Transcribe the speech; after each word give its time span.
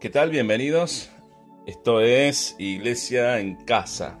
¿Qué 0.00 0.08
tal? 0.08 0.30
Bienvenidos. 0.30 1.10
Esto 1.66 2.00
es 2.00 2.56
Iglesia 2.58 3.38
en 3.38 3.56
Casa. 3.66 4.18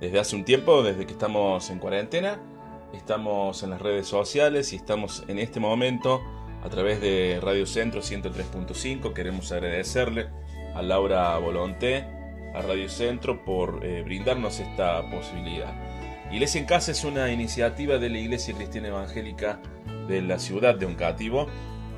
Desde 0.00 0.18
hace 0.18 0.34
un 0.34 0.44
tiempo, 0.44 0.82
desde 0.82 1.06
que 1.06 1.12
estamos 1.12 1.70
en 1.70 1.78
cuarentena, 1.78 2.42
estamos 2.92 3.62
en 3.62 3.70
las 3.70 3.80
redes 3.80 4.08
sociales 4.08 4.72
y 4.72 4.76
estamos 4.76 5.22
en 5.28 5.38
este 5.38 5.60
momento 5.60 6.20
a 6.64 6.68
través 6.68 7.00
de 7.00 7.38
Radio 7.40 7.64
Centro 7.64 8.00
103.5. 8.00 9.12
Queremos 9.12 9.52
agradecerle 9.52 10.30
a 10.74 10.82
Laura 10.82 11.38
Volonté, 11.38 12.04
a 12.52 12.62
Radio 12.62 12.88
Centro, 12.88 13.44
por 13.44 13.86
eh, 13.86 14.02
brindarnos 14.02 14.58
esta 14.58 15.08
posibilidad. 15.12 15.72
Iglesia 16.32 16.60
en 16.60 16.66
Casa 16.66 16.90
es 16.90 17.04
una 17.04 17.30
iniciativa 17.30 17.98
de 17.98 18.10
la 18.10 18.18
Iglesia 18.18 18.52
Cristiana 18.52 18.88
Evangélica 18.88 19.60
de 20.08 20.22
la 20.22 20.40
ciudad 20.40 20.74
de 20.74 20.86
Oncativo 20.86 21.46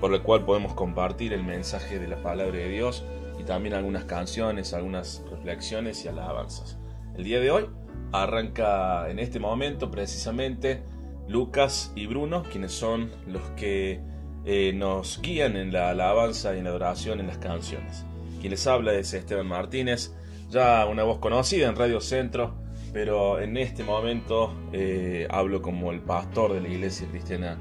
por 0.01 0.13
el 0.13 0.23
cual 0.23 0.45
podemos 0.45 0.75
compartir 0.75 1.33
el 1.33 1.43
mensaje 1.43 1.99
de 1.99 2.09
la 2.09 2.17
palabra 2.17 2.59
de 2.59 2.69
Dios 2.69 3.05
y 3.39 3.45
también 3.45 3.75
algunas 3.75 4.05
canciones, 4.05 4.75
algunas 4.75 5.25
reflexiones 5.31 6.05
y 6.05 6.09
alabanzas. 6.09 6.79
El 7.17 7.25
día 7.25 7.41
de 7.41 7.51
hoy 7.51 7.67
arranca 8.13 9.11
en 9.11 9.19
este 9.19 9.41
momento 9.41 9.91
precisamente 9.91 10.83
Lucas 11.29 11.93
y 11.97 12.07
Bruno, 12.07 12.43
quienes 12.45 12.73
son 12.73 13.11
los 13.27 13.43
que 13.51 14.01
eh, 14.45 14.73
nos 14.75 15.21
guían 15.21 15.57
en 15.57 15.73
la 15.73 15.91
alabanza 15.91 16.55
y 16.55 16.59
en 16.59 16.65
la 16.65 16.71
adoración 16.71 17.21
en 17.21 17.27
las 17.27 17.39
canciones. 17.39 18.05
Quien 18.41 18.51
les 18.51 18.67
habla 18.67 18.93
es 18.95 19.13
Esteban 19.13 19.47
Martínez, 19.47 20.15
ya 20.51 20.87
una 20.87 21.03
voz 21.03 21.19
conocida 21.19 21.69
en 21.69 21.75
Radio 21.75 22.01
Centro, 22.01 22.55
pero 22.93 23.41
en 23.41 23.57
este 23.57 23.83
momento 23.83 24.55
eh, 24.73 25.27
hablo 25.31 25.63
como 25.63 25.91
el 25.91 26.01
pastor 26.01 26.53
de 26.53 26.61
la 26.61 26.69
Iglesia 26.69 27.09
Cristiana 27.09 27.59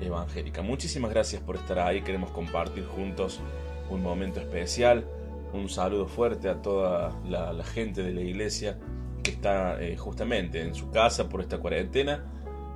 evangélica. 0.00 0.62
Muchísimas 0.62 1.10
gracias 1.10 1.42
por 1.42 1.56
estar 1.56 1.78
ahí, 1.78 2.02
queremos 2.02 2.30
compartir 2.30 2.84
juntos 2.86 3.40
un 3.90 4.02
momento 4.02 4.40
especial. 4.40 5.06
Un 5.52 5.68
saludo 5.68 6.06
fuerte 6.06 6.48
a 6.48 6.62
toda 6.62 7.20
la, 7.28 7.64
gente 7.64 8.02
de 8.02 8.12
la 8.12 8.20
iglesia 8.20 8.78
que 9.22 9.32
está 9.32 9.82
eh, 9.82 9.96
justamente 9.96 10.62
en 10.62 10.74
su 10.74 10.90
casa 10.90 11.28
por 11.28 11.40
esta 11.40 11.58
cuarentena 11.58 12.24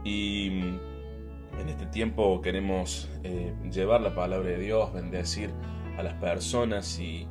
y 0.03 0.51
mm, 0.51 1.61
en 1.61 1.69
este 1.69 1.87
tiempo 1.87 2.41
queremos 2.41 3.09
eh, 3.23 3.55
llevar 3.71 4.01
la 4.01 4.15
palabra 4.15 4.51
de 4.51 4.59
Dios, 4.59 4.93
bendecir 4.93 5.51
a 5.97 6.03
las 6.03 6.15
personas 6.15 6.99
y, 6.99 7.29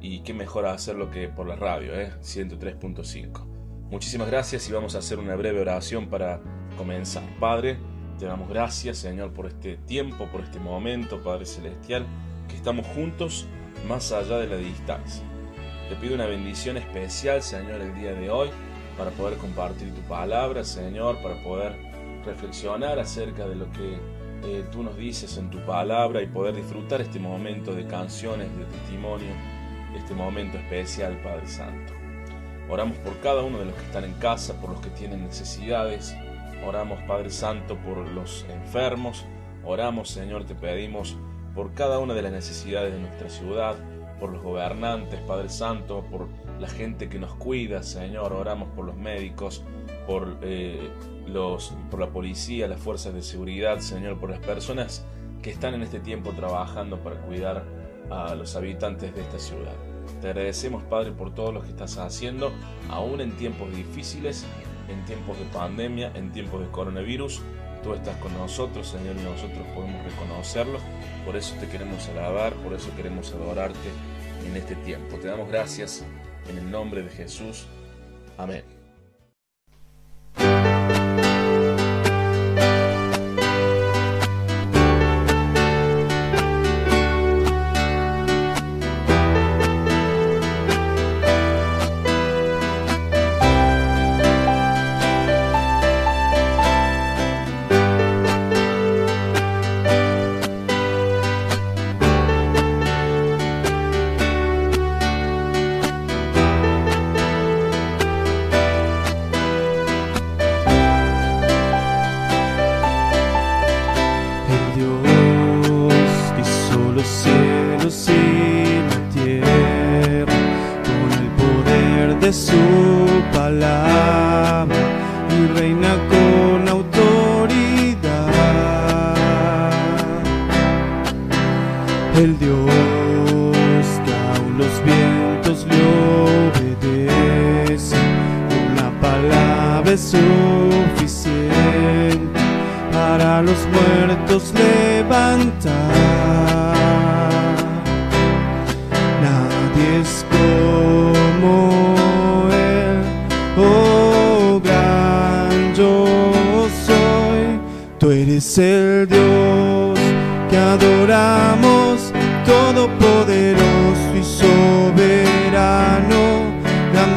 y 0.00 0.20
qué 0.20 0.32
mejor 0.32 0.66
hacerlo 0.66 1.10
que 1.10 1.28
por 1.28 1.46
la 1.46 1.56
radio, 1.56 1.94
eh, 1.94 2.12
103.5. 2.22 3.56
Muchísimas 3.90 4.28
gracias 4.28 4.68
y 4.68 4.72
vamos 4.72 4.94
a 4.94 4.98
hacer 4.98 5.18
una 5.18 5.36
breve 5.36 5.60
oración 5.60 6.08
para 6.08 6.40
comenzar. 6.76 7.22
Padre, 7.38 7.78
te 8.18 8.26
damos 8.26 8.48
gracias, 8.48 8.98
Señor, 8.98 9.32
por 9.32 9.46
este 9.46 9.76
tiempo, 9.76 10.26
por 10.26 10.40
este 10.40 10.58
momento, 10.58 11.22
Padre 11.22 11.44
Celestial, 11.44 12.06
que 12.48 12.56
estamos 12.56 12.86
juntos 12.86 13.46
más 13.86 14.12
allá 14.12 14.38
de 14.38 14.46
la 14.46 14.56
distancia. 14.56 15.22
Te 15.88 15.96
pido 15.96 16.14
una 16.14 16.26
bendición 16.26 16.76
especial, 16.76 17.42
Señor, 17.42 17.80
el 17.80 17.94
día 17.94 18.12
de 18.12 18.30
hoy, 18.30 18.48
para 18.96 19.10
poder 19.10 19.38
compartir 19.38 19.94
tu 19.94 20.00
palabra, 20.02 20.64
Señor, 20.64 21.20
para 21.22 21.42
poder 21.42 21.76
reflexionar 22.24 22.98
acerca 22.98 23.46
de 23.46 23.54
lo 23.54 23.70
que 23.72 23.98
eh, 24.44 24.64
tú 24.72 24.82
nos 24.82 24.96
dices 24.96 25.36
en 25.36 25.50
tu 25.50 25.58
palabra 25.64 26.22
y 26.22 26.26
poder 26.26 26.56
disfrutar 26.56 27.00
este 27.00 27.18
momento 27.18 27.74
de 27.74 27.86
canciones, 27.86 28.48
de 28.56 28.64
testimonio, 28.64 29.32
este 29.94 30.14
momento 30.14 30.58
especial, 30.58 31.20
Padre 31.22 31.46
Santo. 31.46 31.92
Oramos 32.68 32.96
por 32.98 33.18
cada 33.20 33.42
uno 33.42 33.58
de 33.58 33.66
los 33.66 33.74
que 33.74 33.84
están 33.84 34.04
en 34.04 34.14
casa, 34.14 34.60
por 34.60 34.70
los 34.70 34.80
que 34.80 34.90
tienen 34.90 35.22
necesidades, 35.22 36.16
Oramos, 36.64 37.00
Padre 37.02 37.30
Santo, 37.30 37.76
por 37.76 37.98
los 38.08 38.46
enfermos. 38.48 39.24
Oramos, 39.64 40.08
Señor, 40.08 40.44
te 40.44 40.54
pedimos 40.54 41.16
por 41.54 41.72
cada 41.74 41.98
una 41.98 42.14
de 42.14 42.22
las 42.22 42.32
necesidades 42.32 42.92
de 42.92 43.00
nuestra 43.00 43.30
ciudad, 43.30 43.76
por 44.20 44.30
los 44.32 44.42
gobernantes, 44.42 45.20
Padre 45.20 45.48
Santo, 45.48 46.04
por 46.10 46.28
la 46.60 46.68
gente 46.68 47.08
que 47.08 47.18
nos 47.18 47.34
cuida, 47.34 47.82
Señor. 47.82 48.32
Oramos 48.32 48.68
por 48.70 48.84
los 48.84 48.96
médicos, 48.96 49.62
por, 50.06 50.38
eh, 50.42 50.90
los, 51.26 51.74
por 51.90 52.00
la 52.00 52.10
policía, 52.10 52.68
las 52.68 52.80
fuerzas 52.80 53.14
de 53.14 53.22
seguridad, 53.22 53.78
Señor, 53.78 54.18
por 54.18 54.30
las 54.30 54.40
personas 54.40 55.04
que 55.42 55.50
están 55.50 55.74
en 55.74 55.82
este 55.82 56.00
tiempo 56.00 56.32
trabajando 56.32 56.98
para 56.98 57.16
cuidar 57.20 57.64
a 58.10 58.34
los 58.34 58.56
habitantes 58.56 59.14
de 59.14 59.20
esta 59.20 59.38
ciudad. 59.38 59.74
Te 60.20 60.28
agradecemos, 60.28 60.82
Padre, 60.84 61.12
por 61.12 61.34
todo 61.34 61.52
lo 61.52 61.62
que 61.62 61.68
estás 61.68 61.98
haciendo, 61.98 62.52
aún 62.90 63.20
en 63.20 63.32
tiempos 63.32 63.74
difíciles 63.74 64.46
en 64.88 65.04
tiempos 65.04 65.38
de 65.38 65.44
pandemia, 65.46 66.12
en 66.14 66.32
tiempos 66.32 66.60
de 66.60 66.68
coronavirus. 66.68 67.42
Tú 67.82 67.94
estás 67.94 68.16
con 68.16 68.32
nosotros, 68.34 68.88
Señor, 68.88 69.16
y 69.16 69.22
nosotros 69.22 69.66
podemos 69.74 70.04
reconocerlo. 70.04 70.78
Por 71.24 71.36
eso 71.36 71.54
te 71.60 71.68
queremos 71.68 72.08
alabar, 72.08 72.54
por 72.54 72.72
eso 72.74 72.90
queremos 72.96 73.32
adorarte 73.32 73.88
en 74.46 74.56
este 74.56 74.74
tiempo. 74.76 75.16
Te 75.18 75.28
damos 75.28 75.48
gracias 75.48 76.04
en 76.48 76.58
el 76.58 76.70
nombre 76.70 77.02
de 77.02 77.10
Jesús. 77.10 77.66
Amén. 78.38 78.75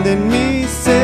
El 0.10 0.99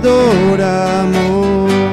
adoramos. 0.00 1.89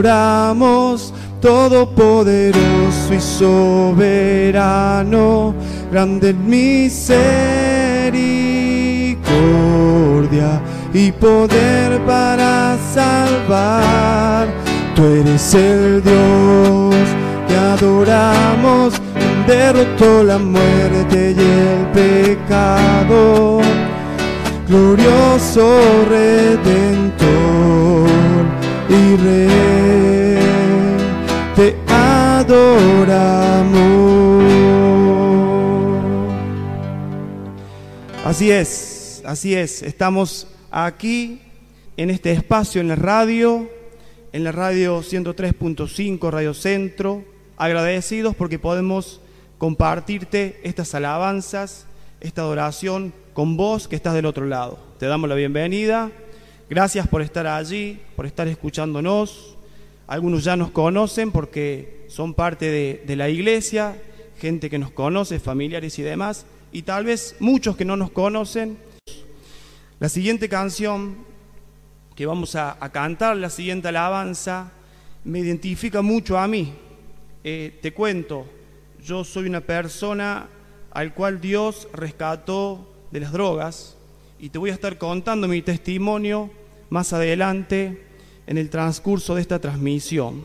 Adoramos, 0.00 1.12
todopoderoso 1.40 3.14
y 3.14 3.20
soberano, 3.20 3.94
grande 5.92 6.30
en 6.30 6.48
misericordia 6.48 7.60
y 10.94 11.12
poder 11.12 12.00
para 12.06 12.78
salvar. 12.94 14.48
Tú 14.94 15.04
eres 15.04 15.54
el 15.54 16.02
Dios 16.02 16.94
que 17.46 17.56
adoramos, 17.56 18.94
derrotó 19.46 20.24
la 20.24 20.38
muerte 20.38 21.34
y 21.36 21.40
el 21.40 21.86
pecado. 21.92 23.60
Glorioso 24.66 25.68
Redentor 26.08 27.20
y 28.90 29.16
Rey, 29.16 30.38
te 31.54 31.76
adoramos. 31.86 33.30
Así 38.24 38.50
es, 38.50 39.22
así 39.24 39.54
es, 39.54 39.82
estamos 39.82 40.48
aquí 40.72 41.40
en 41.96 42.10
este 42.10 42.32
espacio 42.32 42.80
en 42.80 42.88
la 42.88 42.96
radio, 42.96 43.70
en 44.32 44.42
la 44.42 44.50
radio 44.50 45.02
103.5 45.02 46.30
Radio 46.30 46.52
Centro, 46.52 47.24
agradecidos 47.56 48.34
porque 48.34 48.58
podemos 48.58 49.20
compartirte 49.58 50.60
estas 50.64 50.94
alabanzas, 50.96 51.86
esta 52.20 52.42
adoración 52.42 53.12
con 53.34 53.56
vos 53.56 53.86
que 53.86 53.94
estás 53.96 54.14
del 54.14 54.26
otro 54.26 54.46
lado. 54.46 54.80
Te 54.98 55.06
damos 55.06 55.28
la 55.28 55.36
bienvenida, 55.36 56.10
gracias 56.70 57.08
por 57.08 57.20
estar 57.20 57.48
allí, 57.48 58.00
por 58.14 58.26
estar 58.26 58.46
escuchándonos. 58.46 59.56
Algunos 60.06 60.44
ya 60.44 60.54
nos 60.54 60.70
conocen 60.70 61.32
porque 61.32 62.06
son 62.08 62.32
parte 62.32 62.70
de, 63.04 63.16
la 63.16 63.28
iglesia, 63.28 64.00
gente 64.38 64.70
que 64.70 64.78
nos 64.78 64.92
conoce, 64.92 65.40
familiares 65.40 65.98
y 65.98 66.02
demás, 66.02 66.46
y 66.72 66.82
tal 66.82 67.04
vez 67.04 67.34
muchos 67.40 67.76
que 67.76 67.84
no 67.84 67.96
nos 67.96 68.12
conocen. 68.12 68.78
La 69.98 70.08
siguiente 70.08 70.48
canción 70.48 71.16
que 72.14 72.24
vamos 72.24 72.54
a, 72.54 72.76
a 72.82 72.90
cantar, 72.90 73.36
la 73.36 73.50
siguiente 73.50 73.88
alabanza, 73.88 74.70
me 75.24 75.40
identifica 75.40 76.02
mucho 76.02 76.38
a 76.38 76.46
mí. 76.46 76.72
Eh, 77.42 77.78
te 77.82 77.92
cuento, 77.92 78.46
yo 79.02 79.24
soy 79.24 79.46
una 79.46 79.60
persona 79.60 80.48
al 80.92 81.14
cual 81.14 81.40
Dios 81.40 81.88
rescató 81.92 82.86
de 83.10 83.20
las 83.20 83.32
drogas 83.32 83.96
y 84.38 84.50
te 84.50 84.58
voy 84.58 84.70
a 84.70 84.74
estar 84.74 84.98
contando 84.98 85.48
mi 85.48 85.62
testimonio 85.62 86.50
más 86.90 87.12
adelante 87.12 88.02
en 88.46 88.58
el 88.58 88.68
transcurso 88.68 89.34
de 89.34 89.40
esta 89.40 89.60
transmisión. 89.60 90.42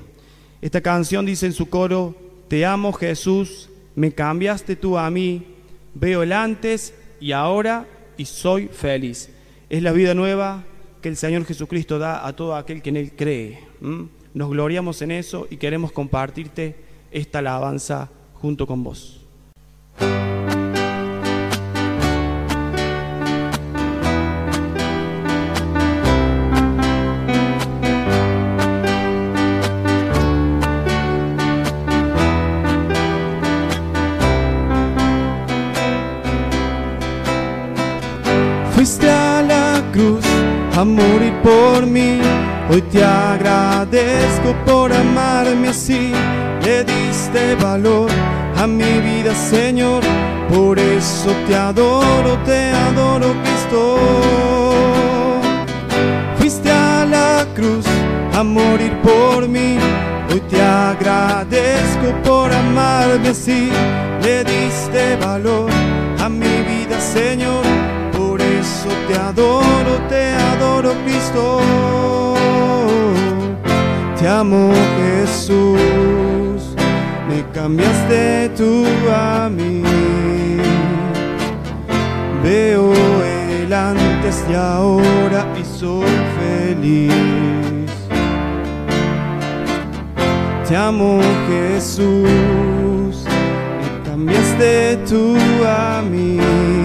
Esta 0.62 0.82
canción 0.82 1.26
dice 1.26 1.48
en 1.48 1.54
su 1.54 1.70
coro, 1.70 2.16
Te 2.48 2.66
amo 2.66 2.94
Jesús, 2.94 3.70
me 3.96 4.12
cambiaste 4.12 4.76
tú 4.76 4.98
a 4.98 5.10
mí, 5.10 5.44
veo 5.94 6.24
el 6.24 6.32
antes 6.32 6.94
y 7.20 7.32
ahora 7.34 7.88
y 8.18 8.26
soy 8.26 8.68
feliz. 8.68 9.30
Es 9.70 9.82
la 9.82 9.92
vida 9.92 10.14
nueva 10.14 10.64
que 11.02 11.10
el 11.10 11.18
Señor 11.18 11.46
Jesucristo 11.46 12.00
da 12.00 12.26
a 12.26 12.36
todo 12.36 12.56
aquel 12.56 12.82
que 12.82 12.90
en 12.90 12.98
Él 12.98 13.12
cree. 13.16 13.60
Nos 14.34 14.50
gloriamos 14.50 15.02
en 15.02 15.12
eso 15.12 15.48
y 15.50 15.58
queremos 15.58 15.92
compartirte 15.92 16.76
esta 17.12 17.40
alabanza 17.40 18.10
junto 18.34 18.68
con 18.68 18.84
vos. 18.84 19.22
Cruz 39.96 40.26
a 40.78 40.84
morir 40.84 41.34
por 41.42 41.86
mí. 41.86 42.20
Hoy 42.70 42.82
te 42.82 43.02
agradezco 43.04 44.54
por 44.66 44.92
amarme 44.92 45.70
así. 45.70 46.12
Le 46.64 46.84
diste 46.84 47.56
valor 47.56 48.10
a 48.58 48.68
mi 48.68 49.00
vida, 49.08 49.34
Señor. 49.34 50.04
Por 50.50 50.78
eso 50.78 51.32
te 51.48 51.56
adoro, 51.56 52.38
te 52.46 52.72
adoro, 52.88 53.28
Cristo. 53.44 53.98
Fuiste 56.38 56.70
a 56.72 57.06
la 57.06 57.46
cruz 57.56 57.86
a 58.34 58.44
morir 58.44 58.94
por 59.02 59.48
mí. 59.48 59.78
Hoy 60.32 60.42
te 60.50 60.62
agradezco 60.62 62.08
por 62.24 62.52
amarme 62.52 63.30
así. 63.30 63.70
Le 64.22 64.44
diste 64.44 65.16
valor 65.16 65.70
a 66.20 66.28
mi 66.28 66.56
vida, 66.70 67.00
Señor. 67.00 67.64
Te 69.08 69.16
adoro, 69.16 69.94
te 70.10 70.34
adoro, 70.34 70.94
Cristo. 71.04 71.62
Te 74.20 74.28
amo, 74.28 74.72
Jesús. 75.00 76.76
Me 77.30 77.44
cambiaste 77.54 78.50
tú 78.58 78.86
a 79.12 79.50
mí. 79.50 79.84
Veo 82.44 82.94
el 83.24 83.74
antes 83.74 84.44
y 84.50 84.54
ahora 84.54 85.48
y 85.60 85.64
soy 85.80 86.12
feliz. 86.40 87.16
Te 90.68 90.76
amo 90.76 91.20
Jesús, 91.48 93.24
me 93.26 94.10
cambiaste 94.10 94.98
tú 95.08 95.36
a 95.64 96.02
mí. 96.02 96.85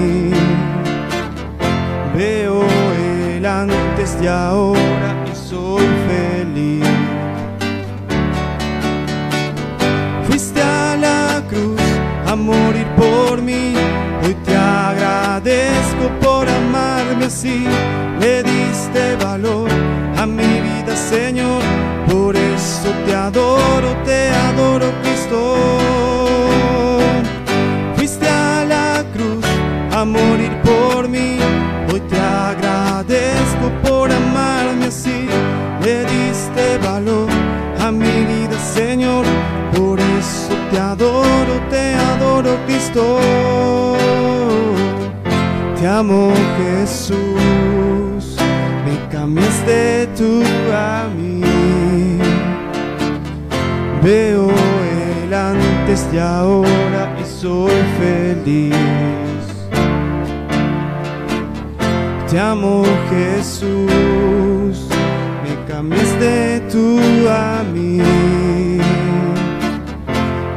Antes 4.28 4.69
amo, 46.00 46.32
Jesús. 46.56 48.36
Me 48.86 48.94
cambiaste 49.12 50.08
tú 50.16 50.42
a 50.72 51.08
mí. 51.14 51.42
Veo 54.02 54.48
el 54.48 55.34
antes 55.34 56.08
y 56.12 56.18
ahora 56.18 57.02
y 57.20 57.24
soy 57.24 57.78
feliz. 58.00 58.74
Te 62.30 62.38
amo 62.38 62.84
Jesús, 63.10 64.88
me 65.44 65.52
cambiaste 65.68 66.62
tú 66.72 66.98
a 67.28 67.62
mí. 67.74 68.00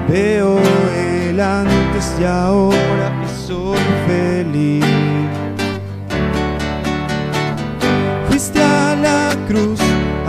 Veo 0.07 0.57
el 1.29 1.39
antes 1.39 2.15
y 2.21 2.23
ahora 2.23 3.02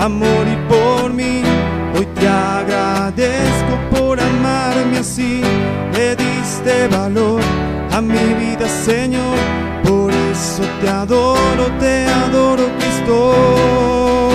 a 0.05 0.09
morir 0.09 0.59
por 0.69 1.15
mí. 1.15 1.43
Hoy 1.97 2.07
te 2.15 2.29
agradezco 2.29 3.75
por 3.91 4.21
amarme 4.21 4.99
así. 4.99 5.41
Le 5.95 6.15
diste 6.15 6.89
valor 6.89 7.41
a 7.91 8.03
mi 8.03 8.27
vida, 8.43 8.69
Señor. 8.69 9.39
Por 9.83 10.13
eso 10.13 10.63
te 10.83 10.89
adoro, 10.91 11.65
te 11.81 12.07
adoro, 12.07 12.65
Cristo. 12.79 14.31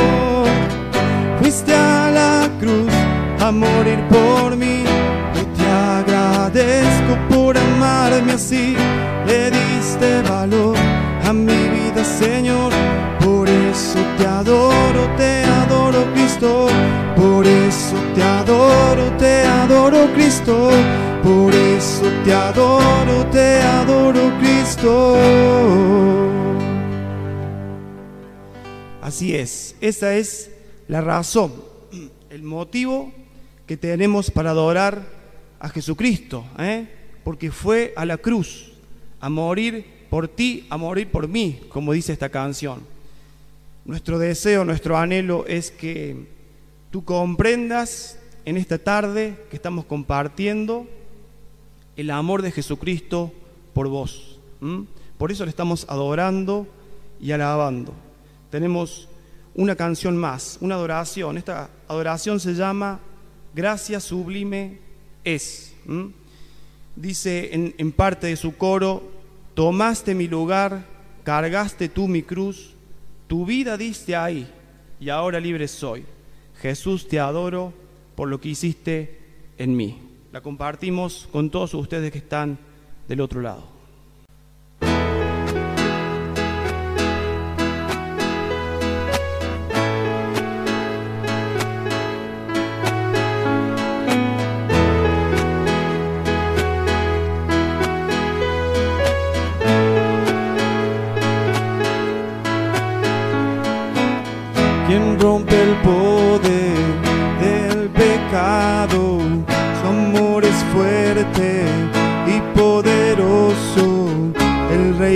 Fuiste 1.39 1.75
a 1.75 2.09
la 2.19 2.49
cruz 2.59 2.91
a 3.39 3.51
morir 3.51 3.99
por 4.09 4.55
mí. 4.55 4.83
Hoy 5.35 5.47
te 5.55 5.67
agradezco 5.99 7.13
por 7.29 7.55
amarme 7.55 8.33
así. 8.33 8.75
Le 9.27 9.51
diste 9.51 10.23
valor 10.23 10.75
a 11.23 11.31
mi 11.31 11.61
vida, 11.75 12.03
Señor. 12.03 12.71
Por 13.23 13.47
eso 13.47 13.99
te 14.17 14.25
adoro, 14.25 15.01
te 15.17 15.43
adoro, 15.43 15.58
Cristo. 16.13 16.67
Por 17.15 17.45
eso 17.45 17.95
te 18.15 18.23
adoro, 18.23 19.17
te 19.17 19.41
adoro, 19.43 20.11
Cristo. 20.13 20.69
Por 21.23 21.53
eso 21.53 22.03
te 22.23 22.33
adoro, 22.33 23.25
te 23.31 23.61
adoro, 23.61 24.31
Cristo. 24.39 25.15
Así 29.01 29.35
es, 29.35 29.75
esa 29.81 30.15
es 30.15 30.51
la 30.87 31.01
razón, 31.01 31.51
el 32.29 32.43
motivo 32.43 33.11
que 33.65 33.75
tenemos 33.75 34.29
para 34.29 34.51
adorar 34.51 35.01
a 35.59 35.69
Jesucristo, 35.69 36.45
¿eh? 36.59 36.87
porque 37.23 37.51
fue 37.51 37.93
a 37.95 38.05
la 38.05 38.17
cruz 38.17 38.71
a 39.19 39.29
morir 39.29 39.85
por 40.09 40.27
ti, 40.27 40.67
a 40.69 40.77
morir 40.77 41.09
por 41.09 41.27
mí, 41.27 41.59
como 41.69 41.93
dice 41.93 42.13
esta 42.13 42.29
canción. 42.29 42.98
Nuestro 43.85 44.19
deseo, 44.19 44.65
nuestro 44.65 44.97
anhelo 44.97 45.45
es 45.47 45.71
que 45.71 46.27
tú 46.91 47.03
comprendas 47.03 48.19
en 48.45 48.57
esta 48.57 48.77
tarde 48.77 49.37
que 49.49 49.55
estamos 49.55 49.85
compartiendo 49.85 50.87
el 51.95 52.11
amor 52.11 52.41
de 52.41 52.51
Jesucristo 52.51 53.31
por 53.73 53.87
vos. 53.87 54.39
Por 55.17 55.31
eso 55.31 55.45
le 55.45 55.49
estamos 55.49 55.85
adorando 55.89 56.67
y 57.19 57.31
alabando. 57.31 57.93
Tenemos 58.49 59.07
una 59.55 59.75
canción 59.75 60.17
más, 60.17 60.57
una 60.61 60.75
adoración. 60.75 61.37
Esta 61.37 61.69
adoración 61.87 62.39
se 62.39 62.53
llama 62.53 62.99
Gracia 63.53 63.99
Sublime 63.99 64.79
es. 65.23 65.73
Dice 66.95 67.49
en 67.53 67.91
parte 67.91 68.27
de 68.27 68.35
su 68.35 68.55
coro, 68.55 69.03
tomaste 69.53 70.15
mi 70.15 70.27
lugar, 70.27 70.85
cargaste 71.23 71.89
tú 71.89 72.07
mi 72.07 72.23
cruz, 72.23 72.75
tu 73.29 73.45
vida 73.45 73.77
diste 73.77 74.15
ahí 74.15 74.49
y 74.99 75.09
ahora 75.09 75.39
libre 75.39 75.67
soy. 75.67 76.03
Jesús 76.61 77.07
te 77.07 77.19
adoro 77.19 77.71
por 78.15 78.27
lo 78.27 78.41
que 78.41 78.49
hiciste 78.49 79.19
en 79.59 79.77
mí. 79.77 79.99
La 80.31 80.41
compartimos 80.41 81.29
con 81.31 81.51
todos 81.51 81.75
ustedes 81.75 82.11
que 82.11 82.17
están 82.17 82.57
del 83.07 83.21
otro 83.21 83.39
lado. 83.39 83.78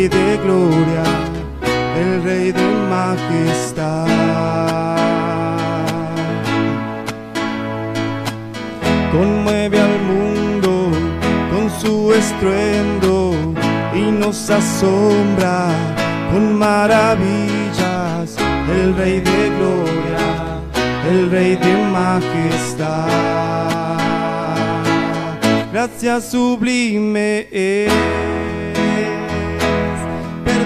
Rey 0.04 0.10
de 0.10 0.38
gloria, 0.44 1.04
el 1.98 2.24
Rey 2.24 2.52
de 2.52 2.68
majestad. 2.90 4.06
Conmueve 9.14 9.80
al 9.80 10.02
mundo 10.02 10.92
con 11.52 11.70
su 11.80 12.12
estruendo 12.12 13.34
y 13.96 14.12
nos 14.12 14.50
asombra 14.50 15.70
con 16.34 16.54
maravillas 16.58 18.36
el 18.70 18.98
Rey 18.98 19.22
de 19.22 19.52
gloria, 19.58 20.60
el 21.10 21.32
Rey 21.32 21.56
de 21.56 21.78
majestad. 21.94 23.08
Gracia 25.72 26.20
sublime 26.20 27.48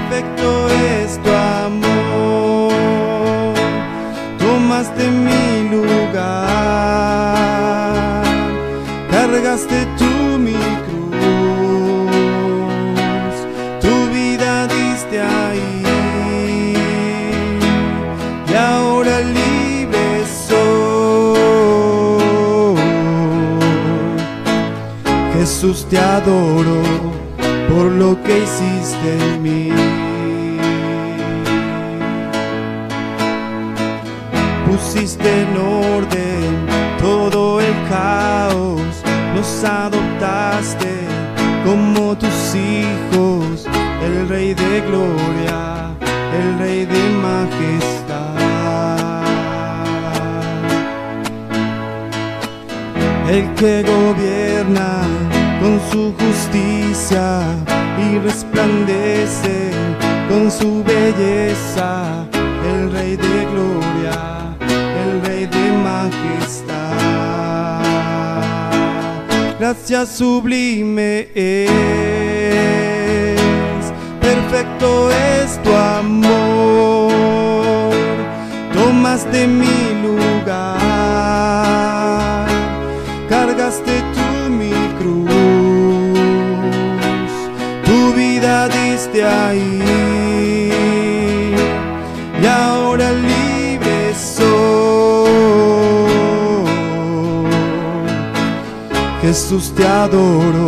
perfecto 0.09 0.67
es 0.69 1.19
tu 1.21 1.29
amor. 1.31 2.73
Tomaste 4.37 5.09
mi 5.09 5.69
lugar, 5.69 6.23
cargaste 9.11 9.85
tú 9.97 10.37
mi 10.37 10.53
cruz, 10.85 12.11
tu 13.81 14.09
vida 14.13 14.67
diste 14.67 15.21
ahí 15.21 16.73
y 18.49 18.53
ahora 18.53 19.19
libre 19.19 20.25
soy. 20.47 21.37
Jesús 25.33 25.85
te 25.89 25.97
adoro 25.97 26.81
por 27.69 27.85
lo 27.91 28.21
que 28.23 28.39
hiciste 28.39 29.17
en 29.19 29.41
mí. 29.41 29.86
Pusiste 34.97 35.41
en 35.43 35.55
orden 35.55 36.65
todo 36.99 37.61
el 37.61 37.71
caos, 37.87 39.03
nos 39.35 39.63
adoptaste 39.63 40.91
como 41.63 42.17
tus 42.17 42.55
hijos, 42.55 43.67
el 44.03 44.27
Rey 44.27 44.55
de 44.55 44.81
Gloria, 44.81 45.91
el 46.35 46.57
Rey 46.57 46.85
de 46.85 47.09
majestad. 47.21 48.37
El 53.29 53.53
que 53.53 53.83
gobierna 53.83 55.01
con 55.61 55.79
su 55.91 56.11
justicia 56.17 57.43
y 57.99 58.17
resplandece 58.17 59.69
con 60.27 60.49
su 60.49 60.83
belleza, 60.83 62.25
el 62.67 62.91
Rey 62.91 63.15
de 63.15 63.45
gloria, 63.45 64.46
Gracias 69.69 70.15
sublime 70.19 71.27
es, 71.35 71.67
perfecto 74.21 75.11
es 75.11 75.61
tu 75.61 75.73
amor, 75.73 77.11
tomaste 78.73 79.45
mi 79.45 79.93
lugar, 80.01 80.87
cargaste 83.27 84.01
tú 84.13 84.49
mi 84.49 84.71
cruz, 84.99 85.27
tu 87.83 88.13
vida 88.13 88.69
diste 88.69 89.21
ahí 89.25 90.26
Jesús 99.37 99.71
te 99.75 99.85
adoro 99.85 100.65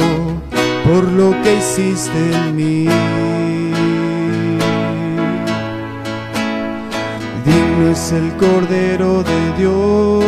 por 0.86 1.04
lo 1.04 1.32
que 1.42 1.56
hiciste 1.56 2.20
en 2.32 2.56
mí. 2.56 2.88
Digno 7.44 7.92
es 7.92 8.12
el 8.12 8.32
Cordero 8.38 9.24
de 9.24 9.54
Dios, 9.58 10.24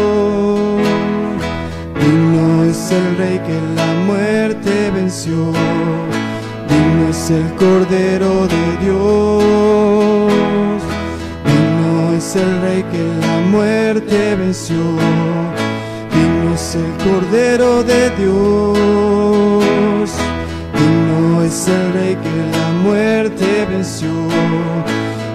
digno 2.01 2.63
es 2.63 2.91
el 2.91 3.17
Rey 3.17 3.39
que 3.45 3.59
la 3.75 3.93
muerte 4.07 4.89
venció, 4.89 5.53
digno 6.67 7.09
es 7.11 7.29
el 7.29 7.47
Cordero 7.59 8.47
de 8.47 8.65
Dios, 8.83 10.81
digno 11.45 12.17
es 12.17 12.35
el 12.35 12.61
Rey 12.63 12.83
que 12.91 13.03
la 13.23 13.37
muerte 13.51 14.35
venció, 14.35 14.81
es 16.61 16.75
el 16.75 16.91
Cordero 17.03 17.83
de 17.83 18.11
Dios, 18.11 20.11
digno 20.77 21.41
es 21.43 21.67
el 21.67 21.93
Rey 21.93 22.15
que 22.15 22.29
la 22.57 22.71
muerte 22.83 23.65
venció. 23.67 24.09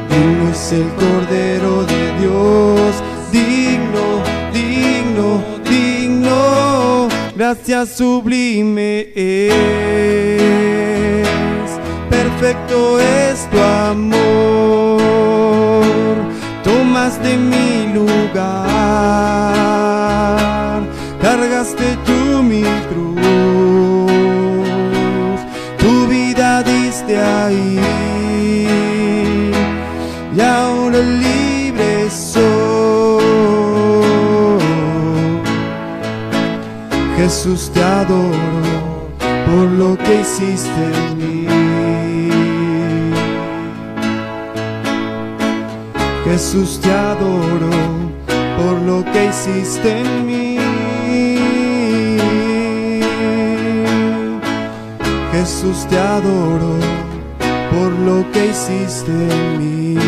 Digno 0.08 0.50
es 0.52 0.72
el 0.72 0.88
Cordero 1.02 1.84
de 1.84 2.12
Dios, 2.20 3.02
digno, 3.32 4.22
digno, 4.52 5.42
digno, 5.68 7.08
gracias 7.34 7.96
sublime 7.96 9.08
es, 9.16 9.52
perfecto 12.08 13.00
es 13.00 13.50
tu 13.50 13.58
amor, 13.90 15.00
tomaste 16.62 17.36
mi 17.36 17.92
lugar, 17.92 19.16
cargaste 21.26 21.88
tú 22.06 22.40
mi 22.50 22.62
cruz, 22.88 23.18
tu 25.82 25.92
vida 26.06 26.62
diste 26.62 27.14
ahí 27.18 27.80
y 30.36 30.40
ahora 30.40 30.98
libre 31.24 32.08
soy. 32.08 33.24
Jesús 37.16 37.70
te 37.74 37.82
adoro 37.82 38.78
por 39.46 39.66
lo 39.80 39.90
que 40.04 40.20
hiciste 40.20 40.82
en 40.94 41.04
mí. 41.18 41.46
Jesús 46.24 46.80
te 46.80 46.92
adoro 46.92 47.70
por 48.58 48.76
lo 48.88 49.04
que 49.12 49.20
hiciste 49.30 49.88
en 50.02 50.26
mí. 50.26 50.45
Jesús 55.46 55.86
te 55.86 55.96
adoro 55.96 56.76
por 57.70 57.92
lo 57.92 58.28
que 58.32 58.46
hiciste 58.46 59.12
en 59.12 59.94
mí. 59.94 60.00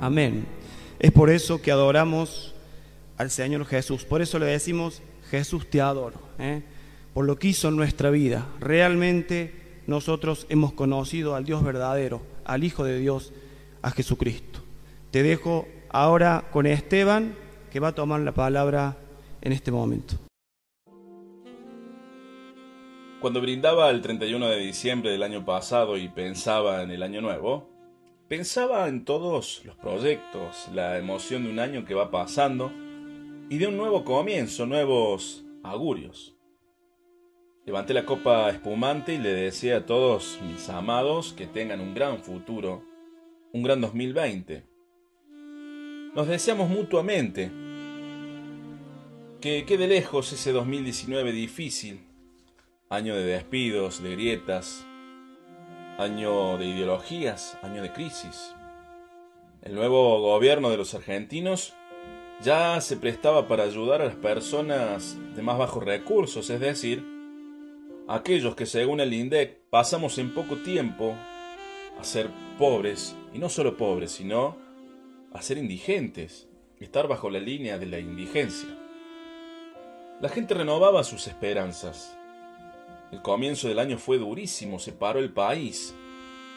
Amén. 0.00 0.46
Es 1.00 1.10
por 1.10 1.30
eso 1.30 1.60
que 1.60 1.72
adoramos 1.72 2.54
al 3.16 3.32
Señor 3.32 3.66
Jesús. 3.66 4.04
Por 4.04 4.22
eso 4.22 4.38
le 4.38 4.46
decimos, 4.46 5.02
Jesús 5.32 5.68
te 5.68 5.80
adoro. 5.80 6.20
¿eh? 6.38 6.62
Por 7.12 7.24
lo 7.24 7.40
que 7.40 7.48
hizo 7.48 7.70
en 7.70 7.76
nuestra 7.76 8.10
vida. 8.10 8.46
Realmente 8.60 9.52
nosotros 9.88 10.46
hemos 10.48 10.74
conocido 10.74 11.34
al 11.34 11.44
Dios 11.44 11.64
verdadero, 11.64 12.22
al 12.44 12.62
Hijo 12.62 12.84
de 12.84 13.00
Dios, 13.00 13.32
a 13.82 13.90
Jesucristo. 13.90 14.60
Te 15.10 15.24
dejo 15.24 15.66
ahora 15.90 16.44
con 16.52 16.66
Esteban, 16.66 17.34
que 17.70 17.80
va 17.80 17.88
a 17.88 17.94
tomar 17.94 18.20
la 18.20 18.32
palabra 18.32 18.96
en 19.40 19.52
este 19.52 19.70
momento. 19.70 20.14
Cuando 23.20 23.40
brindaba 23.40 23.90
el 23.90 24.00
31 24.00 24.48
de 24.48 24.58
diciembre 24.58 25.10
del 25.10 25.24
año 25.24 25.44
pasado 25.44 25.96
y 25.96 26.08
pensaba 26.08 26.82
en 26.82 26.92
el 26.92 27.02
año 27.02 27.20
nuevo, 27.20 27.68
pensaba 28.28 28.86
en 28.86 29.04
todos 29.04 29.62
los 29.64 29.74
proyectos, 29.76 30.68
la 30.72 30.98
emoción 30.98 31.44
de 31.44 31.50
un 31.50 31.58
año 31.58 31.84
que 31.84 31.94
va 31.94 32.12
pasando 32.12 32.70
y 33.50 33.58
de 33.58 33.66
un 33.66 33.76
nuevo 33.76 34.04
comienzo, 34.04 34.66
nuevos 34.66 35.44
augurios. 35.64 36.36
Levanté 37.66 37.92
la 37.92 38.06
copa 38.06 38.48
espumante 38.50 39.14
y 39.14 39.18
le 39.18 39.30
deseé 39.30 39.74
a 39.74 39.84
todos 39.84 40.38
mis 40.46 40.68
amados 40.68 41.32
que 41.32 41.46
tengan 41.46 41.80
un 41.80 41.94
gran 41.94 42.18
futuro, 42.18 42.84
un 43.52 43.62
gran 43.62 43.80
2020. 43.80 44.77
Nos 46.14 46.26
deseamos 46.26 46.68
mutuamente. 46.68 47.50
Que 49.40 49.64
quede 49.66 49.86
lejos 49.86 50.32
ese 50.32 50.52
2019 50.52 51.32
difícil, 51.32 52.00
año 52.88 53.14
de 53.14 53.24
despidos, 53.24 54.02
de 54.02 54.12
grietas, 54.12 54.84
año 55.98 56.56
de 56.58 56.66
ideologías, 56.66 57.58
año 57.62 57.82
de 57.82 57.92
crisis. 57.92 58.54
El 59.62 59.74
nuevo 59.74 60.20
gobierno 60.20 60.70
de 60.70 60.78
los 60.78 60.94
argentinos 60.94 61.74
ya 62.40 62.80
se 62.80 62.96
prestaba 62.96 63.46
para 63.46 63.64
ayudar 63.64 64.00
a 64.00 64.06
las 64.06 64.16
personas 64.16 65.16
de 65.36 65.42
más 65.42 65.58
bajos 65.58 65.84
recursos, 65.84 66.48
es 66.50 66.60
decir, 66.60 67.04
aquellos 68.08 68.56
que 68.56 68.66
según 68.66 69.00
el 69.00 69.12
INDEC 69.12 69.58
pasamos 69.70 70.18
en 70.18 70.32
poco 70.32 70.56
tiempo 70.56 71.14
a 72.00 72.04
ser 72.04 72.30
pobres, 72.58 73.14
y 73.34 73.38
no 73.38 73.48
solo 73.48 73.76
pobres, 73.76 74.12
sino 74.12 74.67
a 75.38 75.42
ser 75.42 75.56
indigentes, 75.56 76.48
estar 76.80 77.06
bajo 77.06 77.30
la 77.30 77.38
línea 77.38 77.78
de 77.78 77.86
la 77.86 78.00
indigencia. 78.00 78.68
La 80.20 80.28
gente 80.28 80.54
renovaba 80.54 81.04
sus 81.04 81.28
esperanzas. 81.28 82.18
El 83.12 83.22
comienzo 83.22 83.68
del 83.68 83.78
año 83.78 83.98
fue 83.98 84.18
durísimo, 84.18 84.80
se 84.80 84.90
paró 84.92 85.20
el 85.20 85.32
país, 85.32 85.94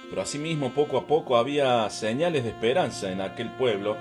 pero 0.09 0.23
asimismo 0.23 0.73
poco 0.73 0.97
a 0.97 1.05
poco 1.05 1.37
había 1.37 1.87
señales 1.91 2.43
de 2.43 2.49
esperanza 2.49 3.11
en 3.11 3.21
aquel 3.21 3.51
pueblo 3.51 3.97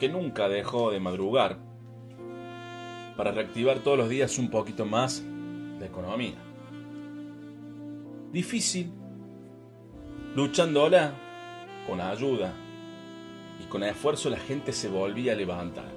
que 0.00 0.08
nunca 0.08 0.48
dejó 0.48 0.90
de 0.90 0.98
madrugar 0.98 1.58
para 3.16 3.30
reactivar 3.30 3.78
todos 3.84 3.98
los 3.98 4.08
días 4.08 4.36
un 4.38 4.50
poquito 4.50 4.84
más 4.84 5.22
la 5.78 5.86
economía. 5.86 6.42
Difícil, 8.32 8.92
luchándola 10.34 11.14
con 11.86 12.00
ayuda 12.00 12.52
y 13.62 13.66
con 13.66 13.82
esfuerzo 13.82 14.30
la 14.30 14.38
gente 14.38 14.72
se 14.72 14.88
volvía 14.88 15.32
a 15.32 15.36
levantar. 15.36 15.92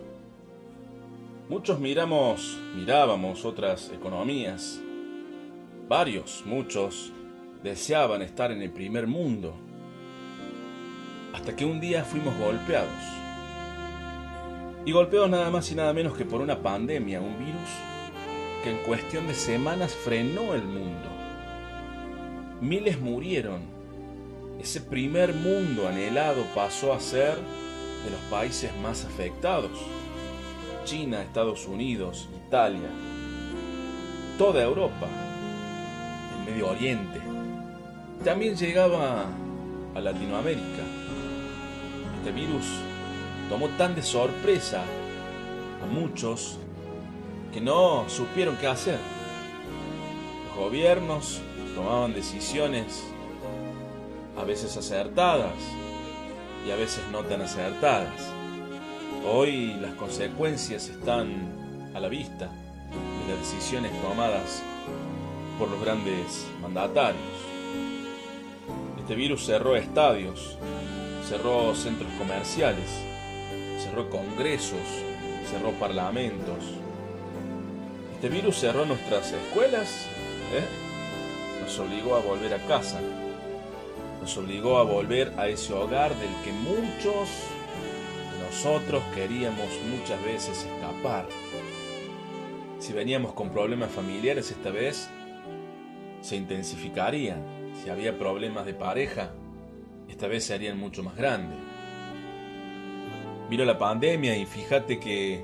Muchos 1.50 1.80
miramos, 1.80 2.58
mirábamos 2.76 3.43
otras 3.43 3.91
economías. 3.91 4.80
Varios, 5.88 6.43
muchos, 6.45 7.12
deseaban 7.62 8.21
estar 8.21 8.52
en 8.52 8.62
el 8.62 8.71
primer 8.71 9.06
mundo. 9.08 9.54
Hasta 11.34 11.56
que 11.56 11.65
un 11.65 11.82
día 11.82 12.04
fuimos 12.04 12.38
golpeados. 12.38 13.04
Y 14.86 14.91
golpeados 14.91 15.30
nada 15.30 15.50
más 15.50 15.71
y 15.71 15.76
nada 15.76 15.93
menos 15.93 16.17
que 16.17 16.26
por 16.26 16.41
una 16.41 16.62
pandemia, 16.62 17.21
un 17.21 17.38
virus 17.38 17.69
que 18.63 18.71
en 18.71 18.78
cuestión 18.84 19.28
de 19.28 19.34
semanas 19.34 19.93
frenó 19.93 20.54
el 20.54 20.63
mundo. 20.63 21.10
Miles 22.62 23.00
murieron. 23.00 23.71
Ese 24.62 24.80
primer 24.80 25.34
mundo 25.34 25.88
anhelado 25.88 26.43
pasó 26.54 26.93
a 26.93 27.00
ser 27.00 27.36
de 28.04 28.12
los 28.12 28.19
países 28.30 28.71
más 28.78 29.06
afectados. 29.06 29.71
China, 30.86 31.24
Estados 31.24 31.65
Unidos, 31.65 32.30
Italia. 32.47 32.89
toda 34.38 34.62
Europa, 34.62 35.08
el 36.38 36.52
Medio 36.52 36.69
Oriente. 36.69 37.19
También 38.24 38.56
llegaba 38.56 39.26
a 39.95 40.00
Latinoamérica. 40.00 40.84
Este 42.19 42.32
virus 42.32 42.65
tomó 43.50 43.67
tan 43.69 43.95
de 43.95 44.04
sorpresa 44.04 44.84
a 45.84 45.86
muchos 45.88 46.60
que 47.52 47.62
no 47.62 48.08
supieron 48.08 48.58
qué 48.58 48.67
hacer. 48.67 49.00
Los 50.50 50.56
gobiernos 50.56 51.41
tomaban 51.74 52.13
decisiones 52.13 53.11
a 54.42 54.44
veces 54.44 54.76
acertadas 54.76 55.54
y 56.68 56.72
a 56.72 56.76
veces 56.76 57.04
no 57.12 57.20
tan 57.20 57.44
acertadas. 57.44 58.32
Hoy 59.24 59.76
las 59.80 59.94
consecuencias 59.94 60.90
están 60.90 61.92
a 61.94 62.00
la 62.00 62.08
vista 62.08 62.48
de 62.48 63.34
las 63.34 63.40
decisiones 63.40 63.92
tomadas 64.02 64.64
por 65.60 65.70
los 65.70 65.80
grandes 65.80 66.48
mandatarios. 66.60 67.22
Este 69.00 69.14
virus 69.14 69.46
cerró 69.46 69.76
estadios, 69.76 70.58
cerró 71.30 71.76
centros 71.76 72.12
comerciales, 72.18 72.90
cerró 73.78 74.10
congresos, 74.10 74.80
cerró 75.52 75.70
parlamentos. 75.74 76.64
Este 78.16 78.30
virus 78.30 78.58
cerró 78.58 78.88
nuestras 78.88 79.34
escuelas, 79.34 80.08
¿eh? 80.52 81.62
nos 81.62 81.78
obligó 81.78 82.16
a 82.16 82.22
volver 82.22 82.56
a 82.56 82.66
casa, 82.66 83.00
nos 84.22 84.38
obligó 84.38 84.78
a 84.78 84.84
volver 84.84 85.34
a 85.38 85.48
ese 85.48 85.74
hogar 85.74 86.16
del 86.16 86.30
que 86.44 86.54
muchos 86.54 87.30
de 88.32 88.46
nosotros 88.46 89.04
queríamos 89.16 89.68
muchas 89.90 90.24
veces 90.24 90.64
escapar. 90.64 91.28
Si 92.78 92.94
veníamos 92.94 93.34
con 93.34 93.50
problemas 93.50 93.90
familiares 93.90 94.52
esta 94.52 94.70
vez, 94.70 95.10
se 96.22 96.36
intensificarían. 96.36 97.74
Si 97.82 97.90
había 97.90 98.18
problemas 98.18 98.66
de 98.66 98.76
pareja, 98.76 99.32
esta 100.08 100.28
vez 100.28 100.44
se 100.46 100.54
harían 100.54 100.78
mucho 100.78 101.02
más 101.04 101.16
grandes. 101.16 101.58
Vino 103.50 103.66
la 103.66 103.78
pandemia 103.78 104.38
y 104.38 104.46
fíjate 104.46 105.00
que 105.00 105.44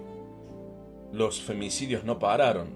los 1.12 1.42
femicidios 1.42 2.04
no 2.04 2.20
pararon. 2.20 2.76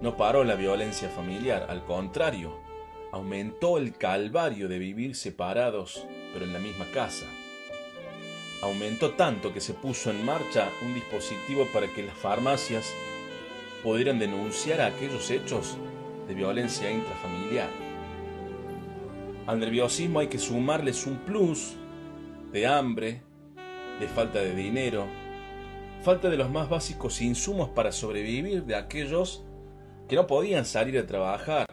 No 0.00 0.16
paró 0.16 0.44
la 0.44 0.56
violencia 0.56 1.08
familiar, 1.08 1.66
al 1.68 1.84
contrario, 1.84 2.61
aumentó 3.12 3.78
el 3.78 3.92
calvario 3.96 4.68
de 4.68 4.78
vivir 4.78 5.14
separados 5.14 6.06
pero 6.32 6.46
en 6.46 6.52
la 6.52 6.58
misma 6.58 6.86
casa. 6.92 7.26
Aumentó 8.62 9.12
tanto 9.12 9.52
que 9.52 9.60
se 9.60 9.74
puso 9.74 10.10
en 10.10 10.24
marcha 10.24 10.68
un 10.84 10.94
dispositivo 10.94 11.66
para 11.72 11.88
que 11.88 12.02
las 12.02 12.16
farmacias 12.16 12.92
pudieran 13.82 14.18
denunciar 14.18 14.80
aquellos 14.80 15.30
hechos 15.30 15.76
de 16.26 16.34
violencia 16.34 16.90
intrafamiliar. 16.90 17.68
Al 19.46 19.58
nerviosismo 19.58 20.20
hay 20.20 20.28
que 20.28 20.38
sumarles 20.38 21.06
un 21.06 21.16
plus 21.18 21.74
de 22.52 22.66
hambre, 22.66 23.22
de 23.98 24.08
falta 24.08 24.38
de 24.38 24.54
dinero, 24.54 25.06
falta 26.02 26.30
de 26.30 26.36
los 26.36 26.48
más 26.48 26.68
básicos 26.68 27.20
insumos 27.20 27.68
para 27.70 27.92
sobrevivir 27.92 28.64
de 28.64 28.76
aquellos 28.76 29.44
que 30.08 30.16
no 30.16 30.26
podían 30.26 30.64
salir 30.64 30.98
a 30.98 31.06
trabajar, 31.06 31.66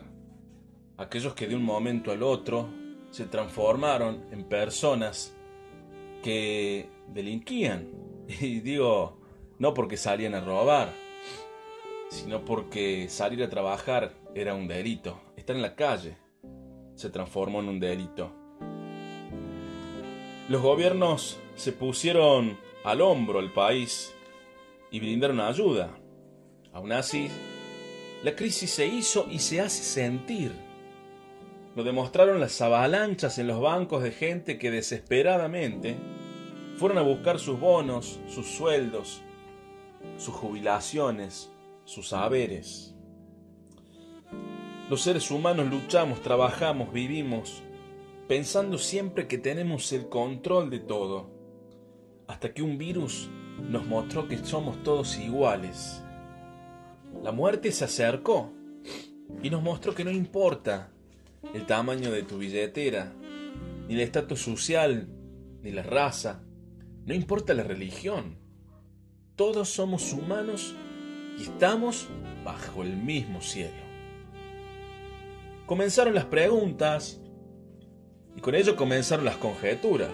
aquellos 0.99 1.33
que 1.33 1.47
de 1.47 1.55
un 1.55 1.63
momento 1.63 2.11
al 2.11 2.21
otro 2.21 2.67
se 3.09 3.25
transformaron 3.25 4.25
en 4.31 4.43
personas 4.43 5.33
que 6.21 6.89
delinquían. 7.07 7.87
Y 8.41 8.59
digo, 8.59 9.17
no 9.57 9.73
porque 9.73 9.97
salían 9.97 10.35
a 10.35 10.41
robar, 10.41 10.93
sino 12.09 12.45
porque 12.45 13.09
salir 13.09 13.41
a 13.41 13.49
trabajar 13.49 14.13
era 14.35 14.53
un 14.53 14.67
delito. 14.67 15.19
Estar 15.35 15.55
en 15.55 15.63
la 15.63 15.75
calle 15.75 16.15
se 16.93 17.09
transformó 17.09 17.59
en 17.61 17.69
un 17.69 17.79
delito. 17.79 18.31
Los 20.47 20.61
gobiernos 20.61 21.39
se 21.55 21.71
pusieron 21.71 22.55
al 22.83 23.01
hombro 23.01 23.39
al 23.39 23.51
país 23.51 24.13
y 24.91 24.99
brindaron 24.99 25.39
ayuda. 25.39 25.97
Aún 26.71 26.91
así, 26.91 27.29
la 28.23 28.35
crisis 28.35 28.69
se 28.69 28.85
hizo 28.85 29.25
y 29.31 29.39
se 29.39 29.59
hace 29.59 29.83
sentir. 29.83 30.68
Lo 31.75 31.83
demostraron 31.83 32.39
las 32.39 32.59
avalanchas 32.61 33.37
en 33.37 33.47
los 33.47 33.61
bancos 33.61 34.03
de 34.03 34.11
gente 34.11 34.57
que 34.57 34.71
desesperadamente 34.71 35.97
fueron 36.77 36.97
a 36.97 37.01
buscar 37.01 37.39
sus 37.39 37.59
bonos, 37.59 38.19
sus 38.27 38.47
sueldos, 38.47 39.21
sus 40.17 40.33
jubilaciones, 40.33 41.51
sus 41.85 42.09
saberes. 42.09 42.95
Los 44.89 45.01
seres 45.01 45.29
humanos 45.29 45.67
luchamos, 45.67 46.21
trabajamos, 46.21 46.91
vivimos, 46.91 47.61
pensando 48.27 48.77
siempre 48.77 49.27
que 49.27 49.37
tenemos 49.37 49.91
el 49.91 50.09
control 50.09 50.69
de 50.69 50.79
todo, 50.79 51.29
hasta 52.27 52.53
que 52.53 52.63
un 52.63 52.77
virus 52.77 53.29
nos 53.59 53.85
mostró 53.85 54.27
que 54.27 54.37
somos 54.37 54.81
todos 54.83 55.17
iguales. 55.19 56.03
La 57.21 57.31
muerte 57.31 57.71
se 57.71 57.85
acercó 57.85 58.51
y 59.43 59.49
nos 59.49 59.61
mostró 59.61 59.93
que 59.93 60.03
no 60.03 60.11
importa 60.11 60.91
el 61.53 61.65
tamaño 61.65 62.11
de 62.11 62.23
tu 62.23 62.37
billetera, 62.37 63.13
ni 63.87 63.95
el 63.95 64.01
estatus 64.01 64.41
social, 64.41 65.07
ni 65.61 65.71
la 65.71 65.83
raza, 65.83 66.43
no 67.05 67.13
importa 67.13 67.53
la 67.53 67.63
religión. 67.63 68.37
Todos 69.35 69.69
somos 69.69 70.13
humanos 70.13 70.75
y 71.37 71.43
estamos 71.43 72.07
bajo 72.43 72.83
el 72.83 72.95
mismo 72.97 73.41
cielo. 73.41 73.89
Comenzaron 75.65 76.13
las 76.13 76.25
preguntas 76.25 77.21
y 78.35 78.41
con 78.41 78.55
ello 78.55 78.75
comenzaron 78.75 79.25
las 79.25 79.37
conjeturas. 79.37 80.11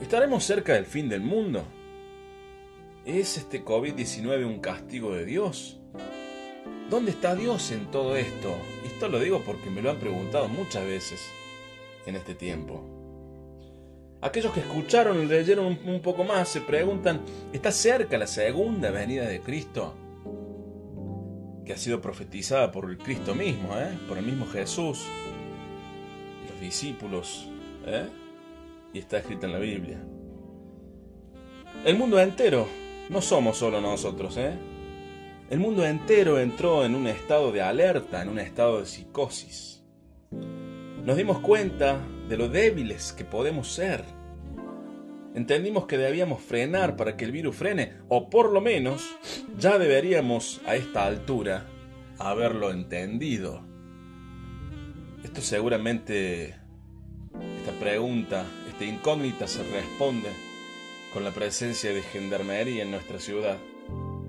¿Estaremos 0.00 0.44
cerca 0.44 0.74
del 0.74 0.86
fin 0.86 1.08
del 1.08 1.20
mundo? 1.20 1.64
¿Es 3.04 3.36
este 3.36 3.64
COVID-19 3.64 4.46
un 4.46 4.60
castigo 4.60 5.14
de 5.14 5.24
Dios? 5.24 5.80
¿Dónde 6.90 7.12
está 7.12 7.34
Dios 7.34 7.70
en 7.70 7.90
todo 7.90 8.16
esto? 8.16 8.54
Esto 8.84 9.08
lo 9.08 9.18
digo 9.18 9.42
porque 9.44 9.70
me 9.70 9.80
lo 9.80 9.90
han 9.90 9.98
preguntado 9.98 10.48
muchas 10.48 10.84
veces 10.84 11.30
en 12.06 12.16
este 12.16 12.34
tiempo. 12.34 12.84
Aquellos 14.20 14.52
que 14.52 14.60
escucharon 14.60 15.22
y 15.22 15.26
leyeron 15.26 15.78
un 15.84 16.00
poco 16.00 16.24
más 16.24 16.48
se 16.48 16.60
preguntan, 16.60 17.22
¿está 17.52 17.72
cerca 17.72 18.18
la 18.18 18.26
segunda 18.26 18.90
venida 18.90 19.26
de 19.26 19.40
Cristo? 19.40 19.94
Que 21.64 21.72
ha 21.72 21.76
sido 21.76 22.00
profetizada 22.00 22.70
por 22.70 22.90
el 22.90 22.98
Cristo 22.98 23.34
mismo, 23.34 23.78
¿eh? 23.78 23.98
por 24.06 24.18
el 24.18 24.24
mismo 24.24 24.46
Jesús 24.46 25.06
y 26.44 26.50
los 26.50 26.60
discípulos, 26.60 27.48
¿eh? 27.86 28.08
y 28.92 28.98
está 28.98 29.18
escrita 29.18 29.46
en 29.46 29.52
la 29.52 29.58
Biblia. 29.58 29.98
El 31.84 31.96
mundo 31.98 32.20
entero 32.20 32.66
no 33.10 33.20
somos 33.20 33.58
solo 33.58 33.80
nosotros, 33.80 34.36
¿eh? 34.36 34.52
El 35.50 35.60
mundo 35.60 35.84
entero 35.84 36.40
entró 36.40 36.86
en 36.86 36.94
un 36.94 37.06
estado 37.06 37.52
de 37.52 37.60
alerta, 37.60 38.22
en 38.22 38.30
un 38.30 38.38
estado 38.38 38.80
de 38.80 38.86
psicosis. 38.86 39.84
Nos 41.04 41.18
dimos 41.18 41.40
cuenta 41.40 42.00
de 42.30 42.38
lo 42.38 42.48
débiles 42.48 43.12
que 43.12 43.26
podemos 43.26 43.70
ser. 43.70 44.04
Entendimos 45.34 45.84
que 45.84 45.98
debíamos 45.98 46.40
frenar 46.40 46.96
para 46.96 47.18
que 47.18 47.26
el 47.26 47.32
virus 47.32 47.56
frene, 47.56 47.92
o 48.08 48.30
por 48.30 48.52
lo 48.52 48.62
menos 48.62 49.04
ya 49.58 49.78
deberíamos 49.78 50.62
a 50.64 50.76
esta 50.76 51.04
altura 51.04 51.66
haberlo 52.18 52.70
entendido. 52.70 53.66
Esto 55.22 55.42
seguramente, 55.42 56.54
esta 57.58 57.72
pregunta, 57.78 58.46
esta 58.70 58.84
incógnita 58.86 59.46
se 59.46 59.62
responde 59.62 60.30
con 61.12 61.22
la 61.22 61.32
presencia 61.32 61.92
de 61.92 62.00
gendarmería 62.00 62.82
en 62.82 62.92
nuestra 62.92 63.18
ciudad 63.18 63.58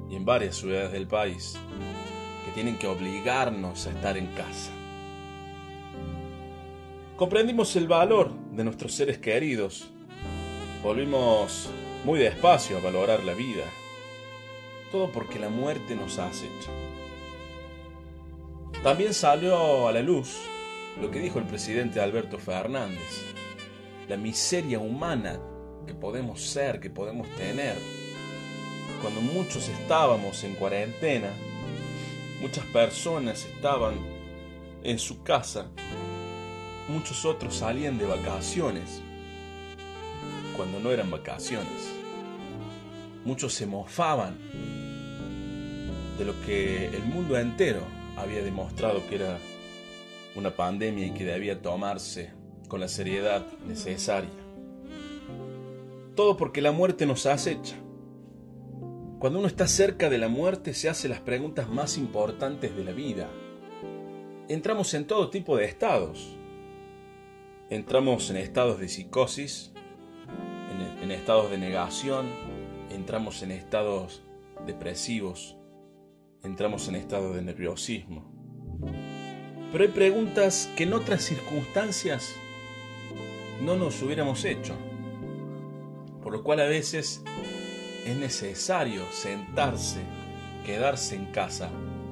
y 0.10 0.16
en 0.16 0.26
varias 0.26 0.56
ciudades 0.56 0.92
del 0.92 1.08
país 1.08 1.58
que 2.46 2.52
tienen 2.52 2.78
que 2.78 2.88
obligarnos 2.88 3.88
a 3.88 3.92
estar 3.92 4.18
en 4.18 4.28
casa. 4.28 4.72
Comprendimos 7.16 7.76
el 7.76 7.88
valor 7.88 8.32
de 8.52 8.64
nuestros 8.64 8.94
seres 8.94 9.18
queridos. 9.18 9.90
Volvimos 10.84 11.70
muy 12.04 12.20
despacio 12.20 12.78
a 12.78 12.82
valorar 12.82 13.24
la 13.24 13.34
vida. 13.34 13.64
Todo 14.92 15.12
porque 15.12 15.40
la 15.40 15.50
muerte 15.50 15.96
nos 15.96 16.20
acecha. 16.20 16.72
También 18.84 19.14
salió 19.14 19.88
a 19.88 19.92
la 19.92 20.02
luz 20.02 20.38
lo 21.02 21.10
que 21.10 21.20
dijo 21.20 21.40
el 21.40 21.46
presidente 21.46 22.02
Alberto 22.02 22.38
Fernández. 22.38 23.24
La 24.08 24.18
miseria 24.18 24.80
humana 24.80 25.40
que 25.88 25.94
podemos 25.94 26.42
ser, 26.42 26.80
que 26.80 26.90
podemos 26.90 27.28
tener. 27.30 27.76
Cuando 29.06 29.22
muchos 29.22 29.70
estábamos 29.70 30.44
en 30.44 30.56
cuarentena, 30.56 31.30
muchas 32.42 32.66
personas 32.66 33.46
estaban 33.46 33.94
en 34.84 34.98
su 34.98 35.22
casa, 35.22 35.68
muchos 36.88 37.24
otros 37.24 37.58
salían 37.58 38.00
de 38.00 38.08
vacaciones, 38.08 39.04
cuando 40.58 40.80
no 40.80 40.90
eran 40.90 41.12
vacaciones. 41.12 41.94
Muchos 43.26 43.54
se 43.54 43.68
mofaban 43.68 44.40
de 46.18 46.26
lo 46.26 46.34
que 46.42 46.88
el 46.88 47.04
mundo 47.04 47.38
entero 47.38 47.82
había 48.18 48.42
demostrado 48.42 49.08
que 49.08 49.18
era 49.18 49.38
una 50.36 50.50
pandemia 50.50 51.06
y 51.06 51.12
que 51.12 51.26
debía 51.26 51.62
tomarse 51.62 52.32
con 52.68 52.80
la 52.80 52.88
seriedad 52.88 53.46
necesaria. 53.68 54.32
Todo 56.16 56.38
porque 56.38 56.60
la 56.60 56.72
muerte 56.72 57.06
nos 57.06 57.28
acecha. 57.28 57.76
Cuando 59.20 59.40
uno 59.40 59.48
está 59.48 59.68
cerca 59.68 60.10
de 60.10 60.18
la 60.18 60.28
muerte 60.28 60.74
se 60.74 60.90
hace 60.90 61.08
las 61.08 61.22
preguntas 61.22 61.70
más 61.70 61.98
importantes 61.98 62.76
de 62.76 62.84
la 62.84 62.92
vida. 62.92 63.30
Entramos 64.50 64.94
en 64.94 65.08
todo 65.08 65.30
tipo 65.30 65.56
de 65.56 65.66
estados. 65.66 66.36
Entramos 67.70 68.30
en 68.30 68.38
estados 68.38 68.80
de 68.80 68.90
psicosis, 68.90 69.72
en, 70.72 71.04
en 71.04 71.12
estados 71.12 71.50
de 71.50 71.58
negación, 71.58 72.28
entramos 72.92 73.42
en 73.42 73.52
estados 73.52 74.22
depresivos, 74.68 75.58
entramos 76.44 76.88
en 76.90 76.96
estados 76.96 77.36
de 77.36 77.42
nerviosismo. 77.42 78.32
Pero 79.72 79.84
hay 79.84 79.90
preguntas 79.90 80.70
que 80.76 80.84
en 80.84 80.94
otras 80.94 81.24
circunstancias 81.24 82.36
no 83.62 83.76
nos 83.76 84.02
hubiéramos 84.02 84.46
hecho. 84.46 84.76
Por 86.22 86.34
lo 86.34 86.44
cual 86.44 86.60
a 86.60 86.66
veces 86.66 87.24
es 88.06 88.16
necesario 88.16 89.02
sentarse, 89.12 90.02
quedarse 90.64 91.16
en 91.16 91.26
casa, 91.26 91.70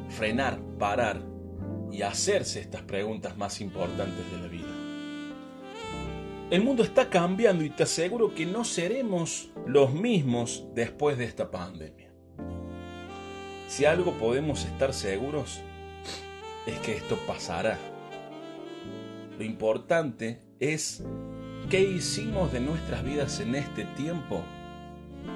frenar, 0.10 0.60
parar 0.80 1.22
y 1.92 2.02
hacerse 2.02 2.60
estas 2.60 2.82
preguntas 2.82 3.38
más 3.38 3.62
importantes 3.62 4.32
de 4.32 4.38
la 4.40 4.48
vida. 4.48 4.74
El 6.50 6.64
mundo 6.64 6.84
está 6.84 7.10
cambiando 7.10 7.64
y 7.64 7.70
te 7.70 7.84
aseguro 7.84 8.34
que 8.34 8.46
no 8.48 8.64
seremos 8.64 9.52
los 9.68 9.94
mismos 9.94 10.66
después 10.74 11.18
de 11.18 11.26
esta 11.26 11.52
pandemia. 11.52 12.12
Si 13.68 13.86
algo 13.86 14.14
podemos 14.14 14.66
estar 14.66 14.94
seguros 14.94 15.62
es 16.66 16.80
que 16.80 16.98
esto 16.98 17.18
pasará. 17.28 17.78
Lo 19.38 19.44
importante 19.44 20.42
es 20.60 21.04
qué 21.70 21.82
hicimos 21.82 22.52
de 22.52 22.62
nuestras 22.62 23.04
vidas 23.04 23.40
en 23.40 23.56
este 23.56 23.86
tiempo 23.86 24.44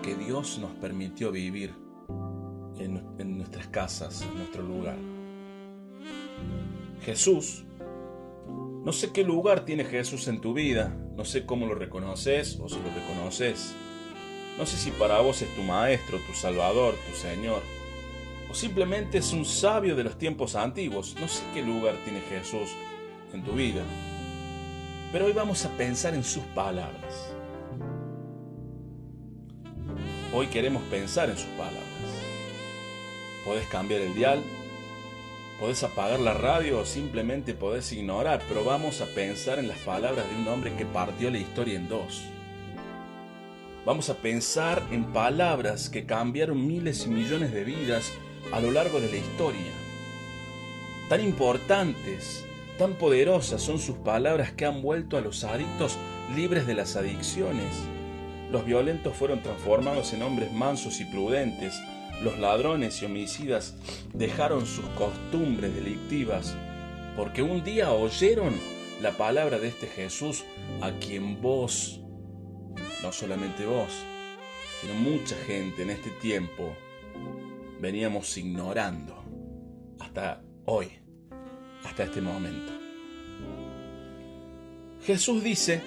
que 0.01 0.15
Dios 0.15 0.59
nos 0.59 0.71
permitió 0.71 1.31
vivir 1.31 1.73
en, 2.79 3.37
nuestras 3.37 3.67
casas, 3.67 4.21
en 4.21 4.37
nuestro 4.37 4.63
lugar. 4.63 4.97
Jesús, 7.01 7.65
no 8.83 8.91
sé 8.91 9.11
qué 9.11 9.23
lugar 9.23 9.65
tiene 9.65 9.85
Jesús 9.85 10.27
en 10.27 10.41
tu 10.41 10.53
vida, 10.53 10.95
no 11.15 11.25
sé 11.25 11.45
cómo 11.45 11.65
lo 11.65 11.75
reconoces 11.75 12.59
o 12.61 12.69
si 12.69 12.75
lo 12.75 12.89
reconoces. 12.93 13.75
No 14.57 14.65
sé 14.65 14.77
si 14.77 14.91
para 14.91 15.19
vos 15.19 15.41
es 15.41 15.55
tu 15.55 15.61
maestro, 15.61 16.17
tu 16.25 16.33
salvador, 16.33 16.95
tu 17.07 17.15
Señor, 17.15 17.61
o 18.49 18.53
simplemente 18.55 19.19
es 19.19 19.31
un 19.31 19.45
sabio 19.45 19.95
de 19.95 20.03
los 20.03 20.17
tiempos 20.17 20.55
antiguos. 20.55 21.15
No 21.19 21.27
sé 21.27 21.43
qué 21.53 21.61
lugar 21.61 21.95
tiene 22.03 22.21
Jesús 22.21 22.69
en 23.33 23.43
tu 23.43 23.51
vida. 23.51 23.83
Pero 25.11 25.25
hoy 25.25 25.33
vamos 25.33 25.63
a 25.65 25.69
pensar 25.77 26.15
en 26.15 26.23
sus 26.23 26.43
palabras. 26.55 27.36
Hoy 30.33 30.47
queremos 30.47 30.83
pensar 30.83 31.29
en 31.29 31.37
sus 31.37 31.47
palabras. 31.51 31.83
Podés 33.45 33.65
cambiar 33.67 34.01
el 34.01 34.13
dial, 34.13 34.43
podés 35.57 35.81
apagar 35.83 36.19
la 36.19 36.33
radio 36.33 36.79
o 36.79 36.85
simplemente 36.85 37.53
podés 37.53 37.93
ignorar, 37.93 38.41
pero 38.49 38.65
vamos 38.65 38.99
a 38.99 39.05
pensar 39.05 39.57
en 39.57 39.69
las 39.69 39.77
palabras 39.79 40.29
de 40.29 40.35
un 40.35 40.47
hombre 40.49 40.75
que 40.75 40.85
partió 40.85 41.31
la 41.31 41.37
historia 41.37 41.75
en 41.75 41.87
dos. 41.87 42.23
Vamos 43.85 44.09
a 44.09 44.15
pensar 44.15 44.83
en 44.91 45.05
palabras 45.13 45.89
que 45.89 46.05
cambiaron 46.05 46.67
miles 46.67 47.05
y 47.05 47.09
millones 47.09 47.53
de 47.53 47.63
vidas 47.63 48.11
a 48.51 48.59
lo 48.59 48.71
largo 48.71 48.99
de 48.99 49.09
la 49.09 49.17
historia. 49.17 49.71
Tan 51.07 51.21
importantes, 51.21 52.45
tan 52.77 52.95
poderosas 52.95 53.61
son 53.61 53.79
sus 53.79 53.95
palabras 53.95 54.51
que 54.51 54.65
han 54.65 54.81
vuelto 54.81 55.15
a 55.15 55.21
los 55.21 55.45
adictos 55.45 55.97
libres 56.35 56.67
de 56.67 56.73
las 56.73 56.97
adicciones 56.97 57.96
los 58.51 58.65
violentos 58.65 59.15
fueron 59.15 59.41
transformados 59.41 60.13
en 60.13 60.23
hombres 60.23 60.51
mansos 60.51 60.99
y 61.01 61.05
prudentes. 61.05 61.81
Los 62.21 62.39
ladrones 62.39 63.01
y 63.01 63.05
homicidas 63.05 63.75
dejaron 64.13 64.65
sus 64.65 64.85
costumbres 64.97 65.75
delictivas 65.75 66.55
porque 67.15 67.41
un 67.41 67.63
día 67.63 67.91
oyeron 67.91 68.53
la 69.01 69.11
palabra 69.11 69.59
de 69.59 69.67
este 69.67 69.87
Jesús 69.87 70.45
a 70.81 70.91
quien 70.91 71.41
vos, 71.41 71.99
no 73.03 73.11
solamente 73.11 73.65
vos, 73.65 73.91
sino 74.81 74.93
mucha 74.93 75.35
gente 75.45 75.83
en 75.83 75.89
este 75.89 76.09
tiempo, 76.21 76.75
veníamos 77.79 78.37
ignorando 78.37 79.23
hasta 79.99 80.41
hoy, 80.65 80.91
hasta 81.83 82.03
este 82.03 82.21
momento. 82.21 82.71
Jesús 85.03 85.43
dice 85.43 85.81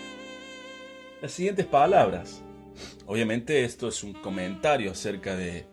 las 1.23 1.33
siguientes 1.33 1.67
palabras. 1.67 2.43
Obviamente 3.07 3.65
esto 3.65 3.89
es 3.89 4.05
un 4.05 4.13
comentario 4.13 4.93
acerca 4.93 5.35
de 5.35 5.67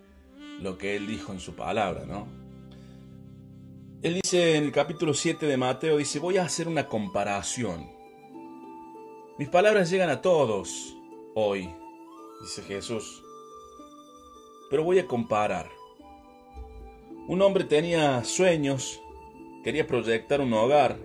lo 0.62 0.78
que 0.78 0.96
él 0.96 1.08
dijo 1.08 1.32
en 1.32 1.39
su 1.39 1.54
palabra, 1.54 2.06
¿no? 2.06 2.28
Él 4.02 4.20
dice 4.24 4.56
en 4.56 4.65
el 4.65 4.72
capítulo 4.72 5.13
7 5.13 5.46
de 5.46 5.58
Mateo, 5.58 5.98
dice, 5.98 6.20
voy 6.20 6.38
a 6.38 6.43
hacer 6.43 6.67
una 6.67 6.88
comparación. 6.88 7.89
Mis 9.38 9.50
palabras 9.50 9.89
llegan 9.89 10.10
a 10.10 10.22
todos 10.22 10.96
hoy, 11.36 11.70
dice 12.41 12.62
Jesús, 12.63 13.24
pero 14.70 14.84
voy 14.84 15.00
a 15.00 15.08
comparar. 15.08 15.70
Un 17.28 17.41
hombre 17.41 17.65
tenía 17.65 18.24
sueños, 18.24 19.00
quería 19.63 19.86
proyectar 19.86 20.41
un 20.41 20.54
hogar, 20.54 20.98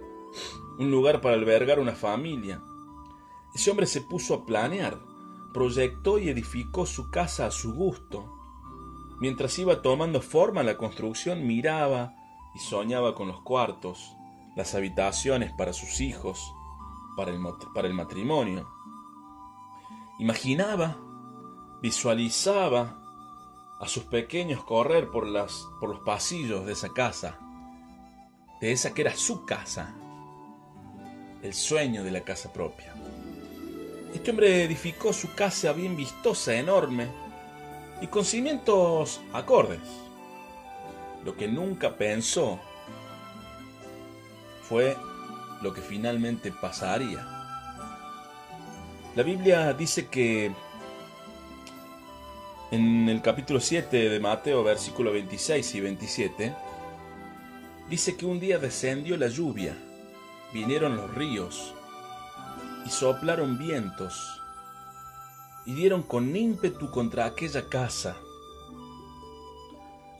un 0.78 0.90
lugar 0.90 1.20
para 1.20 1.34
albergar 1.34 1.78
una 1.78 1.92
familia. 1.92 2.62
Ese 3.54 3.70
hombre 3.70 3.86
se 3.86 4.00
puso 4.00 4.34
a 4.34 4.46
planear 4.46 5.11
proyectó 5.52 6.18
y 6.18 6.28
edificó 6.28 6.86
su 6.86 7.10
casa 7.10 7.46
a 7.46 7.50
su 7.50 7.74
gusto. 7.74 8.38
Mientras 9.20 9.58
iba 9.58 9.82
tomando 9.82 10.20
forma 10.20 10.62
la 10.62 10.76
construcción, 10.76 11.46
miraba 11.46 12.14
y 12.54 12.58
soñaba 12.58 13.14
con 13.14 13.28
los 13.28 13.40
cuartos, 13.42 14.16
las 14.56 14.74
habitaciones 14.74 15.52
para 15.52 15.72
sus 15.72 16.00
hijos, 16.00 16.52
para 17.16 17.30
el, 17.30 17.40
para 17.74 17.88
el 17.88 17.94
matrimonio. 17.94 18.68
Imaginaba, 20.18 20.96
visualizaba 21.80 22.98
a 23.80 23.88
sus 23.88 24.04
pequeños 24.04 24.62
correr 24.64 25.10
por, 25.10 25.26
las, 25.26 25.68
por 25.80 25.90
los 25.90 26.00
pasillos 26.00 26.66
de 26.66 26.72
esa 26.72 26.92
casa, 26.92 27.38
de 28.60 28.72
esa 28.72 28.94
que 28.94 29.02
era 29.02 29.16
su 29.16 29.44
casa, 29.44 29.94
el 31.42 31.52
sueño 31.54 32.04
de 32.04 32.12
la 32.12 32.20
casa 32.20 32.52
propia. 32.52 32.94
Este 34.14 34.30
hombre 34.30 34.64
edificó 34.64 35.12
su 35.12 35.34
casa 35.34 35.72
bien 35.72 35.96
vistosa, 35.96 36.54
enorme, 36.54 37.08
y 38.00 38.08
con 38.08 38.24
cimientos 38.24 39.20
acordes. 39.32 39.80
Lo 41.24 41.36
que 41.36 41.48
nunca 41.48 41.96
pensó 41.96 42.60
fue 44.68 44.96
lo 45.62 45.72
que 45.72 45.80
finalmente 45.80 46.52
pasaría. 46.52 47.26
La 49.14 49.22
Biblia 49.22 49.72
dice 49.72 50.08
que 50.08 50.52
en 52.70 53.08
el 53.08 53.22
capítulo 53.22 53.60
7 53.60 54.08
de 54.08 54.20
Mateo, 54.20 54.64
versículo 54.64 55.12
26 55.12 55.74
y 55.74 55.80
27, 55.80 56.54
dice 57.88 58.16
que 58.16 58.26
un 58.26 58.40
día 58.40 58.58
descendió 58.58 59.16
la 59.16 59.28
lluvia, 59.28 59.76
vinieron 60.52 60.96
los 60.96 61.14
ríos, 61.14 61.74
y 62.84 62.90
soplaron 62.90 63.58
vientos 63.58 64.40
y 65.66 65.74
dieron 65.74 66.02
con 66.02 66.34
ímpetu 66.34 66.90
contra 66.90 67.26
aquella 67.26 67.68
casa. 67.68 68.16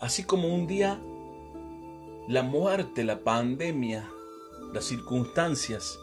Así 0.01 0.25
como 0.25 0.48
un 0.48 0.66
día 0.66 1.01
la 2.29 2.42
muerte, 2.42 3.03
la 3.03 3.18
pandemia, 3.18 4.09
las 4.72 4.85
circunstancias 4.85 5.98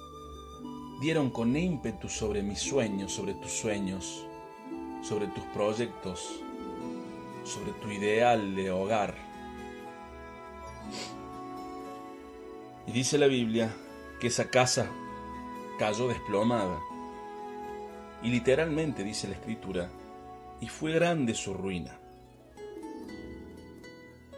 dieron 1.00 1.30
con 1.30 1.56
ímpetu 1.56 2.10
sobre 2.10 2.44
mis 2.44 2.60
sueños, 2.60 3.14
sobre 3.14 3.34
tus 3.36 3.52
sueños, 3.52 4.26
sobre 5.02 5.28
tus 5.28 5.44
proyectos, 5.54 6.42
sobre 7.46 7.72
tu 7.74 7.90
ideal 7.90 8.56
de 8.56 8.70
hogar. 8.70 9.16
Y 12.86 12.92
dice 12.92 13.18
la 13.18 13.28
Biblia 13.28 13.74
que 14.20 14.28
esa 14.28 14.50
casa 14.50 14.90
cayó 15.80 16.08
desplomada. 16.08 16.80
Y 18.22 18.30
literalmente 18.30 19.04
dice 19.04 19.28
la 19.28 19.36
escritura, 19.36 19.90
y 20.60 20.68
fue 20.68 20.92
grande 20.92 21.34
su 21.34 21.54
ruina. 21.54 21.98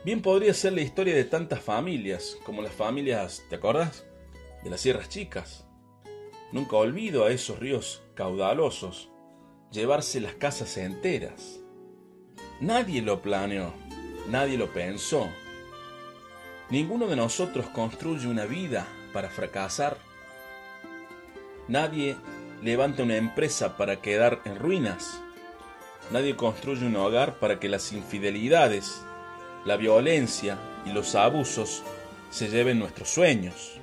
Bien 0.06 0.22
podría 0.22 0.54
ser 0.54 0.74
la 0.74 0.82
historia 0.82 1.16
de 1.16 1.26
tantas 1.26 1.62
familias, 1.62 2.38
como 2.46 2.62
las 2.62 2.74
familias, 2.74 3.44
¿te 3.50 3.56
acuerdas? 3.56 4.06
De 4.64 4.70
las 4.70 4.80
sierras 4.82 5.10
chicas. 5.10 5.66
Nunca 6.52 6.76
olvido 6.76 7.26
a 7.26 7.32
esos 7.32 7.60
ríos 7.60 8.04
caudalosos 8.14 9.10
llevarse 9.72 10.20
las 10.22 10.34
casas 10.36 10.78
enteras. 10.78 11.60
Nadie 12.60 13.02
lo 13.02 13.22
planeó. 13.22 13.74
nadie 14.30 14.58
lo 14.58 14.72
pensó. 14.72 15.28
Ninguno 16.70 17.08
de 17.08 17.16
nosotros 17.16 17.68
construye 17.68 18.28
una 18.28 18.46
vida 18.46 18.88
para 19.14 19.30
fracasar. 19.30 19.98
Nadie 21.72 22.18
levanta 22.62 23.04
una 23.04 23.16
empresa 23.16 23.78
para 23.78 24.02
quedar 24.02 24.42
en 24.44 24.60
ruinas. 24.60 25.22
Nadie 26.12 26.36
construye 26.36 26.86
un 26.86 26.98
hogar 26.98 27.40
para 27.40 27.62
que 27.62 27.70
las 27.70 27.94
infidelidades, 27.94 29.02
la 29.64 29.78
violencia 29.78 30.58
y 30.86 30.92
los 30.92 31.16
abusos 31.16 31.82
se 32.30 32.50
lleven 32.50 32.78
nuestros 32.78 33.08
sueños. 33.08 33.80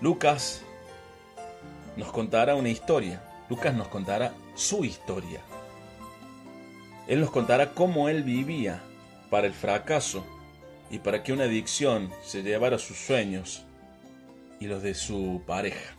Lucas 0.00 0.62
nos 1.96 2.12
contará 2.12 2.54
una 2.54 2.68
historia. 2.68 3.24
Lucas 3.50 3.74
nos 3.74 3.88
contará 3.88 4.32
su 4.54 4.84
historia. 4.84 5.40
Él 7.08 7.20
nos 7.20 7.32
contará 7.32 7.72
cómo 7.72 8.08
él 8.08 8.22
vivía 8.22 8.80
para 9.28 9.48
el 9.48 9.52
fracaso 9.52 10.24
y 10.88 11.00
para 11.00 11.24
que 11.24 11.32
una 11.32 11.44
adicción 11.44 12.12
se 12.22 12.44
llevara 12.44 12.78
sus 12.78 12.96
sueños 12.96 13.64
y 14.64 14.66
los 14.66 14.82
de 14.82 14.94
su 14.94 15.42
pareja. 15.46 15.94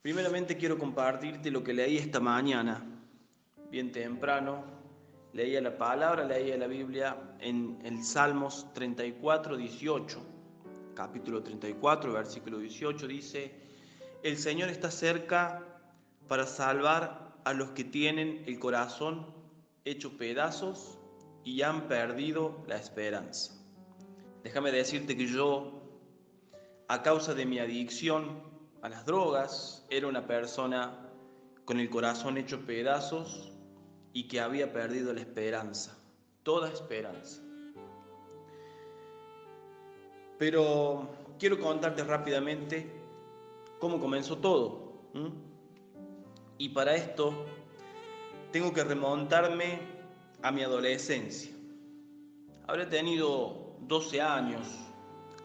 Primeramente 0.00 0.56
quiero 0.56 0.78
compartirte 0.78 1.50
lo 1.50 1.62
que 1.62 1.74
leí 1.74 1.98
esta 1.98 2.20
mañana, 2.20 2.82
bien 3.70 3.92
temprano. 3.92 4.64
Leía 5.34 5.60
la 5.60 5.76
palabra, 5.76 6.24
leía 6.24 6.56
la 6.56 6.68
Biblia 6.68 7.36
en 7.38 7.80
el 7.84 8.02
Salmos 8.02 8.72
34, 8.72 9.58
18. 9.58 10.22
Capítulo 10.94 11.42
34, 11.42 12.12
versículo 12.12 12.58
18 12.58 13.06
dice, 13.06 13.52
El 14.22 14.38
Señor 14.38 14.70
está 14.70 14.90
cerca 14.90 15.62
para 16.28 16.46
salvar 16.46 17.34
a 17.44 17.52
los 17.52 17.70
que 17.70 17.84
tienen 17.84 18.42
el 18.46 18.58
corazón 18.58 19.26
hecho 19.84 20.16
pedazos 20.16 20.98
y 21.44 21.60
han 21.60 21.88
perdido 21.88 22.64
la 22.66 22.76
esperanza. 22.76 23.63
Déjame 24.44 24.70
decirte 24.70 25.16
que 25.16 25.26
yo, 25.26 25.72
a 26.88 27.02
causa 27.02 27.32
de 27.32 27.46
mi 27.46 27.58
adicción 27.58 28.42
a 28.82 28.90
las 28.90 29.06
drogas, 29.06 29.86
era 29.88 30.06
una 30.06 30.26
persona 30.26 31.10
con 31.64 31.80
el 31.80 31.88
corazón 31.88 32.36
hecho 32.36 32.60
pedazos 32.66 33.52
y 34.12 34.28
que 34.28 34.40
había 34.40 34.70
perdido 34.70 35.14
la 35.14 35.20
esperanza, 35.20 35.98
toda 36.42 36.68
esperanza. 36.68 37.40
Pero 40.38 41.08
quiero 41.38 41.58
contarte 41.58 42.04
rápidamente 42.04 42.92
cómo 43.78 43.98
comenzó 43.98 44.36
todo. 44.36 45.08
Y 46.58 46.68
para 46.68 46.94
esto 46.94 47.46
tengo 48.52 48.74
que 48.74 48.84
remontarme 48.84 49.78
a 50.42 50.52
mi 50.52 50.62
adolescencia. 50.62 51.50
Habré 52.66 52.84
tenido 52.84 53.63
12 53.86 54.20
años 54.20 54.66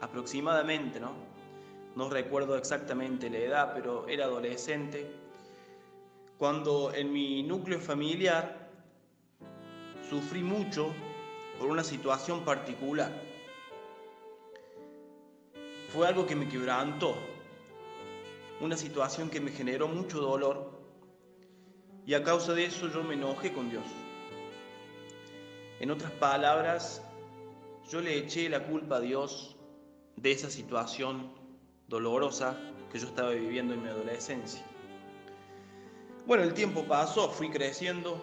aproximadamente, 0.00 1.00
¿no? 1.00 1.12
No 1.96 2.08
recuerdo 2.08 2.56
exactamente 2.56 3.28
la 3.28 3.38
edad, 3.38 3.72
pero 3.74 4.08
era 4.08 4.24
adolescente. 4.24 5.10
Cuando 6.38 6.92
en 6.94 7.12
mi 7.12 7.42
núcleo 7.42 7.80
familiar 7.80 8.70
sufrí 10.08 10.42
mucho 10.42 10.92
por 11.58 11.68
una 11.68 11.84
situación 11.84 12.44
particular. 12.44 13.12
Fue 15.92 16.06
algo 16.06 16.26
que 16.26 16.34
me 16.34 16.48
quebrantó, 16.48 17.14
una 18.60 18.76
situación 18.76 19.28
que 19.28 19.40
me 19.40 19.50
generó 19.50 19.88
mucho 19.88 20.20
dolor 20.20 20.70
y 22.06 22.14
a 22.14 22.22
causa 22.22 22.54
de 22.54 22.64
eso 22.64 22.88
yo 22.88 23.02
me 23.02 23.14
enojé 23.14 23.52
con 23.52 23.68
Dios. 23.68 23.84
En 25.80 25.90
otras 25.90 26.12
palabras, 26.12 27.02
yo 27.90 28.00
le 28.00 28.16
eché 28.16 28.48
la 28.48 28.62
culpa 28.62 28.96
a 28.96 29.00
Dios 29.00 29.56
de 30.14 30.30
esa 30.30 30.48
situación 30.48 31.32
dolorosa 31.88 32.56
que 32.92 33.00
yo 33.00 33.08
estaba 33.08 33.30
viviendo 33.30 33.74
en 33.74 33.82
mi 33.82 33.88
adolescencia. 33.88 34.64
Bueno, 36.24 36.44
el 36.44 36.54
tiempo 36.54 36.84
pasó, 36.84 37.30
fui 37.30 37.50
creciendo 37.50 38.22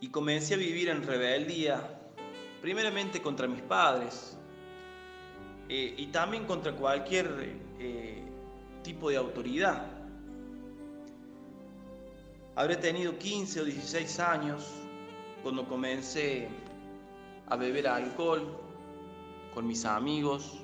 y 0.00 0.08
comencé 0.08 0.54
a 0.54 0.56
vivir 0.56 0.88
en 0.88 1.02
rebeldía, 1.02 2.00
primeramente 2.62 3.20
contra 3.20 3.46
mis 3.46 3.60
padres 3.60 4.38
eh, 5.68 5.94
y 5.98 6.06
también 6.06 6.46
contra 6.46 6.72
cualquier 6.72 7.58
eh, 7.78 8.22
tipo 8.82 9.10
de 9.10 9.16
autoridad. 9.18 9.86
Habré 12.54 12.76
tenido 12.76 13.18
15 13.18 13.60
o 13.60 13.64
16 13.64 14.20
años 14.20 14.70
cuando 15.42 15.68
comencé 15.68 16.48
a 17.48 17.56
beber 17.56 17.88
alcohol 17.88 18.42
con 19.52 19.66
mis 19.66 19.84
amigos. 19.84 20.60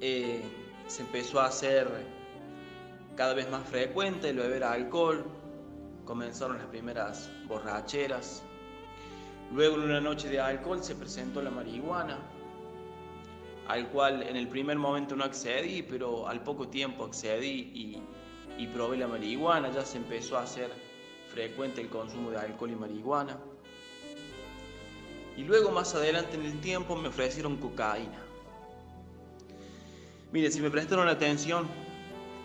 Eh, 0.00 0.42
se 0.86 1.02
empezó 1.02 1.40
a 1.40 1.46
hacer 1.46 1.88
cada 3.16 3.34
vez 3.34 3.50
más 3.50 3.66
frecuente 3.68 4.30
el 4.30 4.36
beber 4.36 4.64
alcohol. 4.64 5.24
Comenzaron 6.04 6.58
las 6.58 6.66
primeras 6.66 7.30
borracheras. 7.46 8.42
Luego 9.52 9.76
en 9.76 9.82
una 9.82 10.00
noche 10.00 10.28
de 10.28 10.40
alcohol 10.40 10.82
se 10.82 10.94
presentó 10.94 11.40
la 11.40 11.50
marihuana, 11.50 12.18
al 13.68 13.88
cual 13.90 14.22
en 14.22 14.36
el 14.36 14.48
primer 14.48 14.78
momento 14.78 15.16
no 15.16 15.24
accedí, 15.24 15.82
pero 15.82 16.26
al 16.26 16.42
poco 16.42 16.68
tiempo 16.68 17.04
accedí 17.04 17.72
y 17.74 18.02
y 18.58 18.66
probé 18.68 18.96
la 18.96 19.08
marihuana, 19.08 19.70
ya 19.70 19.84
se 19.84 19.98
empezó 19.98 20.38
a 20.38 20.42
hacer 20.42 20.70
frecuente 21.32 21.80
el 21.80 21.88
consumo 21.88 22.30
de 22.30 22.38
alcohol 22.38 22.70
y 22.70 22.76
marihuana. 22.76 23.38
Y 25.36 25.42
luego 25.42 25.70
más 25.70 25.94
adelante 25.94 26.36
en 26.36 26.44
el 26.44 26.60
tiempo 26.60 26.94
me 26.96 27.08
ofrecieron 27.08 27.56
cocaína. 27.56 28.22
Mire, 30.32 30.50
si 30.50 30.60
me 30.60 30.70
prestaron 30.70 31.08
atención, 31.08 31.68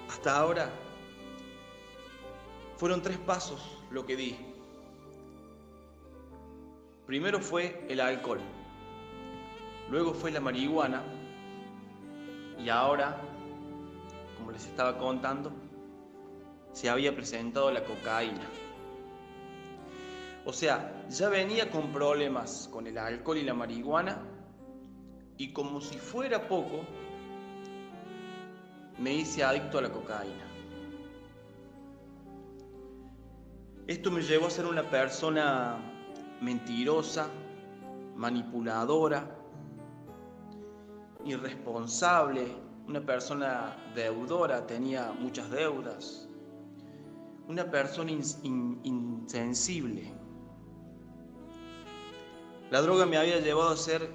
hasta 0.10 0.38
ahora 0.38 0.70
fueron 2.78 3.02
tres 3.02 3.18
pasos 3.18 3.60
lo 3.92 4.06
que 4.06 4.16
di. 4.16 4.38
Primero 7.06 7.40
fue 7.40 7.86
el 7.90 8.00
alcohol, 8.00 8.40
luego 9.90 10.14
fue 10.14 10.32
la 10.32 10.40
marihuana 10.40 11.04
y 12.60 12.70
ahora, 12.70 13.20
como 14.38 14.52
les 14.52 14.66
estaba 14.66 14.98
contando, 14.98 15.52
se 16.74 16.90
había 16.90 17.16
presentado 17.16 17.72
la 17.72 17.84
cocaína. 17.84 18.46
O 20.50 20.52
sea, 20.52 21.06
ya 21.08 21.30
venía 21.30 21.70
con 21.70 21.92
problemas 21.92 22.68
con 22.74 22.88
el 22.88 22.98
alcohol 22.98 23.38
y 23.38 23.44
la 23.44 23.54
marihuana 23.54 24.18
y 25.38 25.54
como 25.54 25.80
si 25.80 26.00
fuera 26.00 26.48
poco, 26.48 26.82
me 28.98 29.14
hice 29.14 29.44
adicto 29.44 29.78
a 29.78 29.84
la 29.84 29.92
cocaína. 29.92 30.48
Esto 33.86 34.10
me 34.10 34.24
llevó 34.24 34.48
a 34.48 34.50
ser 34.50 34.66
una 34.66 34.90
persona 34.90 35.78
mentirosa, 36.42 37.30
manipuladora, 38.16 39.30
irresponsable, 41.26 42.48
una 42.88 43.02
persona 43.02 43.78
deudora, 43.94 44.66
tenía 44.66 45.12
muchas 45.12 45.52
deudas 45.52 46.28
una 47.50 47.70
persona 47.70 48.12
insensible. 48.12 50.19
La 52.72 52.82
droga 52.82 53.08
me 53.08 53.18
había 53.18 53.40
llevado 53.40 53.70
a 53.70 53.78
ser 53.78 54.10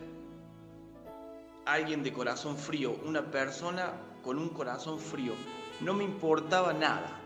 alguien 1.66 2.04
de 2.04 2.12
corazón 2.12 2.56
frío, 2.56 2.96
una 3.04 3.22
persona 3.30 3.94
con 4.22 4.38
un 4.38 4.50
corazón 4.50 5.00
frío. 5.00 5.32
No 5.80 5.92
me 5.92 6.04
importaba 6.04 6.72
nada. 6.72 7.20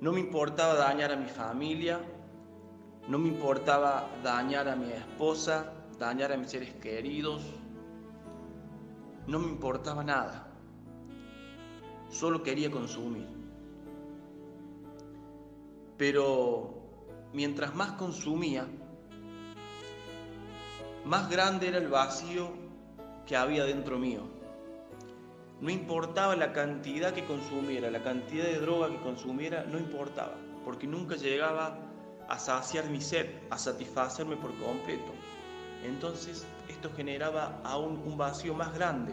No 0.00 0.12
me 0.12 0.20
importaba 0.20 0.74
dañar 0.74 1.12
a 1.12 1.16
mi 1.16 1.28
familia, 1.28 2.00
no 3.08 3.18
me 3.18 3.28
importaba 3.28 4.08
dañar 4.22 4.68
a 4.68 4.76
mi 4.76 4.92
esposa, 4.92 5.72
dañar 5.98 6.32
a 6.32 6.36
mis 6.36 6.50
seres 6.50 6.74
queridos. 6.74 7.42
No 9.26 9.38
me 9.38 9.48
importaba 9.48 10.04
nada. 10.04 10.46
Solo 12.10 12.42
quería 12.42 12.70
consumir. 12.70 13.28
Pero 15.96 16.82
mientras 17.32 17.74
más 17.74 17.92
consumía, 17.92 18.66
más 21.10 21.28
grande 21.28 21.66
era 21.66 21.78
el 21.78 21.88
vacío 21.88 22.52
que 23.26 23.36
había 23.36 23.64
dentro 23.64 23.98
mío. 23.98 24.20
No 25.60 25.68
importaba 25.68 26.36
la 26.36 26.52
cantidad 26.52 27.12
que 27.12 27.24
consumiera, 27.24 27.90
la 27.90 28.04
cantidad 28.04 28.44
de 28.44 28.60
droga 28.60 28.88
que 28.90 29.00
consumiera, 29.00 29.64
no 29.64 29.76
importaba, 29.76 30.36
porque 30.64 30.86
nunca 30.86 31.16
llegaba 31.16 31.76
a 32.28 32.38
saciar 32.38 32.88
mi 32.88 33.00
sed, 33.00 33.26
a 33.50 33.58
satisfacerme 33.58 34.36
por 34.36 34.54
completo. 34.60 35.12
Entonces 35.84 36.46
esto 36.68 36.92
generaba 36.94 37.60
aún 37.64 38.00
un 38.06 38.16
vacío 38.16 38.54
más 38.54 38.72
grande 38.72 39.12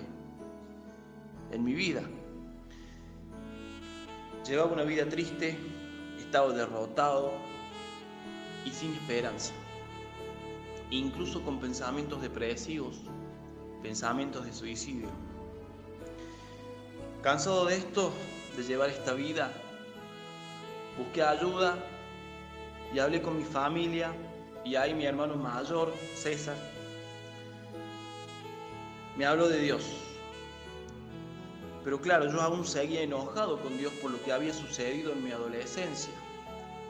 en 1.52 1.64
mi 1.64 1.74
vida. 1.74 2.04
Llevaba 4.48 4.72
una 4.72 4.84
vida 4.84 5.10
triste, 5.10 5.58
estaba 6.20 6.54
derrotado 6.54 7.32
y 8.66 8.70
sin 8.70 8.94
esperanza, 8.94 9.52
incluso 10.92 11.42
con 11.44 11.60
pensamientos 11.60 12.22
depresivos, 12.22 12.98
pensamientos 13.82 14.46
de 14.46 14.54
suicidio. 14.54 15.10
Cansado 17.22 17.66
de 17.66 17.78
esto, 17.78 18.12
de 18.56 18.64
llevar 18.64 18.90
esta 18.90 19.14
vida, 19.14 19.52
busqué 20.98 21.24
ayuda 21.24 21.78
y 22.94 23.00
hablé 23.00 23.22
con 23.22 23.38
mi 23.38 23.44
familia 23.44 24.14
y 24.64 24.76
ahí 24.76 24.94
mi 24.94 25.06
hermano 25.06 25.36
mayor, 25.36 25.94
César, 26.16 26.56
me 29.18 29.26
habló 29.26 29.50
de 29.50 29.60
Dios. 29.60 29.84
Pero 31.84 32.02
claro, 32.02 32.30
yo 32.30 32.42
aún 32.42 32.66
seguía 32.66 33.02
enojado 33.02 33.62
con 33.62 33.78
Dios 33.78 33.94
por 33.94 34.12
lo 34.12 34.22
que 34.24 34.34
había 34.34 34.54
sucedido 34.54 35.14
en 35.14 35.24
mi 35.24 35.32
adolescencia. 35.32 36.14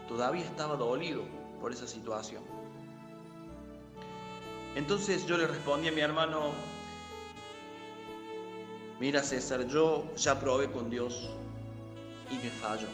Todavía 0.08 0.44
estaba 0.44 0.76
dolido 0.76 1.24
por 1.62 1.72
esa 1.72 1.88
situación. 1.88 2.57
Entonces 4.78 5.26
yo 5.26 5.40
le 5.40 5.48
respondí 5.48 5.88
a 5.88 5.92
mi 5.92 6.02
hermano, 6.02 6.52
mira 9.00 9.24
César, 9.24 9.68
yo 9.68 10.06
ya 10.16 10.40
probé 10.40 10.72
con 10.72 10.92
Dios 10.92 11.32
y 12.30 12.36
me 12.36 12.52
falló. 12.52 12.86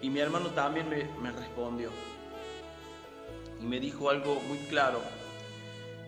Y 0.00 0.08
mi 0.08 0.20
hermano 0.20 0.48
también 0.52 0.88
me, 0.88 1.04
me 1.20 1.30
respondió 1.32 1.90
y 3.60 3.64
me 3.66 3.78
dijo 3.78 4.08
algo 4.08 4.40
muy 4.48 4.56
claro 4.70 5.02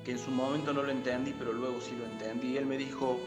que 0.03 0.13
en 0.13 0.19
su 0.19 0.31
momento 0.31 0.73
no 0.73 0.83
lo 0.83 0.91
entendí, 0.91 1.35
pero 1.39 1.53
luego 1.53 1.83
sí 1.83 1.95
lo 1.99 2.07
entendí. 2.07 2.57
Él 2.57 2.65
me 2.65 2.79
dijo, 2.79 3.21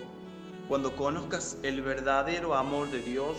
cuando 0.68 0.96
conozcas 0.96 1.60
el 1.62 1.84
verdadero 1.84 2.56
amor 2.56 2.90
de 2.90 3.04
Dios, 3.04 3.38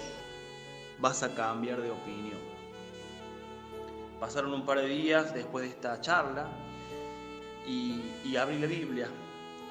vas 1.00 1.24
a 1.24 1.34
cambiar 1.34 1.80
de 1.80 1.90
opinión. 1.90 2.39
Pasaron 4.20 4.52
un 4.52 4.66
par 4.66 4.78
de 4.78 4.86
días 4.86 5.32
después 5.32 5.64
de 5.64 5.70
esta 5.70 5.98
charla 6.02 6.46
y, 7.66 8.36
abrí 8.36 8.58
la 8.58 8.66
Biblia, 8.66 9.08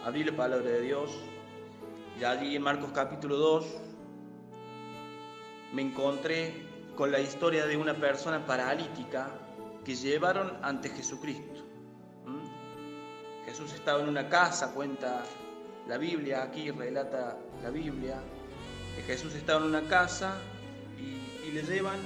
abrí 0.03 0.23
la 0.23 0.35
palabra 0.35 0.71
de 0.71 0.81
Dios 0.81 1.11
y 2.19 2.23
allí 2.23 2.55
en 2.55 2.63
Marcos 2.63 2.89
capítulo 2.91 3.37
2 3.37 3.65
me 5.73 5.83
encontré 5.83 6.65
con 6.95 7.11
la 7.11 7.19
historia 7.19 7.67
de 7.67 7.77
una 7.77 7.93
persona 7.93 8.43
paralítica 8.43 9.29
que 9.85 9.93
llevaron 9.93 10.57
ante 10.63 10.89
Jesucristo. 10.89 11.63
Jesús 13.45 13.71
estaba 13.73 14.01
en 14.01 14.09
una 14.09 14.29
casa, 14.29 14.73
cuenta 14.73 15.25
la 15.87 15.99
Biblia, 15.99 16.41
aquí 16.41 16.71
relata 16.71 17.37
la 17.61 17.69
Biblia, 17.69 18.19
que 18.95 19.03
Jesús 19.03 19.35
estaba 19.35 19.59
en 19.59 19.67
una 19.67 19.83
casa 19.83 20.39
y 20.97 21.51
le 21.51 21.61
llevan 21.61 21.99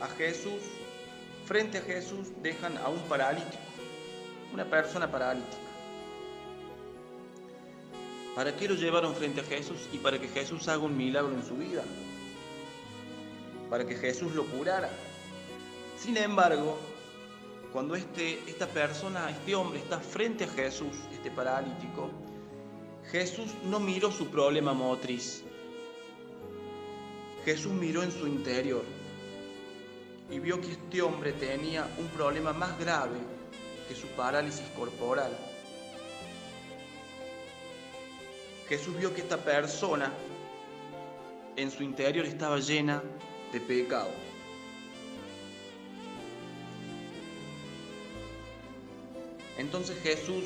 a 0.00 0.06
Jesús, 0.06 0.77
frente 1.48 1.78
a 1.78 1.80
Jesús 1.80 2.28
dejan 2.42 2.76
a 2.76 2.90
un 2.90 3.00
paralítico, 3.08 3.56
una 4.52 4.66
persona 4.66 5.10
paralítica. 5.10 5.56
¿Para 8.34 8.54
qué 8.54 8.68
lo 8.68 8.74
llevaron 8.74 9.14
frente 9.14 9.40
a 9.40 9.44
Jesús? 9.44 9.88
Y 9.90 9.96
para 9.96 10.18
que 10.18 10.28
Jesús 10.28 10.68
haga 10.68 10.82
un 10.82 10.94
milagro 10.94 11.32
en 11.32 11.42
su 11.42 11.54
vida, 11.56 11.82
para 13.70 13.86
que 13.86 13.96
Jesús 13.96 14.34
lo 14.34 14.44
curara. 14.44 14.90
Sin 15.98 16.18
embargo, 16.18 16.78
cuando 17.72 17.96
este, 17.96 18.40
esta 18.46 18.66
persona, 18.66 19.30
este 19.30 19.54
hombre 19.54 19.78
está 19.78 19.98
frente 20.00 20.44
a 20.44 20.48
Jesús, 20.48 20.98
este 21.14 21.30
paralítico, 21.30 22.10
Jesús 23.10 23.54
no 23.64 23.80
miró 23.80 24.12
su 24.12 24.26
problema 24.26 24.74
motriz. 24.74 25.42
Jesús 27.46 27.72
miró 27.72 28.02
en 28.02 28.12
su 28.12 28.26
interior 28.26 28.97
y 30.30 30.38
vio 30.38 30.60
que 30.60 30.72
este 30.72 31.02
hombre 31.02 31.32
tenía 31.32 31.88
un 31.98 32.06
problema 32.08 32.52
más 32.52 32.78
grave 32.78 33.18
que 33.88 33.94
su 33.94 34.06
parálisis 34.08 34.66
corporal. 34.76 35.36
Jesús 38.68 38.96
vio 38.98 39.14
que 39.14 39.22
esta 39.22 39.38
persona 39.38 40.12
en 41.56 41.70
su 41.70 41.82
interior 41.82 42.26
estaba 42.26 42.58
llena 42.58 43.02
de 43.52 43.60
pecado. 43.60 44.10
Entonces 49.56 50.00
Jesús, 50.02 50.44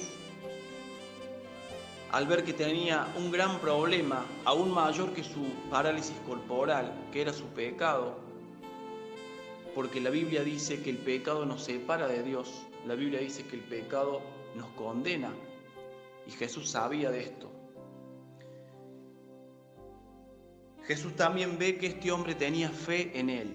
al 2.13 2.27
ver 2.27 2.45
que 2.45 2.55
tenía 2.55 3.13
un 3.17 3.31
gran 3.31 3.59
problema, 3.59 4.25
aún 4.45 4.73
mayor 4.73 5.13
que 5.13 5.25
su 5.25 5.45
parálisis 5.69 6.17
corporal, 6.27 6.95
que 7.13 7.21
era 7.21 7.33
su 7.33 7.45
pecado, 7.49 8.22
porque 9.75 10.01
la 10.01 10.11
Biblia 10.11 10.43
dice 10.43 10.83
que 10.83 10.91
el 10.91 10.99
pecado 10.99 11.47
nos 11.47 11.65
separa 11.65 12.07
de 12.07 12.23
Dios, 12.23 12.67
la 12.87 12.95
Biblia 12.95 13.21
dice 13.21 13.45
que 13.45 13.57
el 13.57 13.63
pecado 13.63 14.21
nos 14.55 14.69
condena, 14.71 15.33
y 16.27 16.31
Jesús 16.33 16.71
sabía 16.71 17.11
de 17.11 17.21
esto. 17.21 17.51
Jesús 20.85 21.15
también 21.15 21.59
ve 21.59 21.79
que 21.79 21.87
este 21.87 22.11
hombre 22.11 22.35
tenía 22.35 22.69
fe 22.69 23.19
en 23.19 23.31
él. 23.31 23.55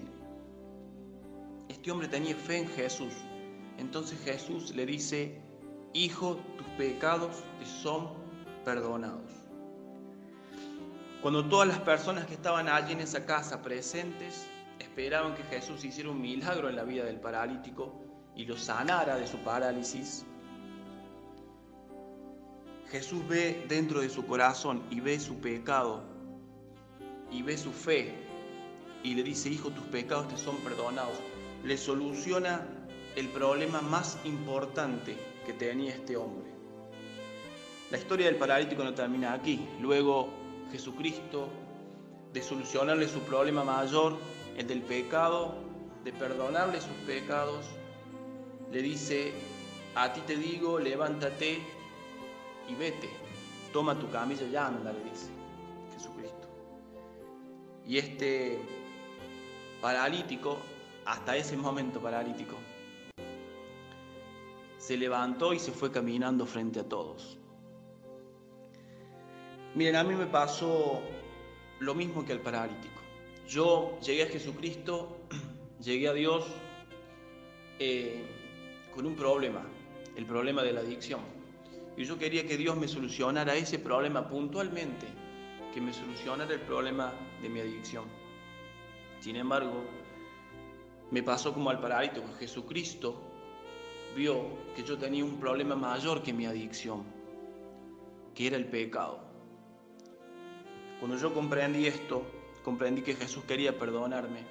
Este 1.68 1.90
hombre 1.90 2.08
tenía 2.08 2.34
fe 2.34 2.58
en 2.58 2.68
Jesús. 2.68 3.12
Entonces 3.76 4.18
Jesús 4.24 4.74
le 4.74 4.86
dice, 4.86 5.40
Hijo, 5.92 6.36
tus 6.56 6.66
pecados 6.78 7.44
te 7.58 7.66
son 7.66 8.10
perdonados. 8.64 9.30
Cuando 11.22 11.48
todas 11.48 11.68
las 11.68 11.80
personas 11.80 12.26
que 12.26 12.34
estaban 12.34 12.68
allí 12.68 12.92
en 12.92 13.00
esa 13.00 13.24
casa 13.24 13.62
presentes 13.62 14.46
esperaban 14.98 15.36
que 15.36 15.44
Jesús 15.44 15.84
hiciera 15.84 16.10
un 16.10 16.20
milagro 16.20 16.68
en 16.68 16.74
la 16.74 16.82
vida 16.82 17.04
del 17.04 17.20
paralítico 17.20 18.02
y 18.34 18.44
lo 18.46 18.56
sanara 18.56 19.16
de 19.16 19.28
su 19.28 19.38
parálisis, 19.38 20.26
Jesús 22.90 23.22
ve 23.28 23.64
dentro 23.68 24.00
de 24.00 24.08
su 24.08 24.26
corazón 24.26 24.82
y 24.90 24.98
ve 24.98 25.20
su 25.20 25.36
pecado 25.36 26.02
y 27.30 27.42
ve 27.42 27.56
su 27.56 27.72
fe 27.72 28.12
y 29.04 29.14
le 29.14 29.22
dice, 29.22 29.48
hijo, 29.48 29.70
tus 29.70 29.84
pecados 29.84 30.26
te 30.26 30.36
son 30.36 30.56
perdonados. 30.56 31.20
Le 31.62 31.76
soluciona 31.76 32.66
el 33.14 33.28
problema 33.28 33.80
más 33.80 34.18
importante 34.24 35.16
que 35.46 35.52
tenía 35.52 35.94
este 35.94 36.16
hombre. 36.16 36.50
La 37.92 37.98
historia 37.98 38.26
del 38.26 38.34
paralítico 38.34 38.82
no 38.82 38.94
termina 38.94 39.32
aquí. 39.32 39.64
Luego 39.80 40.28
Jesucristo, 40.72 41.50
de 42.32 42.42
solucionarle 42.42 43.06
su 43.06 43.20
problema 43.20 43.62
mayor, 43.62 44.18
el 44.58 44.66
del 44.66 44.82
pecado, 44.82 45.54
de 46.02 46.12
perdonarle 46.12 46.80
sus 46.80 46.96
pecados, 47.06 47.64
le 48.72 48.82
dice, 48.82 49.32
a 49.94 50.12
ti 50.12 50.20
te 50.22 50.36
digo, 50.36 50.80
levántate 50.80 51.60
y 52.68 52.74
vete, 52.74 53.08
toma 53.72 53.96
tu 53.98 54.10
camilla 54.10 54.44
y 54.44 54.56
anda, 54.56 54.92
le 54.92 55.04
dice 55.04 55.28
Jesucristo. 55.94 56.48
Y 57.86 57.98
este 57.98 58.58
paralítico, 59.80 60.58
hasta 61.06 61.36
ese 61.36 61.56
momento 61.56 62.00
paralítico, 62.00 62.56
se 64.78 64.96
levantó 64.96 65.52
y 65.52 65.60
se 65.60 65.70
fue 65.70 65.92
caminando 65.92 66.46
frente 66.46 66.80
a 66.80 66.84
todos. 66.84 67.38
Miren, 69.76 69.94
a 69.94 70.02
mí 70.02 70.16
me 70.16 70.26
pasó 70.26 71.00
lo 71.78 71.94
mismo 71.94 72.24
que 72.24 72.32
al 72.32 72.40
paralítico. 72.40 72.97
Yo 73.48 73.98
llegué 74.00 74.24
a 74.24 74.26
Jesucristo, 74.26 75.16
llegué 75.82 76.06
a 76.08 76.12
Dios 76.12 76.44
eh, 77.78 78.22
con 78.94 79.06
un 79.06 79.16
problema, 79.16 79.64
el 80.16 80.26
problema 80.26 80.62
de 80.62 80.74
la 80.74 80.80
adicción. 80.80 81.20
Y 81.96 82.04
yo 82.04 82.18
quería 82.18 82.46
que 82.46 82.58
Dios 82.58 82.76
me 82.76 82.86
solucionara 82.86 83.54
ese 83.54 83.78
problema 83.78 84.28
puntualmente, 84.28 85.06
que 85.72 85.80
me 85.80 85.94
solucionara 85.94 86.52
el 86.52 86.60
problema 86.60 87.14
de 87.40 87.48
mi 87.48 87.60
adicción. 87.60 88.04
Sin 89.20 89.36
embargo, 89.36 89.82
me 91.10 91.22
pasó 91.22 91.54
como 91.54 91.70
al 91.70 91.80
paralítico. 91.80 92.26
Jesucristo 92.38 93.18
vio 94.14 94.44
que 94.76 94.84
yo 94.84 94.98
tenía 94.98 95.24
un 95.24 95.40
problema 95.40 95.74
mayor 95.74 96.22
que 96.22 96.34
mi 96.34 96.44
adicción, 96.44 97.02
que 98.34 98.48
era 98.48 98.58
el 98.58 98.66
pecado. 98.66 99.20
Cuando 101.00 101.16
yo 101.16 101.32
comprendí 101.32 101.86
esto, 101.86 102.37
comprendí 102.64 103.02
que 103.02 103.14
Jesús 103.14 103.44
quería 103.44 103.78
perdonarme. 103.78 104.44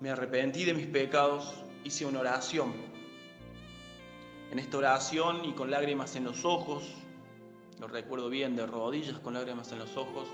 Me 0.00 0.10
arrepentí 0.10 0.64
de 0.64 0.74
mis 0.74 0.86
pecados, 0.86 1.62
hice 1.84 2.06
una 2.06 2.20
oración. 2.20 2.72
En 4.50 4.58
esta 4.58 4.78
oración 4.78 5.44
y 5.44 5.52
con 5.52 5.70
lágrimas 5.70 6.16
en 6.16 6.24
los 6.24 6.44
ojos, 6.44 6.84
lo 7.78 7.86
recuerdo 7.86 8.28
bien, 8.28 8.56
de 8.56 8.66
rodillas 8.66 9.18
con 9.18 9.34
lágrimas 9.34 9.70
en 9.72 9.78
los 9.78 9.96
ojos, 9.96 10.28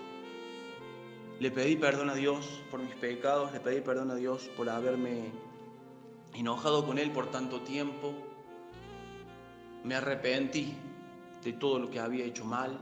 le 1.39 1.51
pedí 1.51 1.77
perdón 1.77 2.09
a 2.09 2.15
Dios 2.15 2.63
por 2.71 2.81
mis 2.81 2.95
pecados, 2.95 3.53
le 3.53 3.61
pedí 3.61 3.83
perdón 3.83 4.11
a 4.11 4.15
Dios 4.15 4.49
por 4.57 4.71
haberme 4.71 5.33
enojado 6.35 6.87
con 6.87 6.99
Él 6.99 7.11
por 7.11 7.31
tanto 7.31 7.61
tiempo. 7.61 8.15
Me 9.85 9.95
arrepentí 9.95 10.75
de 11.45 11.53
todo 11.53 11.79
lo 11.79 11.91
que 11.91 12.01
había 12.01 12.25
hecho 12.25 12.45
mal. 12.45 12.79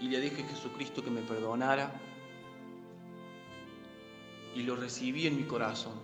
Y 0.00 0.08
le 0.08 0.20
dije 0.20 0.42
a 0.42 0.48
Jesucristo 0.48 1.02
que 1.02 1.10
me 1.10 1.22
perdonara 1.22 1.92
y 4.54 4.62
lo 4.62 4.76
recibí 4.76 5.26
en 5.26 5.36
mi 5.36 5.44
corazón. 5.44 5.94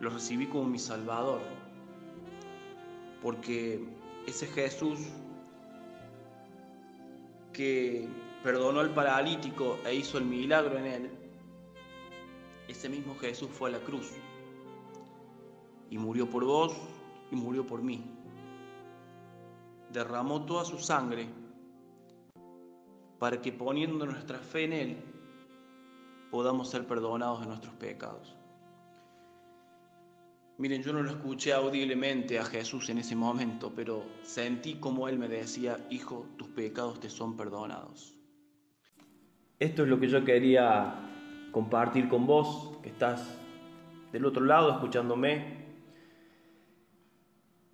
Lo 0.00 0.10
recibí 0.10 0.46
como 0.46 0.64
mi 0.64 0.78
Salvador. 0.78 1.40
Porque 3.22 3.82
ese 4.26 4.46
Jesús 4.46 5.00
que 7.52 8.06
perdonó 8.42 8.80
al 8.80 8.92
paralítico 8.92 9.78
e 9.86 9.94
hizo 9.94 10.18
el 10.18 10.26
milagro 10.26 10.78
en 10.78 10.86
él, 10.86 11.10
ese 12.68 12.88
mismo 12.88 13.16
Jesús 13.16 13.48
fue 13.50 13.70
a 13.70 13.72
la 13.72 13.80
cruz 13.80 14.10
y 15.88 15.96
murió 15.96 16.28
por 16.28 16.44
vos 16.44 16.76
y 17.30 17.36
murió 17.36 17.66
por 17.66 17.82
mí. 17.82 18.04
Derramó 19.90 20.44
toda 20.44 20.64
su 20.64 20.78
sangre 20.78 21.28
para 23.18 23.40
que 23.40 23.52
poniendo 23.52 24.06
nuestra 24.06 24.38
fe 24.38 24.64
en 24.64 24.72
Él 24.72 24.96
podamos 26.30 26.70
ser 26.70 26.86
perdonados 26.86 27.40
de 27.40 27.46
nuestros 27.46 27.74
pecados. 27.74 28.36
Miren, 30.58 30.82
yo 30.82 30.92
no 30.92 31.02
lo 31.02 31.10
escuché 31.10 31.52
audiblemente 31.52 32.38
a 32.38 32.44
Jesús 32.44 32.88
en 32.88 32.98
ese 32.98 33.14
momento, 33.14 33.72
pero 33.76 34.04
sentí 34.22 34.74
como 34.74 35.06
Él 35.08 35.18
me 35.18 35.28
decía, 35.28 35.76
Hijo, 35.90 36.26
tus 36.38 36.48
pecados 36.48 36.98
te 36.98 37.10
son 37.10 37.36
perdonados. 37.36 38.16
Esto 39.58 39.82
es 39.82 39.88
lo 39.88 40.00
que 40.00 40.08
yo 40.08 40.24
quería 40.24 40.94
compartir 41.52 42.08
con 42.08 42.26
vos, 42.26 42.78
que 42.82 42.88
estás 42.88 43.38
del 44.12 44.24
otro 44.24 44.44
lado 44.44 44.70
escuchándome. 44.72 45.66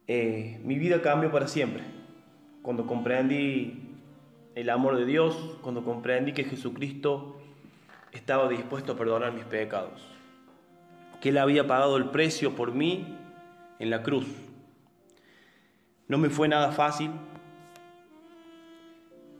Eh, 0.08 0.60
mi 0.64 0.76
vida 0.76 1.02
cambió 1.02 1.30
para 1.30 1.46
siempre. 1.46 1.84
Cuando 2.62 2.86
comprendí 2.86 3.91
el 4.54 4.70
amor 4.70 4.96
de 4.96 5.06
Dios, 5.06 5.34
cuando 5.62 5.84
comprendí 5.84 6.32
que 6.32 6.44
Jesucristo 6.44 7.40
estaba 8.12 8.48
dispuesto 8.48 8.92
a 8.92 8.96
perdonar 8.96 9.32
mis 9.32 9.44
pecados, 9.44 10.02
que 11.20 11.30
Él 11.30 11.38
había 11.38 11.66
pagado 11.66 11.96
el 11.96 12.10
precio 12.10 12.54
por 12.54 12.72
mí 12.72 13.16
en 13.78 13.90
la 13.90 14.02
cruz. 14.02 14.26
No 16.08 16.18
me 16.18 16.28
fue 16.28 16.48
nada 16.48 16.72
fácil, 16.72 17.10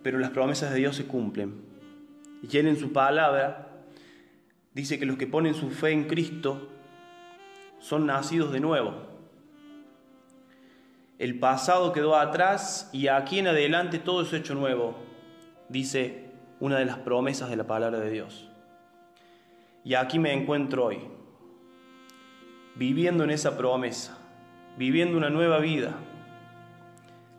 pero 0.03 0.19
las 0.19 0.31
promesas 0.31 0.71
de 0.73 0.79
Dios 0.79 0.97
se 0.97 1.07
cumplen. 1.07 1.61
Y 2.43 2.57
Él 2.57 2.67
en 2.67 2.77
su 2.77 2.93
palabra 2.93 3.69
dice 4.73 4.99
que 4.99 5.07
los 5.07 5.19
que 5.19 5.27
ponen 5.27 5.55
su 5.55 5.71
fe 5.71 5.91
en 5.91 6.05
Cristo 6.05 6.69
son 7.79 8.07
nacidos 8.07 8.53
de 8.53 8.61
nuevo. 8.61 9.12
El 11.19 11.39
pasado 11.39 11.93
quedó 11.93 12.17
atrás 12.17 12.89
y 12.93 13.09
aquí 13.09 13.39
en 13.39 13.49
adelante 13.49 13.99
todo 13.99 14.23
es 14.23 14.33
hecho 14.33 14.55
nuevo, 14.55 14.97
dice 15.69 16.31
una 16.59 16.79
de 16.79 16.85
las 16.85 16.99
promesas 16.99 17.51
de 17.51 17.57
la 17.57 17.67
palabra 17.67 17.99
de 18.01 18.11
Dios. 18.11 18.49
Y 19.85 19.95
aquí 19.95 20.19
me 20.19 20.33
encuentro 20.33 20.87
hoy, 20.87 20.99
viviendo 22.77 23.25
en 23.25 23.31
esa 23.31 23.57
promesa, 23.57 24.19
viviendo 24.79 25.19
una 25.19 25.29
nueva 25.29 25.59
vida, 25.59 25.95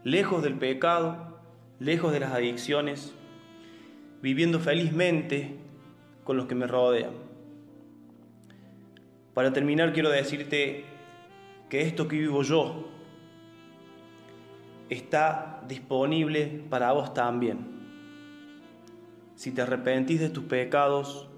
lejos 0.03 0.43
del 0.43 0.55
pecado, 0.55 1.39
lejos 1.79 2.11
de 2.11 2.19
las 2.19 2.31
adicciones, 2.31 3.13
viviendo 4.21 4.59
felizmente 4.59 5.57
con 6.23 6.37
los 6.37 6.45
que 6.45 6.55
me 6.55 6.67
rodean. 6.67 7.13
Para 9.33 9.51
terminar 9.51 9.93
quiero 9.93 10.09
decirte 10.09 10.85
que 11.69 11.81
esto 11.81 12.07
que 12.07 12.17
vivo 12.17 12.43
yo 12.43 12.92
está 14.93 15.61
disponible 15.67 16.63
para 16.69 16.91
vos 16.91 17.13
también. 17.13 17.71
Si 19.35 19.51
te 19.51 19.61
arrepentís 19.61 20.19
de 20.19 20.29
tus 20.29 20.43
pecados, 20.45 21.29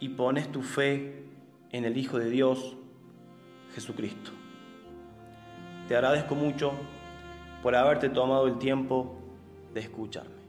y 0.00 0.08
pones 0.08 0.50
tu 0.50 0.62
fe 0.62 1.22
en 1.70 1.84
el 1.84 1.96
Hijo 1.96 2.18
de 2.18 2.30
Dios, 2.30 2.76
Jesucristo. 3.74 4.32
Te 5.86 5.94
agradezco 5.94 6.34
mucho 6.34 6.72
por 7.62 7.76
haberte 7.76 8.08
tomado 8.08 8.46
el 8.46 8.58
tiempo 8.58 9.14
de 9.74 9.80
escucharme. 9.80 10.39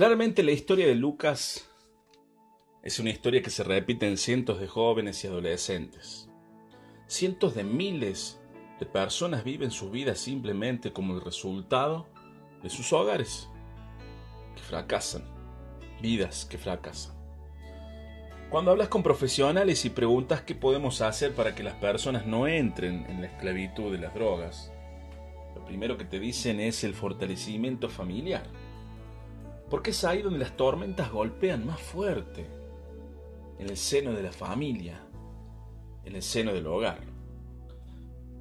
Claramente 0.00 0.42
la 0.42 0.52
historia 0.52 0.86
de 0.86 0.94
Lucas 0.94 1.68
es 2.82 2.98
una 3.00 3.10
historia 3.10 3.42
que 3.42 3.50
se 3.50 3.62
repite 3.62 4.08
en 4.08 4.16
cientos 4.16 4.58
de 4.58 4.66
jóvenes 4.66 5.22
y 5.22 5.26
adolescentes. 5.26 6.26
Cientos 7.06 7.54
de 7.54 7.64
miles 7.64 8.40
de 8.78 8.86
personas 8.86 9.44
viven 9.44 9.70
su 9.70 9.90
vida 9.90 10.14
simplemente 10.14 10.94
como 10.94 11.12
el 11.12 11.20
resultado 11.20 12.06
de 12.62 12.70
sus 12.70 12.94
hogares, 12.94 13.50
que 14.56 14.62
fracasan, 14.62 15.22
vidas 16.00 16.46
que 16.46 16.56
fracasan. 16.56 17.14
Cuando 18.48 18.70
hablas 18.70 18.88
con 18.88 19.02
profesionales 19.02 19.84
y 19.84 19.90
preguntas 19.90 20.40
qué 20.40 20.54
podemos 20.54 21.02
hacer 21.02 21.34
para 21.34 21.54
que 21.54 21.62
las 21.62 21.74
personas 21.74 22.24
no 22.24 22.46
entren 22.46 23.04
en 23.10 23.20
la 23.20 23.26
esclavitud 23.26 23.92
de 23.92 23.98
las 23.98 24.14
drogas, 24.14 24.72
lo 25.54 25.62
primero 25.66 25.98
que 25.98 26.06
te 26.06 26.18
dicen 26.18 26.58
es 26.58 26.84
el 26.84 26.94
fortalecimiento 26.94 27.90
familiar 27.90 28.44
porque 29.70 29.92
es 29.92 30.04
ahí 30.04 30.20
donde 30.20 30.40
las 30.40 30.56
tormentas 30.56 31.12
golpean 31.12 31.64
más 31.64 31.80
fuerte, 31.80 32.44
en 33.58 33.70
el 33.70 33.76
seno 33.76 34.12
de 34.12 34.22
la 34.22 34.32
familia, 34.32 35.00
en 36.04 36.16
el 36.16 36.22
seno 36.22 36.52
del 36.52 36.66
hogar. 36.66 36.98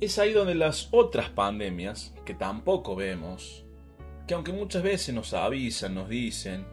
Es 0.02 0.18
ahí 0.18 0.34
donde 0.34 0.56
las 0.56 0.90
otras 0.92 1.30
pandemias, 1.30 2.16
que 2.26 2.34
tampoco 2.34 2.96
vemos, 2.96 3.64
que 4.28 4.34
aunque 4.34 4.54
muchas 4.54 4.82
veces 4.82 5.14
nos 5.14 5.34
avisan, 5.34 5.94
nos 5.94 6.10
dicen, 6.10 6.66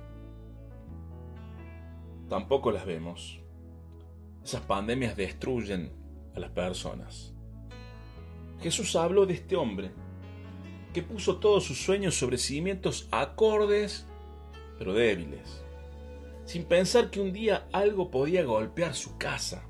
tampoco 2.29 2.71
las 2.73 2.87
vemos. 2.87 3.41
Esas 4.43 4.63
pandemias 4.63 5.17
destruyen 5.17 5.93
a 6.35 6.41
las 6.41 6.51
personas. 6.51 7.35
Jesús 8.61 8.97
habló 8.97 9.27
de 9.27 9.35
este 9.35 9.57
hombre 9.57 9.91
que 10.95 11.03
puso 11.03 11.37
todos 11.39 11.65
sus 11.65 11.79
sueños 11.79 12.15
sobre 12.15 12.39
cimientos 12.39 13.07
acordes 13.11 14.07
pero 14.79 14.93
débiles, 14.93 15.65
sin 16.45 16.65
pensar 16.65 17.11
que 17.11 17.21
un 17.21 17.33
día 17.33 17.69
algo 17.73 18.11
podía 18.11 18.45
golpear 18.45 18.95
su 18.95 19.17
casa. 19.19 19.69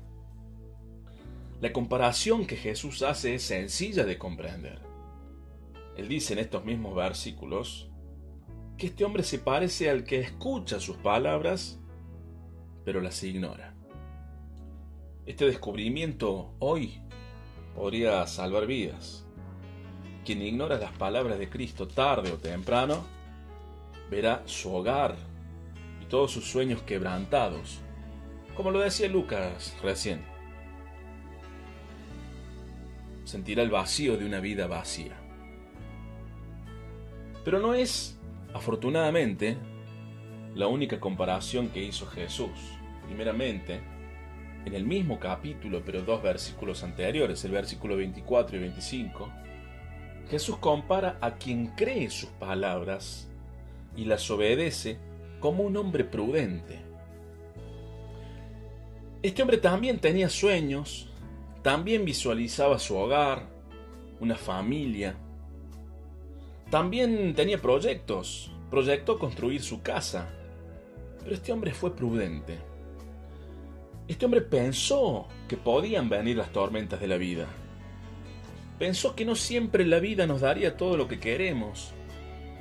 La 1.59 1.73
comparación 1.73 2.45
que 2.45 2.55
Jesús 2.55 3.01
hace 3.01 3.35
es 3.35 3.43
sencilla 3.43 4.03
de 4.03 4.17
comprender. 4.17 4.79
Él 5.95 6.07
dice 6.07 6.33
en 6.33 6.39
estos 6.39 6.63
mismos 6.63 6.95
versículos 6.95 7.89
que 8.77 8.87
este 8.87 9.03
hombre 9.03 9.23
se 9.23 9.39
parece 9.39 9.89
al 9.89 10.03
que 10.03 10.19
escucha 10.19 10.79
sus 10.79 10.97
palabras, 10.97 11.79
pero 12.85 13.01
las 13.01 13.23
ignora. 13.23 13.73
Este 15.25 15.45
descubrimiento 15.45 16.53
hoy 16.59 17.01
podría 17.75 18.25
salvar 18.27 18.67
vidas. 18.67 19.25
Quien 20.23 20.41
ignora 20.43 20.77
las 20.77 20.91
palabras 20.93 21.39
de 21.39 21.49
Cristo 21.49 21.87
tarde 21.87 22.31
o 22.31 22.37
temprano, 22.37 23.03
verá 24.09 24.43
su 24.45 24.73
hogar 24.73 25.15
y 26.01 26.05
todos 26.05 26.31
sus 26.31 26.45
sueños 26.45 26.81
quebrantados, 26.83 27.79
como 28.55 28.71
lo 28.71 28.79
decía 28.79 29.07
Lucas 29.07 29.75
recién. 29.83 30.21
Sentirá 33.25 33.61
el 33.61 33.69
vacío 33.69 34.17
de 34.17 34.25
una 34.25 34.39
vida 34.39 34.67
vacía. 34.67 35.17
Pero 37.43 37.59
no 37.59 37.73
es, 37.73 38.17
afortunadamente, 38.53 39.57
la 40.55 40.67
única 40.67 40.99
comparación 40.99 41.69
que 41.69 41.83
hizo 41.83 42.05
Jesús. 42.07 42.49
Primeramente, 43.05 43.79
en 44.65 44.73
el 44.73 44.85
mismo 44.85 45.19
capítulo, 45.19 45.81
pero 45.85 46.01
dos 46.01 46.21
versículos 46.21 46.83
anteriores, 46.83 47.45
el 47.45 47.51
versículo 47.51 47.95
24 47.95 48.57
y 48.57 48.59
25, 48.59 49.31
Jesús 50.29 50.57
compara 50.57 51.17
a 51.21 51.35
quien 51.35 51.67
cree 51.67 52.09
sus 52.09 52.29
palabras 52.31 53.29
y 53.97 54.05
las 54.05 54.29
obedece 54.31 54.97
como 55.41 55.63
un 55.63 55.75
hombre 55.75 56.05
prudente. 56.05 56.79
Este 59.21 59.41
hombre 59.41 59.57
también 59.57 59.99
tenía 59.99 60.29
sueños, 60.29 61.09
también 61.63 62.05
visualizaba 62.05 62.79
su 62.79 62.95
hogar, 62.95 63.49
una 64.21 64.35
familia, 64.35 65.17
también 66.69 67.33
tenía 67.33 67.61
proyectos, 67.61 68.51
proyectó 68.69 69.17
construir 69.17 69.61
su 69.63 69.81
casa, 69.81 70.29
pero 71.23 71.35
este 71.35 71.51
hombre 71.51 71.73
fue 71.73 71.95
prudente. 71.95 72.57
Este 74.07 74.25
hombre 74.25 74.41
pensó 74.41 75.27
que 75.49 75.57
podían 75.57 76.07
venir 76.07 76.37
las 76.37 76.53
tormentas 76.53 77.01
de 77.01 77.07
la 77.07 77.17
vida. 77.17 77.47
Pensó 78.79 79.15
que 79.15 79.25
no 79.25 79.35
siempre 79.35 79.85
la 79.85 79.99
vida 79.99 80.27
nos 80.27 80.41
daría 80.41 80.77
todo 80.77 80.95
lo 80.95 81.07
que 81.07 81.19
queremos 81.19 81.93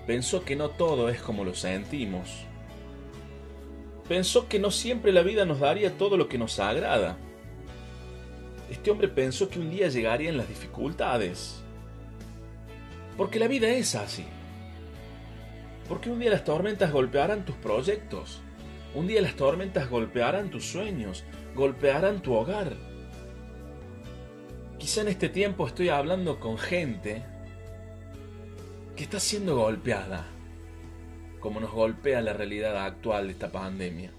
Pensó 0.06 0.44
que 0.44 0.54
no 0.54 0.70
todo 0.70 1.08
es 1.08 1.20
como 1.20 1.44
lo 1.44 1.54
sentimos. 1.54 2.44
Pensó 4.08 4.48
que 4.48 4.60
no 4.60 4.70
siempre 4.70 5.12
la 5.12 5.22
vida 5.22 5.44
nos 5.44 5.58
daría 5.58 5.98
todo 5.98 6.16
lo 6.16 6.28
que 6.28 6.38
nos 6.38 6.60
agrada. 6.60 7.18
Este 8.70 8.90
hombre 8.90 9.08
pensó 9.08 9.48
que 9.48 9.58
un 9.58 9.68
día 9.68 9.88
llegarían 9.88 10.36
las 10.36 10.48
dificultades. 10.48 11.60
Porque 13.16 13.40
la 13.40 13.48
vida 13.48 13.68
es 13.68 13.96
así. 13.96 14.24
Porque 15.88 16.10
un 16.10 16.20
día 16.20 16.30
las 16.30 16.44
tormentas 16.44 16.92
golpearán 16.92 17.44
tus 17.44 17.56
proyectos. 17.56 18.40
Un 18.94 19.08
día 19.08 19.20
las 19.20 19.34
tormentas 19.34 19.90
golpearán 19.90 20.50
tus 20.50 20.66
sueños, 20.66 21.24
golpearán 21.54 22.22
tu 22.22 22.32
hogar. 22.34 22.74
Quizá 24.78 25.00
en 25.00 25.08
este 25.08 25.28
tiempo 25.28 25.66
estoy 25.66 25.88
hablando 25.88 26.38
con 26.38 26.58
gente 26.58 27.24
que 28.96 29.04
está 29.04 29.20
siendo 29.20 29.56
golpeada, 29.56 30.26
como 31.38 31.60
nos 31.60 31.70
golpea 31.70 32.22
la 32.22 32.32
realidad 32.32 32.84
actual 32.84 33.26
de 33.26 33.32
esta 33.34 33.52
pandemia. 33.52 34.10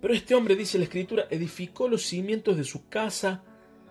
Pero 0.00 0.14
este 0.14 0.34
hombre, 0.34 0.56
dice 0.56 0.78
la 0.78 0.84
escritura, 0.84 1.26
edificó 1.30 1.88
los 1.88 2.02
cimientos 2.02 2.56
de 2.56 2.64
su 2.64 2.88
casa 2.88 3.44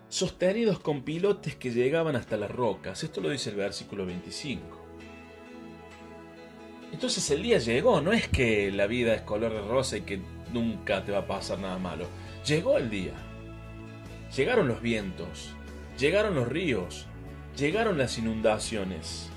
sostenidos 0.08 0.80
con 0.80 1.02
pilotes 1.02 1.54
que 1.54 1.70
llegaban 1.70 2.16
hasta 2.16 2.36
las 2.36 2.50
rocas. 2.50 3.02
Esto 3.02 3.20
lo 3.20 3.30
dice 3.30 3.50
el 3.50 3.56
versículo 3.56 4.04
25. 4.04 4.80
Entonces 6.92 7.30
el 7.30 7.42
día 7.42 7.58
llegó, 7.58 8.00
no 8.00 8.12
es 8.12 8.28
que 8.28 8.70
la 8.72 8.86
vida 8.86 9.14
es 9.14 9.22
color 9.22 9.52
de 9.52 9.62
rosa 9.62 9.96
y 9.96 10.02
que 10.02 10.20
nunca 10.52 11.04
te 11.04 11.12
va 11.12 11.18
a 11.18 11.26
pasar 11.26 11.60
nada 11.60 11.78
malo. 11.78 12.06
Llegó 12.44 12.76
el 12.76 12.90
día. 12.90 13.14
Llegaron 14.36 14.68
los 14.68 14.80
vientos, 14.80 15.54
llegaron 15.98 16.34
los 16.34 16.48
ríos, 16.48 17.06
llegaron 17.56 17.98
las 17.98 18.18
inundaciones. 18.18 19.28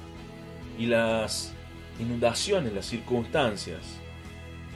Y 0.78 0.88
las 0.88 1.54
inundaciones, 2.00 2.74
las 2.74 2.88
circunstancias, 2.88 3.82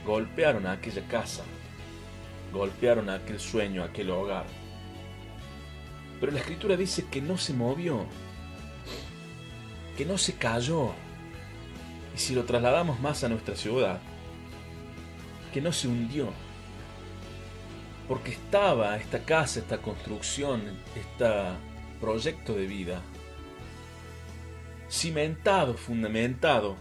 golpearon 0.06 0.66
a 0.66 0.72
aquella 0.72 1.02
casa, 1.08 1.42
golpearon 2.52 3.10
a 3.10 3.14
aquel 3.14 3.40
sueño, 3.40 3.82
a 3.82 3.86
aquel 3.86 4.10
hogar. 4.10 4.46
Pero 6.20 6.32
la 6.32 6.38
escritura 6.38 6.76
dice 6.76 7.06
que 7.10 7.20
no 7.20 7.36
se 7.36 7.52
movió, 7.52 8.06
que 9.96 10.04
no 10.04 10.18
se 10.18 10.34
cayó. 10.34 10.92
Y 12.14 12.18
si 12.18 12.34
lo 12.34 12.44
trasladamos 12.44 13.00
más 13.00 13.24
a 13.24 13.28
nuestra 13.28 13.56
ciudad, 13.56 14.00
que 15.52 15.60
no 15.60 15.72
se 15.72 15.88
hundió. 15.88 16.28
Porque 18.06 18.32
estaba 18.32 18.96
esta 18.96 19.24
casa, 19.24 19.60
esta 19.60 19.78
construcción, 19.78 20.62
este 20.94 21.26
proyecto 22.00 22.54
de 22.54 22.66
vida 22.66 23.02
cimentado, 24.88 25.74
fundamentado 25.74 26.76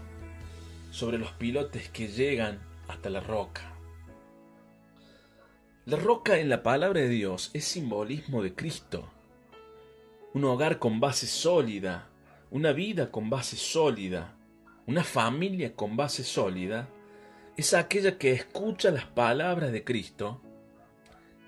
sobre 0.92 1.18
los 1.18 1.32
pilotes 1.34 1.90
que 1.90 2.08
llegan 2.08 2.60
hasta 2.88 3.10
la 3.10 3.20
roca. 3.20 3.74
La 5.86 5.98
roca 5.98 6.40
en 6.40 6.50
la 6.50 6.64
palabra 6.64 7.02
de 7.02 7.10
Dios 7.10 7.52
es 7.54 7.66
simbolismo 7.66 8.42
de 8.42 8.56
Cristo. 8.56 9.10
Un 10.34 10.46
hogar 10.46 10.80
con 10.80 11.00
base 11.00 11.28
sólida, 11.28 12.08
una 12.50 12.72
vida 12.72 13.12
con 13.12 13.30
base 13.30 13.58
sólida, 13.58 14.36
una 14.86 15.04
familia 15.04 15.76
con 15.76 15.98
base 15.98 16.24
sólida, 16.24 16.90
es 17.58 17.74
aquella 17.74 18.18
que 18.18 18.32
escucha 18.32 18.92
las 18.92 19.06
palabras 19.06 19.72
de 19.72 19.84
Cristo 19.84 20.42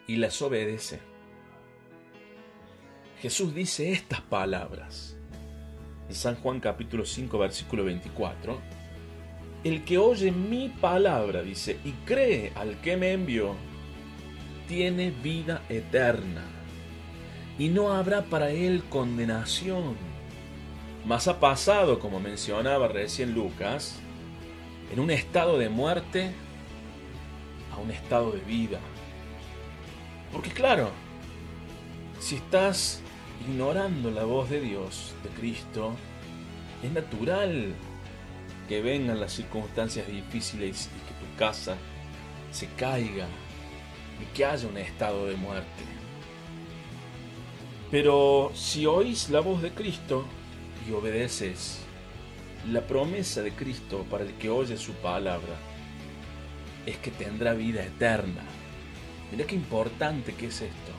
y 0.07 0.17
las 0.17 0.41
obedece. 0.41 0.99
Jesús 3.21 3.53
dice 3.53 3.91
estas 3.91 4.21
palabras 4.21 5.18
en 6.09 6.15
San 6.15 6.35
Juan 6.37 6.59
capítulo 6.59 7.05
5 7.05 7.37
versículo 7.37 7.85
24, 7.85 8.59
el 9.63 9.83
que 9.83 9.99
oye 9.99 10.31
mi 10.31 10.69
palabra, 10.69 11.43
dice, 11.43 11.79
y 11.85 11.91
cree 12.05 12.51
al 12.55 12.81
que 12.81 12.97
me 12.97 13.13
envió, 13.13 13.55
tiene 14.67 15.11
vida 15.11 15.61
eterna, 15.69 16.43
y 17.59 17.69
no 17.69 17.91
habrá 17.91 18.23
para 18.23 18.49
él 18.49 18.83
condenación. 18.89 19.95
Mas 21.05 21.27
ha 21.27 21.39
pasado, 21.39 21.99
como 21.99 22.19
mencionaba 22.19 22.87
recién 22.87 23.33
Lucas, 23.33 23.99
en 24.91 24.99
un 24.99 25.11
estado 25.11 25.59
de 25.59 25.69
muerte 25.69 26.31
a 27.71 27.77
un 27.77 27.91
estado 27.91 28.31
de 28.31 28.39
vida. 28.39 28.79
Porque 30.31 30.49
claro, 30.49 30.89
si 32.19 32.35
estás 32.35 33.01
ignorando 33.41 34.11
la 34.11 34.23
voz 34.23 34.49
de 34.49 34.61
Dios, 34.61 35.13
de 35.23 35.29
Cristo, 35.29 35.93
es 36.83 36.91
natural 36.91 37.73
que 38.67 38.81
vengan 38.81 39.19
las 39.19 39.33
circunstancias 39.33 40.07
difíciles 40.07 40.89
y 40.95 41.07
que 41.07 41.25
tu 41.25 41.37
casa 41.37 41.75
se 42.51 42.67
caiga 42.77 43.27
y 44.21 44.25
que 44.35 44.45
haya 44.45 44.67
un 44.67 44.77
estado 44.77 45.25
de 45.25 45.35
muerte. 45.35 45.83
Pero 47.91 48.51
si 48.53 48.85
oís 48.85 49.29
la 49.29 49.39
voz 49.39 49.61
de 49.61 49.71
Cristo 49.71 50.25
y 50.87 50.91
obedeces 50.93 51.79
la 52.71 52.81
promesa 52.81 53.41
de 53.41 53.51
Cristo 53.53 54.05
para 54.09 54.25
el 54.25 54.33
que 54.33 54.49
oye 54.49 54.77
su 54.77 54.93
palabra, 54.93 55.55
es 56.85 56.97
que 56.97 57.11
tendrá 57.11 57.53
vida 57.53 57.83
eterna. 57.83 58.43
Mira 59.31 59.45
qué 59.45 59.55
importante 59.55 60.33
que 60.33 60.47
es 60.47 60.61
esto. 60.61 60.91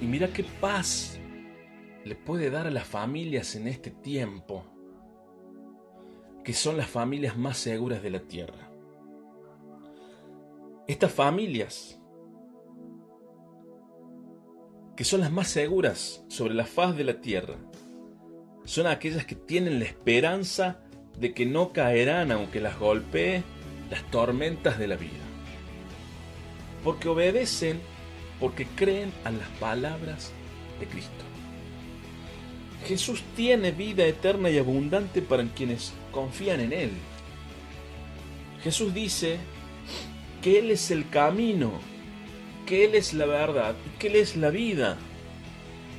Y 0.00 0.06
mira 0.06 0.28
qué 0.28 0.44
paz 0.44 1.15
le 2.06 2.14
puede 2.14 2.50
dar 2.50 2.68
a 2.68 2.70
las 2.70 2.86
familias 2.86 3.56
en 3.56 3.66
este 3.66 3.90
tiempo, 3.90 4.64
que 6.44 6.52
son 6.52 6.76
las 6.76 6.88
familias 6.88 7.36
más 7.36 7.58
seguras 7.58 8.00
de 8.00 8.10
la 8.10 8.20
tierra. 8.20 8.70
Estas 10.86 11.10
familias, 11.10 12.00
que 14.94 15.02
son 15.02 15.18
las 15.18 15.32
más 15.32 15.48
seguras 15.48 16.24
sobre 16.28 16.54
la 16.54 16.64
faz 16.64 16.96
de 16.96 17.02
la 17.02 17.20
tierra, 17.20 17.56
son 18.64 18.86
aquellas 18.86 19.26
que 19.26 19.34
tienen 19.34 19.80
la 19.80 19.86
esperanza 19.86 20.84
de 21.18 21.34
que 21.34 21.44
no 21.44 21.72
caerán 21.72 22.30
aunque 22.30 22.60
las 22.60 22.78
golpee 22.78 23.42
las 23.90 24.08
tormentas 24.12 24.78
de 24.78 24.86
la 24.86 24.96
vida. 24.96 25.24
Porque 26.84 27.08
obedecen 27.08 27.80
porque 28.38 28.64
creen 28.76 29.12
a 29.24 29.32
las 29.32 29.48
palabras 29.58 30.30
de 30.78 30.86
Cristo. 30.86 31.35
Jesús 32.86 33.24
tiene 33.34 33.72
vida 33.72 34.06
eterna 34.06 34.48
y 34.48 34.58
abundante 34.58 35.20
para 35.20 35.44
quienes 35.44 35.92
confían 36.12 36.60
en 36.60 36.72
Él. 36.72 36.90
Jesús 38.62 38.94
dice 38.94 39.38
que 40.40 40.60
Él 40.60 40.70
es 40.70 40.92
el 40.92 41.08
camino, 41.08 41.72
que 42.64 42.84
Él 42.84 42.94
es 42.94 43.12
la 43.12 43.26
verdad 43.26 43.74
y 43.84 43.98
que 43.98 44.06
Él 44.06 44.16
es 44.16 44.36
la 44.36 44.50
vida. 44.50 44.96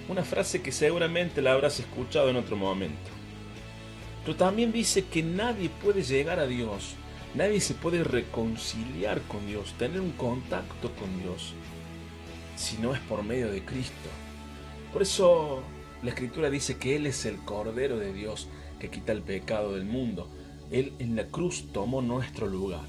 Una 0.08 0.24
frase 0.24 0.62
que 0.62 0.72
seguramente 0.72 1.42
la 1.42 1.52
habrás 1.52 1.82
escuchado 1.82 2.30
en 2.30 2.38
otro 2.38 2.56
momento. 2.56 3.10
Pero 4.24 4.38
también 4.38 4.72
dice 4.72 5.04
que 5.06 5.22
nadie 5.22 5.70
puede 5.70 6.04
llegar 6.04 6.40
a 6.40 6.48
Dios, 6.48 6.96
nadie 7.36 7.60
se 7.60 7.74
puede 7.74 8.06
reconciliar 8.06 9.22
con 9.24 9.46
Dios, 9.46 9.74
tener 9.78 10.00
un 10.00 10.12
contacto 10.12 10.94
con 10.94 11.22
Dios, 11.22 11.54
si 12.56 12.78
no 12.78 12.96
es 12.96 13.02
por 13.02 13.24
medio 13.24 13.52
de 13.52 13.66
Cristo. 13.66 14.10
Por 14.94 15.02
eso 15.02 15.64
la 16.08 16.14
escritura 16.14 16.50
dice 16.50 16.78
que 16.78 16.96
Él 16.96 17.06
es 17.06 17.26
el 17.26 17.36
Cordero 17.44 18.00
de 18.00 18.14
Dios 18.14 18.48
que 18.80 18.90
quita 18.90 19.12
el 19.12 19.24
pecado 19.24 19.74
del 19.74 19.84
mundo. 19.84 20.30
Él 20.72 20.94
en 21.00 21.18
la 21.18 21.28
cruz 21.28 21.68
tomó 21.74 22.02
nuestro 22.02 22.48
lugar. 22.48 22.88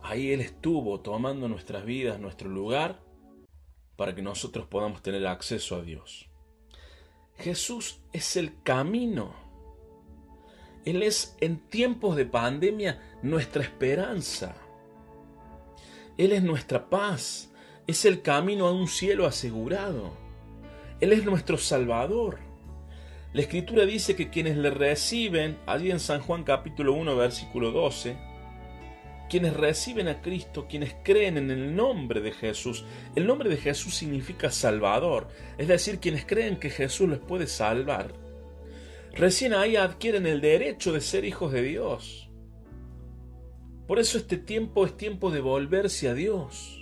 Ahí 0.00 0.30
Él 0.30 0.42
estuvo 0.42 1.00
tomando 1.00 1.48
nuestras 1.48 1.84
vidas, 1.84 2.20
nuestro 2.20 2.48
lugar, 2.48 3.02
para 3.96 4.14
que 4.14 4.22
nosotros 4.22 4.68
podamos 4.68 5.02
tener 5.02 5.26
acceso 5.26 5.74
a 5.74 5.82
Dios. 5.82 6.28
Jesús 7.36 7.98
es 8.12 8.36
el 8.36 8.62
camino. 8.62 9.34
Él 10.84 11.02
es 11.02 11.36
en 11.40 11.58
tiempos 11.58 12.14
de 12.14 12.26
pandemia 12.26 13.02
nuestra 13.24 13.64
esperanza. 13.64 14.54
Él 16.16 16.30
es 16.30 16.44
nuestra 16.44 16.88
paz 16.88 17.50
es 17.88 18.04
el 18.04 18.22
camino 18.22 18.68
a 18.68 18.72
un 18.72 18.86
cielo 18.86 19.26
asegurado. 19.26 20.25
Él 20.98 21.12
es 21.12 21.24
nuestro 21.24 21.58
Salvador. 21.58 22.38
La 23.34 23.42
Escritura 23.42 23.84
dice 23.84 24.16
que 24.16 24.30
quienes 24.30 24.56
le 24.56 24.70
reciben, 24.70 25.58
allí 25.66 25.90
en 25.90 26.00
San 26.00 26.22
Juan 26.22 26.42
capítulo 26.42 26.94
1 26.94 27.14
versículo 27.16 27.70
12, 27.70 28.16
quienes 29.28 29.52
reciben 29.54 30.08
a 30.08 30.22
Cristo, 30.22 30.66
quienes 30.66 30.94
creen 31.04 31.36
en 31.36 31.50
el 31.50 31.76
nombre 31.76 32.22
de 32.22 32.32
Jesús, 32.32 32.86
el 33.14 33.26
nombre 33.26 33.50
de 33.50 33.58
Jesús 33.58 33.94
significa 33.94 34.50
Salvador, 34.50 35.28
es 35.58 35.68
decir, 35.68 35.98
quienes 35.98 36.24
creen 36.24 36.56
que 36.58 36.70
Jesús 36.70 37.10
les 37.10 37.18
puede 37.18 37.46
salvar, 37.46 38.14
recién 39.12 39.52
ahí 39.52 39.76
adquieren 39.76 40.26
el 40.26 40.40
derecho 40.40 40.94
de 40.94 41.02
ser 41.02 41.26
hijos 41.26 41.52
de 41.52 41.62
Dios. 41.62 42.30
Por 43.86 43.98
eso 43.98 44.16
este 44.16 44.38
tiempo 44.38 44.86
es 44.86 44.96
tiempo 44.96 45.30
de 45.30 45.40
volverse 45.40 46.08
a 46.08 46.14
Dios 46.14 46.76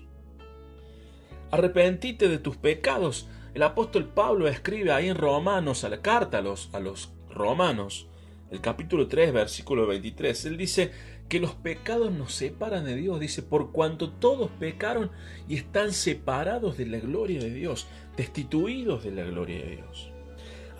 arrepentite 1.55 2.29
de 2.29 2.39
tus 2.39 2.57
pecados. 2.57 3.29
El 3.55 3.63
apóstol 3.63 4.09
Pablo 4.09 4.49
escribe 4.49 4.91
ahí 4.91 5.09
en 5.09 5.15
Romanos, 5.15 5.85
a 5.85 5.89
la 5.89 6.03
carta 6.03 6.39
a 6.39 6.41
los, 6.41 7.13
romanos, 7.31 8.09
el 8.51 8.61
capítulo 8.61 9.07
3, 9.07 9.33
versículo 9.33 9.87
23. 9.87 10.47
Él 10.47 10.57
dice 10.57 10.91
que 11.29 11.39
los 11.39 11.55
pecados 11.55 12.11
nos 12.11 12.35
separan 12.35 12.85
de 12.85 12.97
Dios. 12.97 13.21
Dice, 13.21 13.43
por 13.43 13.71
cuanto 13.71 14.11
todos 14.11 14.51
pecaron 14.59 15.13
y 15.49 15.55
están 15.55 15.93
separados 15.93 16.77
de 16.77 16.87
la 16.87 16.99
gloria 16.99 17.39
de 17.39 17.55
Dios, 17.55 17.87
destituidos 18.17 19.05
de 19.05 19.13
la 19.13 19.23
gloria 19.23 19.65
de 19.65 19.77
Dios. 19.77 20.11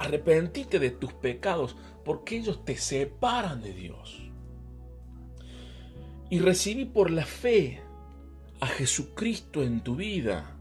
Arrepentite 0.01 0.81
de 0.81 0.91
tus 0.91 1.12
pecados 1.12 1.77
porque 2.05 2.39
ellos 2.39 2.64
te 2.64 2.77
separan 2.77 3.62
de 3.62 3.72
Dios. 3.72 4.33
Y 6.29 6.41
recibí 6.41 6.87
por 6.87 7.12
la 7.12 7.25
fe 7.25 7.83
a 8.59 8.66
Jesucristo 8.66 9.62
en 9.62 9.81
tu 9.81 9.95
vida, 9.95 10.53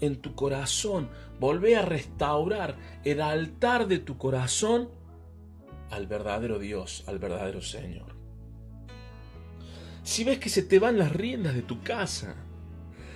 en 0.00 0.16
tu 0.16 0.34
corazón. 0.34 1.08
Volvé 1.40 1.76
a 1.76 1.82
restaurar 1.82 2.76
el 3.04 3.20
altar 3.20 3.88
de 3.88 3.98
tu 3.98 4.18
corazón 4.18 4.90
al 5.90 6.06
verdadero 6.06 6.58
Dios, 6.58 7.04
al 7.06 7.18
verdadero 7.18 7.62
Señor. 7.62 8.16
Si 10.02 10.24
ves 10.24 10.38
que 10.38 10.48
se 10.48 10.62
te 10.62 10.78
van 10.78 10.98
las 10.98 11.12
riendas 11.12 11.54
de 11.54 11.62
tu 11.62 11.82
casa, 11.82 12.36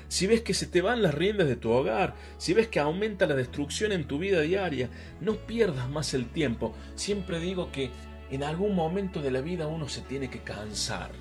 si 0.08 0.26
ves 0.26 0.42
que 0.42 0.52
se 0.52 0.66
te 0.66 0.82
van 0.82 1.00
las 1.00 1.14
riendas 1.14 1.48
de 1.48 1.56
tu 1.56 1.70
hogar, 1.70 2.14
si 2.36 2.52
ves 2.52 2.68
que 2.68 2.80
aumenta 2.80 3.26
la 3.26 3.34
destrucción 3.34 3.92
en 3.92 4.06
tu 4.06 4.18
vida 4.18 4.42
diaria, 4.42 4.90
no 5.20 5.36
pierdas 5.36 5.88
más 5.88 6.12
el 6.12 6.28
tiempo. 6.28 6.74
Siempre 6.96 7.40
digo 7.40 7.72
que 7.72 7.90
en 8.30 8.44
algún 8.44 8.74
momento 8.74 9.22
de 9.22 9.30
la 9.30 9.40
vida 9.40 9.68
uno 9.68 9.88
se 9.88 10.02
tiene 10.02 10.28
que 10.28 10.40
cansar. 10.40 11.12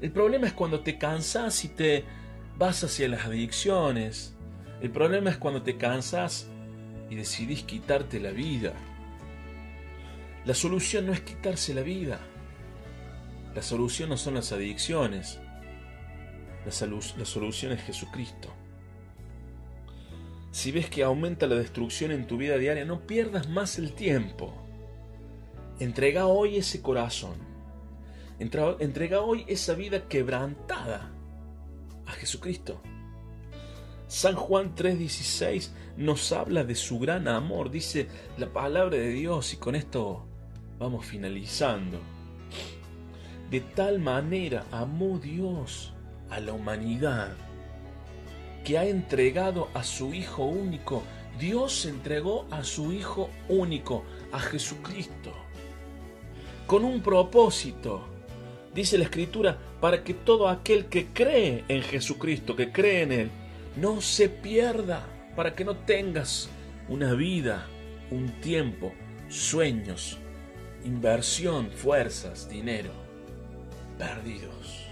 El 0.00 0.10
problema 0.12 0.46
es 0.46 0.54
cuando 0.54 0.80
te 0.80 0.96
cansas 0.96 1.62
y 1.64 1.68
te 1.68 2.04
vas 2.58 2.82
hacia 2.82 3.08
las 3.08 3.24
adicciones. 3.24 4.34
El 4.82 4.90
problema 4.90 5.30
es 5.30 5.38
cuando 5.38 5.62
te 5.62 5.76
cansas 5.76 6.48
y 7.08 7.14
decidís 7.14 7.62
quitarte 7.62 8.20
la 8.20 8.32
vida. 8.32 8.74
La 10.44 10.54
solución 10.54 11.06
no 11.06 11.12
es 11.12 11.20
quitarse 11.20 11.72
la 11.72 11.82
vida. 11.82 12.18
La 13.54 13.62
solución 13.62 14.08
no 14.08 14.16
son 14.16 14.34
las 14.34 14.52
adicciones. 14.52 15.38
La, 16.64 16.72
solución 17.24 17.72
es 17.72 17.82
Jesucristo. 17.82 18.52
Si 20.50 20.72
ves 20.72 20.90
que 20.90 21.04
aumenta 21.04 21.46
la 21.46 21.54
destrucción 21.54 22.10
en 22.10 22.26
tu 22.26 22.36
vida 22.36 22.58
diaria, 22.58 22.84
no 22.84 23.06
pierdas 23.06 23.48
más 23.48 23.78
el 23.78 23.92
tiempo. 23.92 24.52
Entrega 25.78 26.26
hoy 26.26 26.56
ese 26.56 26.82
corazón. 26.82 27.36
Entrega 28.38 29.20
hoy 29.20 29.44
esa 29.48 29.74
vida 29.74 30.08
quebrantada 30.08 31.17
a 32.08 32.12
Jesucristo. 32.12 32.80
San 34.08 34.34
Juan 34.34 34.74
3:16 34.74 35.70
nos 35.96 36.32
habla 36.32 36.64
de 36.64 36.74
su 36.74 36.98
gran 36.98 37.28
amor, 37.28 37.70
dice 37.70 38.08
la 38.38 38.52
palabra 38.52 38.96
de 38.96 39.10
Dios 39.10 39.52
y 39.52 39.58
con 39.58 39.74
esto 39.74 40.26
vamos 40.78 41.04
finalizando. 41.04 42.00
De 43.50 43.60
tal 43.60 43.98
manera 43.98 44.64
amó 44.70 45.18
Dios 45.18 45.92
a 46.30 46.40
la 46.40 46.52
humanidad 46.52 47.36
que 48.64 48.78
ha 48.78 48.84
entregado 48.84 49.68
a 49.74 49.82
su 49.82 50.12
Hijo 50.14 50.44
único. 50.44 51.02
Dios 51.38 51.86
entregó 51.86 52.46
a 52.50 52.64
su 52.64 52.92
Hijo 52.92 53.30
único, 53.48 54.04
a 54.32 54.38
Jesucristo, 54.40 55.32
con 56.66 56.84
un 56.84 57.00
propósito. 57.00 58.17
Dice 58.74 58.98
la 58.98 59.04
Escritura, 59.04 59.58
para 59.80 60.04
que 60.04 60.14
todo 60.14 60.48
aquel 60.48 60.86
que 60.86 61.06
cree 61.06 61.64
en 61.68 61.82
Jesucristo, 61.82 62.54
que 62.54 62.70
cree 62.70 63.02
en 63.02 63.12
Él, 63.12 63.30
no 63.76 64.00
se 64.00 64.28
pierda, 64.28 65.06
para 65.34 65.54
que 65.54 65.64
no 65.64 65.76
tengas 65.76 66.48
una 66.88 67.14
vida, 67.14 67.66
un 68.10 68.40
tiempo, 68.40 68.92
sueños, 69.28 70.18
inversión, 70.84 71.70
fuerzas, 71.70 72.48
dinero 72.48 73.08
perdidos. 73.98 74.86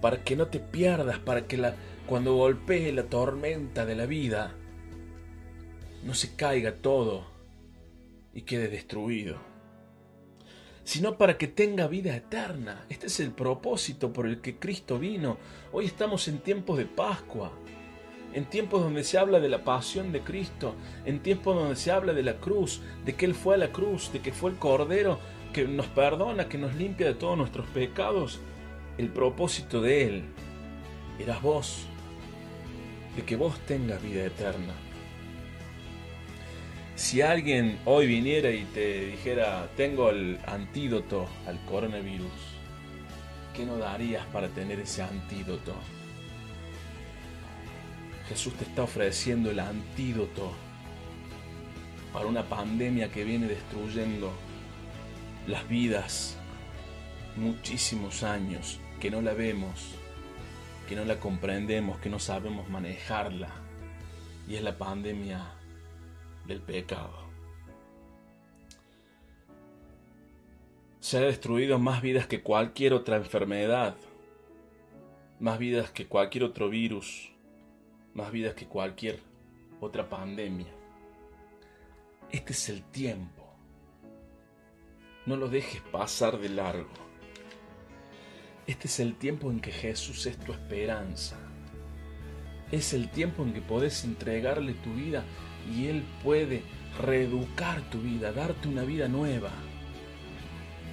Para 0.00 0.22
que 0.22 0.36
no 0.36 0.46
te 0.46 0.60
pierdas, 0.60 1.18
para 1.18 1.46
que 1.46 1.58
la, 1.58 1.74
cuando 2.06 2.34
golpee 2.36 2.92
la 2.92 3.02
tormenta 3.02 3.84
de 3.84 3.96
la 3.96 4.06
vida, 4.06 4.54
no 6.04 6.14
se 6.14 6.34
caiga 6.36 6.76
todo 6.76 7.26
y 8.32 8.42
quede 8.42 8.68
destruido, 8.68 9.38
sino 10.90 11.16
para 11.16 11.38
que 11.38 11.46
tenga 11.46 11.86
vida 11.86 12.16
eterna. 12.16 12.84
Este 12.88 13.06
es 13.06 13.20
el 13.20 13.30
propósito 13.30 14.12
por 14.12 14.26
el 14.26 14.40
que 14.40 14.56
Cristo 14.56 14.98
vino. 14.98 15.38
Hoy 15.70 15.84
estamos 15.84 16.26
en 16.26 16.40
tiempos 16.40 16.78
de 16.78 16.86
Pascua 16.86 17.52
en 18.32 18.44
tiempos 18.46 18.82
donde 18.82 19.04
se 19.04 19.16
habla 19.16 19.38
de 19.38 19.48
la 19.48 19.62
pasión 19.62 20.10
de 20.10 20.22
Cristo, 20.22 20.74
en 21.04 21.20
tiempos 21.20 21.54
donde 21.54 21.76
se 21.76 21.92
habla 21.92 22.12
de 22.12 22.24
la 22.24 22.38
cruz, 22.38 22.80
de 23.04 23.14
que 23.14 23.24
Él 23.24 23.36
fue 23.36 23.54
a 23.54 23.58
la 23.58 23.70
cruz, 23.70 24.12
de 24.12 24.18
que 24.18 24.32
fue 24.32 24.50
el 24.50 24.56
Cordero 24.56 25.20
que 25.52 25.68
nos 25.68 25.86
perdona, 25.86 26.48
que 26.48 26.58
nos 26.58 26.74
limpia 26.74 27.06
de 27.06 27.14
todos 27.14 27.38
nuestros 27.38 27.68
pecados, 27.68 28.40
el 28.98 29.10
propósito 29.10 29.80
de 29.80 30.06
Él 30.06 30.24
eras 31.20 31.40
vos, 31.40 31.86
de 33.14 33.22
que 33.22 33.36
vos 33.36 33.60
tengas 33.60 34.02
vida 34.02 34.24
eterna. 34.24 34.74
Si 37.00 37.22
alguien 37.22 37.78
hoy 37.86 38.06
viniera 38.06 38.50
y 38.50 38.64
te 38.64 39.06
dijera, 39.06 39.70
tengo 39.74 40.10
el 40.10 40.38
antídoto 40.46 41.26
al 41.46 41.58
coronavirus, 41.64 42.30
¿qué 43.56 43.64
no 43.64 43.78
darías 43.78 44.26
para 44.26 44.48
tener 44.48 44.80
ese 44.80 45.02
antídoto? 45.02 45.74
Jesús 48.28 48.52
te 48.52 48.64
está 48.64 48.82
ofreciendo 48.82 49.50
el 49.50 49.60
antídoto 49.60 50.52
para 52.12 52.26
una 52.26 52.44
pandemia 52.44 53.10
que 53.10 53.24
viene 53.24 53.48
destruyendo 53.48 54.30
las 55.46 55.66
vidas 55.68 56.36
muchísimos 57.34 58.22
años, 58.22 58.78
que 59.00 59.10
no 59.10 59.22
la 59.22 59.32
vemos, 59.32 59.94
que 60.86 60.96
no 60.96 61.06
la 61.06 61.18
comprendemos, 61.18 61.98
que 61.98 62.10
no 62.10 62.18
sabemos 62.18 62.68
manejarla. 62.68 63.48
Y 64.46 64.56
es 64.56 64.62
la 64.62 64.76
pandemia 64.76 65.59
del 66.46 66.60
pecado. 66.60 67.30
Se 71.00 71.18
ha 71.18 71.22
destruido 71.22 71.78
más 71.78 72.02
vidas 72.02 72.26
que 72.26 72.42
cualquier 72.42 72.92
otra 72.92 73.16
enfermedad, 73.16 73.96
más 75.38 75.58
vidas 75.58 75.90
que 75.90 76.06
cualquier 76.06 76.44
otro 76.44 76.68
virus, 76.68 77.32
más 78.14 78.30
vidas 78.30 78.54
que 78.54 78.66
cualquier 78.66 79.20
otra 79.80 80.08
pandemia. 80.08 80.68
Este 82.30 82.52
es 82.52 82.68
el 82.68 82.82
tiempo. 82.82 83.46
No 85.26 85.36
lo 85.36 85.48
dejes 85.48 85.80
pasar 85.90 86.38
de 86.38 86.48
largo. 86.48 86.90
Este 88.66 88.86
es 88.86 89.00
el 89.00 89.16
tiempo 89.16 89.50
en 89.50 89.60
que 89.60 89.72
Jesús 89.72 90.26
es 90.26 90.38
tu 90.38 90.52
esperanza. 90.52 91.36
Es 92.70 92.92
el 92.92 93.10
tiempo 93.10 93.42
en 93.42 93.52
que 93.52 93.62
podés 93.62 94.04
entregarle 94.04 94.74
tu 94.74 94.92
vida 94.94 95.24
y 95.74 95.86
Él 95.86 96.04
puede 96.22 96.62
reeducar 97.00 97.82
tu 97.90 98.00
vida, 98.00 98.32
darte 98.32 98.68
una 98.68 98.82
vida 98.82 99.08
nueva. 99.08 99.50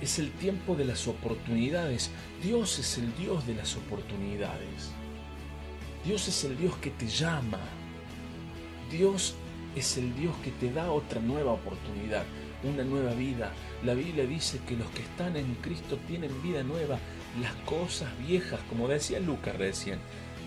Es 0.01 0.19
el 0.19 0.31
tiempo 0.31 0.75
de 0.75 0.85
las 0.85 1.07
oportunidades. 1.07 2.11
Dios 2.43 2.77
es 2.79 2.97
el 2.97 3.15
Dios 3.15 3.47
de 3.47 3.55
las 3.55 3.75
oportunidades. 3.75 4.91
Dios 6.05 6.27
es 6.27 6.43
el 6.43 6.57
Dios 6.57 6.75
que 6.77 6.91
te 6.91 7.07
llama. 7.07 7.59
Dios 8.91 9.35
es 9.75 9.97
el 9.97 10.15
Dios 10.15 10.35
que 10.43 10.51
te 10.51 10.71
da 10.71 10.91
otra 10.91 11.19
nueva 11.19 11.51
oportunidad, 11.51 12.23
una 12.63 12.83
nueva 12.83 13.13
vida. 13.13 13.51
La 13.83 13.93
Biblia 13.93 14.25
dice 14.25 14.59
que 14.67 14.75
los 14.75 14.89
que 14.91 15.01
están 15.01 15.35
en 15.35 15.55
Cristo 15.55 15.97
tienen 16.07 16.41
vida 16.41 16.63
nueva. 16.63 16.99
Las 17.41 17.53
cosas 17.65 18.09
viejas, 18.25 18.59
como 18.69 18.87
decía 18.87 19.19
Lucas 19.19 19.55
recién, 19.57 19.99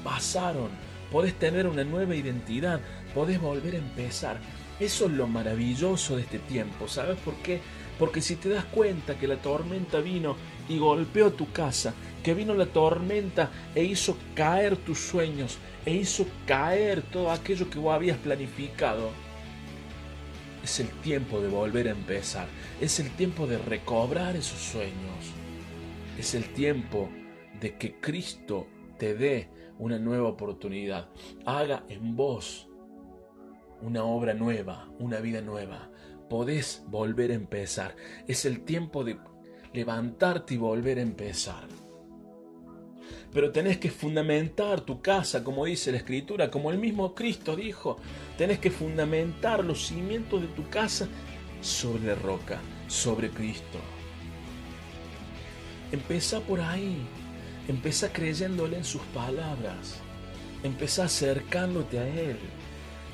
pasaron. 0.03 0.71
Podés 1.13 1.35
tener 1.35 1.67
una 1.67 1.85
nueva 1.85 2.15
identidad, 2.15 2.81
podés 3.15 3.41
volver 3.41 3.75
a 3.75 3.79
empezar. 3.79 4.39
Eso 4.79 5.07
es 5.07 5.13
lo 5.13 5.27
maravilloso 5.27 6.17
de 6.17 6.23
este 6.23 6.39
tiempo. 6.39 6.89
¿Sabes 6.89 7.19
por 7.19 7.35
qué? 7.37 7.61
Porque 7.99 8.23
si 8.23 8.37
te 8.37 8.49
das 8.49 8.65
cuenta 8.65 9.19
que 9.19 9.29
la 9.29 9.37
tormenta 9.37 10.01
vino 10.01 10.37
y 10.69 10.79
golpeó 10.79 11.33
tu 11.33 11.53
casa, 11.53 11.93
que 12.23 12.33
vino 12.33 12.55
la 12.55 12.67
tormenta 12.67 13.51
e 13.75 13.85
hizo 13.85 14.17
caer 14.35 14.77
tus 14.79 14.99
sueños, 14.99 15.59
e 15.85 15.95
hizo 15.95 16.27
caer 16.47 17.03
todo 17.03 17.31
aquello 17.31 17.69
que 17.69 17.79
vos 17.79 17.95
habías 17.95 18.17
planificado, 18.17 19.11
es 20.63 20.81
el 20.81 20.89
tiempo 20.89 21.41
de 21.41 21.49
volver 21.49 21.89
a 21.89 21.93
empezar, 21.93 22.47
es 22.81 23.01
el 23.01 23.11
tiempo 23.11 23.47
de 23.47 23.59
recobrar 23.59 24.37
esos 24.37 24.61
sueños, 24.61 25.33
es 26.19 26.35
el 26.35 26.53
tiempo 26.55 27.11
de 27.61 27.77
que 27.77 28.01
Cristo 28.01 28.67
te 28.99 29.15
dé 29.15 29.51
una 29.79 29.99
nueva 29.99 30.29
oportunidad, 30.29 31.11
haga 31.45 31.85
en 31.89 32.17
vos 32.17 32.70
una 33.83 34.05
obra 34.05 34.35
nueva, 34.35 34.89
una 34.99 35.21
vida 35.21 35.41
nueva 35.41 35.91
podés 36.31 36.85
volver 36.87 37.33
a 37.33 37.35
empezar. 37.35 37.97
Es 38.27 38.47
el 38.47 38.61
tiempo 38.61 39.05
de 39.05 39.19
levantarte 39.75 40.55
y 40.55 40.57
volver 40.57 40.99
a 40.99 41.03
empezar. 41.03 41.67
Pero 43.33 43.51
tenés 43.51 43.79
que 43.79 43.91
fundamentar 43.91 44.81
tu 44.81 45.03
casa, 45.03 45.45
como 45.45 45.65
dice 45.65 45.91
la 45.91 45.99
Escritura, 45.99 46.51
como 46.51 46.71
el 46.71 46.79
mismo 46.79 47.15
Cristo 47.15 47.57
dijo. 47.57 47.99
Tenés 48.39 48.61
que 48.61 48.71
fundamentar 48.71 49.65
los 49.65 49.89
cimientos 49.89 50.41
de 50.41 50.49
tu 50.49 50.69
casa 50.71 51.09
sobre 51.61 52.05
la 52.05 52.15
roca. 52.15 52.61
sobre 52.87 53.31
Cristo. 53.31 53.79
Empezá 55.93 56.41
por 56.41 56.61
ahí. 56.61 56.97
Empezá 57.69 58.13
creyéndole 58.13 58.79
en 58.79 58.85
sus 58.85 59.03
palabras. 59.15 60.01
Empezá 60.65 61.05
acercándote 61.05 62.01
a 62.01 62.09
Él. 62.09 62.37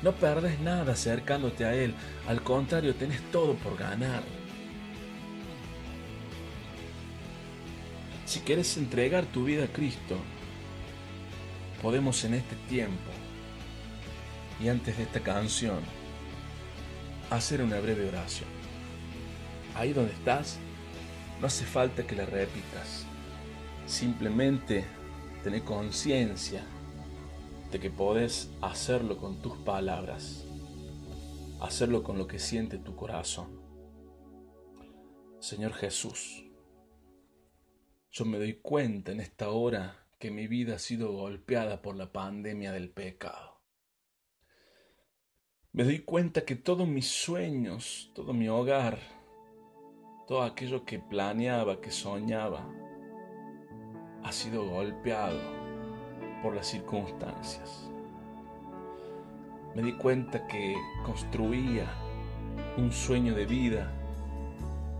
No 0.01 0.11
perdes 0.13 0.59
nada 0.59 0.93
acercándote 0.93 1.65
a 1.65 1.73
Él. 1.73 1.93
Al 2.27 2.43
contrario, 2.43 2.95
tenés 2.95 3.21
todo 3.31 3.55
por 3.55 3.77
ganar. 3.77 4.23
Si 8.25 8.41
quieres 8.41 8.77
entregar 8.77 9.25
tu 9.25 9.45
vida 9.45 9.65
a 9.65 9.67
Cristo, 9.67 10.17
podemos 11.81 12.23
en 12.25 12.35
este 12.35 12.55
tiempo 12.67 13.11
y 14.59 14.67
antes 14.67 14.97
de 14.97 15.03
esta 15.03 15.21
canción 15.21 15.79
hacer 17.29 17.61
una 17.61 17.79
breve 17.79 18.07
oración. 18.07 18.49
Ahí 19.75 19.93
donde 19.93 20.13
estás, 20.13 20.57
no 21.39 21.47
hace 21.47 21.65
falta 21.65 22.05
que 22.05 22.15
la 22.15 22.25
repitas. 22.25 23.05
Simplemente 23.85 24.85
tener 25.43 25.63
conciencia 25.63 26.63
de 27.71 27.79
que 27.79 27.89
podés 27.89 28.49
hacerlo 28.61 29.17
con 29.17 29.41
tus 29.41 29.57
palabras, 29.57 30.45
hacerlo 31.59 32.03
con 32.03 32.17
lo 32.17 32.27
que 32.27 32.39
siente 32.39 32.77
tu 32.77 32.95
corazón. 32.95 33.61
Señor 35.39 35.73
Jesús, 35.73 36.45
yo 38.11 38.25
me 38.25 38.37
doy 38.37 38.55
cuenta 38.61 39.11
en 39.11 39.19
esta 39.19 39.49
hora 39.49 40.07
que 40.17 40.31
mi 40.31 40.47
vida 40.47 40.75
ha 40.75 40.79
sido 40.79 41.11
golpeada 41.11 41.81
por 41.81 41.95
la 41.95 42.11
pandemia 42.11 42.71
del 42.71 42.89
pecado. 42.89 43.61
Me 45.73 45.83
doy 45.83 45.99
cuenta 45.99 46.43
que 46.43 46.55
todos 46.55 46.87
mis 46.87 47.07
sueños, 47.07 48.11
todo 48.15 48.33
mi 48.33 48.47
hogar, 48.47 48.99
todo 50.27 50.41
aquello 50.41 50.85
que 50.85 50.99
planeaba, 50.99 51.79
que 51.81 51.91
soñaba, 51.91 52.67
ha 54.23 54.31
sido 54.31 54.67
golpeado 54.67 55.56
por 56.41 56.55
las 56.55 56.67
circunstancias. 56.67 57.89
Me 59.75 59.83
di 59.83 59.93
cuenta 59.93 60.47
que 60.47 60.75
construía 61.05 61.85
un 62.77 62.91
sueño 62.91 63.35
de 63.35 63.45
vida 63.45 63.91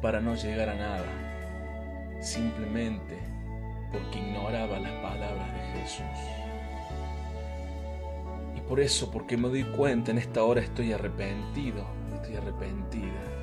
para 0.01 0.21
no 0.21 0.35
llegar 0.35 0.69
a 0.69 0.75
nada, 0.75 2.21
simplemente 2.21 3.17
porque 3.91 4.19
ignoraba 4.19 4.79
las 4.79 4.93
palabras 5.01 5.53
de 5.53 5.79
Jesús. 5.79 6.05
Y 8.55 8.61
por 8.61 8.79
eso, 8.79 9.11
porque 9.11 9.37
me 9.37 9.47
doy 9.47 9.63
cuenta, 9.63 10.11
en 10.11 10.17
esta 10.17 10.43
hora 10.43 10.61
estoy 10.61 10.93
arrepentido, 10.93 11.85
estoy 12.15 12.35
arrepentida 12.35 13.37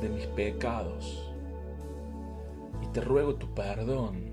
de 0.00 0.08
mis 0.08 0.26
pecados. 0.28 1.32
Y 2.82 2.86
te 2.88 3.00
ruego 3.00 3.34
tu 3.34 3.52
perdón. 3.54 4.29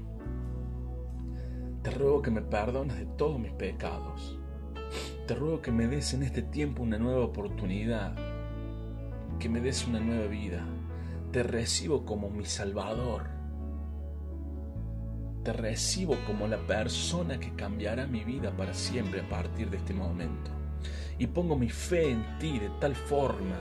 Te 1.88 1.93
ruego 1.93 2.21
que 2.21 2.31
me 2.31 2.41
perdones 2.41 2.97
de 2.97 3.05
todos 3.05 3.39
mis 3.39 3.53
pecados. 3.53 4.38
Te 5.25 5.33
ruego 5.33 5.61
que 5.61 5.71
me 5.71 5.88
des 5.88 6.13
en 6.13 6.23
este 6.23 6.41
tiempo 6.41 6.83
una 6.83 6.97
nueva 6.97 7.23
oportunidad, 7.23 8.13
que 9.39 9.47
me 9.47 9.61
des 9.61 9.88
una 9.88 10.01
nueva 10.01 10.27
vida. 10.27 10.65
Te 11.31 11.43
recibo 11.43 12.03
como 12.03 12.29
mi 12.29 12.43
Salvador 12.43 13.29
te 15.45 15.53
recibo 15.53 16.17
como 16.25 16.45
la 16.45 16.57
persona 16.57 17.39
que 17.39 17.55
cambiará 17.55 18.05
mi 18.05 18.25
vida 18.25 18.51
para 18.51 18.73
siempre 18.73 19.21
a 19.21 19.29
partir 19.29 19.69
de 19.69 19.77
este 19.77 19.93
momento. 19.93 20.51
Y 21.17 21.27
pongo 21.27 21.55
mi 21.55 21.69
fe 21.69 22.11
en 22.11 22.38
ti 22.38 22.59
de 22.59 22.69
tal 22.81 22.95
forma 22.95 23.55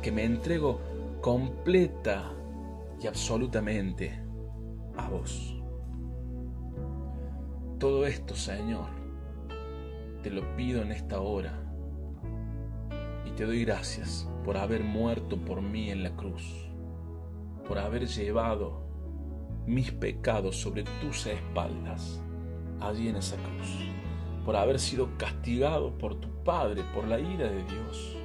que 0.00 0.10
me 0.10 0.24
entrego 0.24 0.80
completa 1.20 2.32
y 2.98 3.06
absolutamente 3.06 4.24
a 4.96 5.10
vos. 5.10 5.61
Todo 7.82 8.06
esto, 8.06 8.36
Señor, 8.36 8.86
te 10.22 10.30
lo 10.30 10.54
pido 10.54 10.82
en 10.82 10.92
esta 10.92 11.20
hora. 11.20 11.52
Y 13.26 13.32
te 13.32 13.44
doy 13.44 13.64
gracias 13.64 14.30
por 14.44 14.56
haber 14.56 14.84
muerto 14.84 15.36
por 15.36 15.62
mí 15.62 15.90
en 15.90 16.04
la 16.04 16.14
cruz, 16.14 16.44
por 17.66 17.80
haber 17.80 18.06
llevado 18.06 18.86
mis 19.66 19.90
pecados 19.90 20.60
sobre 20.60 20.84
tus 21.00 21.26
espaldas, 21.26 22.22
allí 22.78 23.08
en 23.08 23.16
esa 23.16 23.34
cruz, 23.34 23.76
por 24.44 24.54
haber 24.54 24.78
sido 24.78 25.18
castigado 25.18 25.98
por 25.98 26.14
tu 26.20 26.28
Padre, 26.44 26.84
por 26.94 27.08
la 27.08 27.18
ira 27.18 27.48
de 27.48 27.64
Dios, 27.64 28.16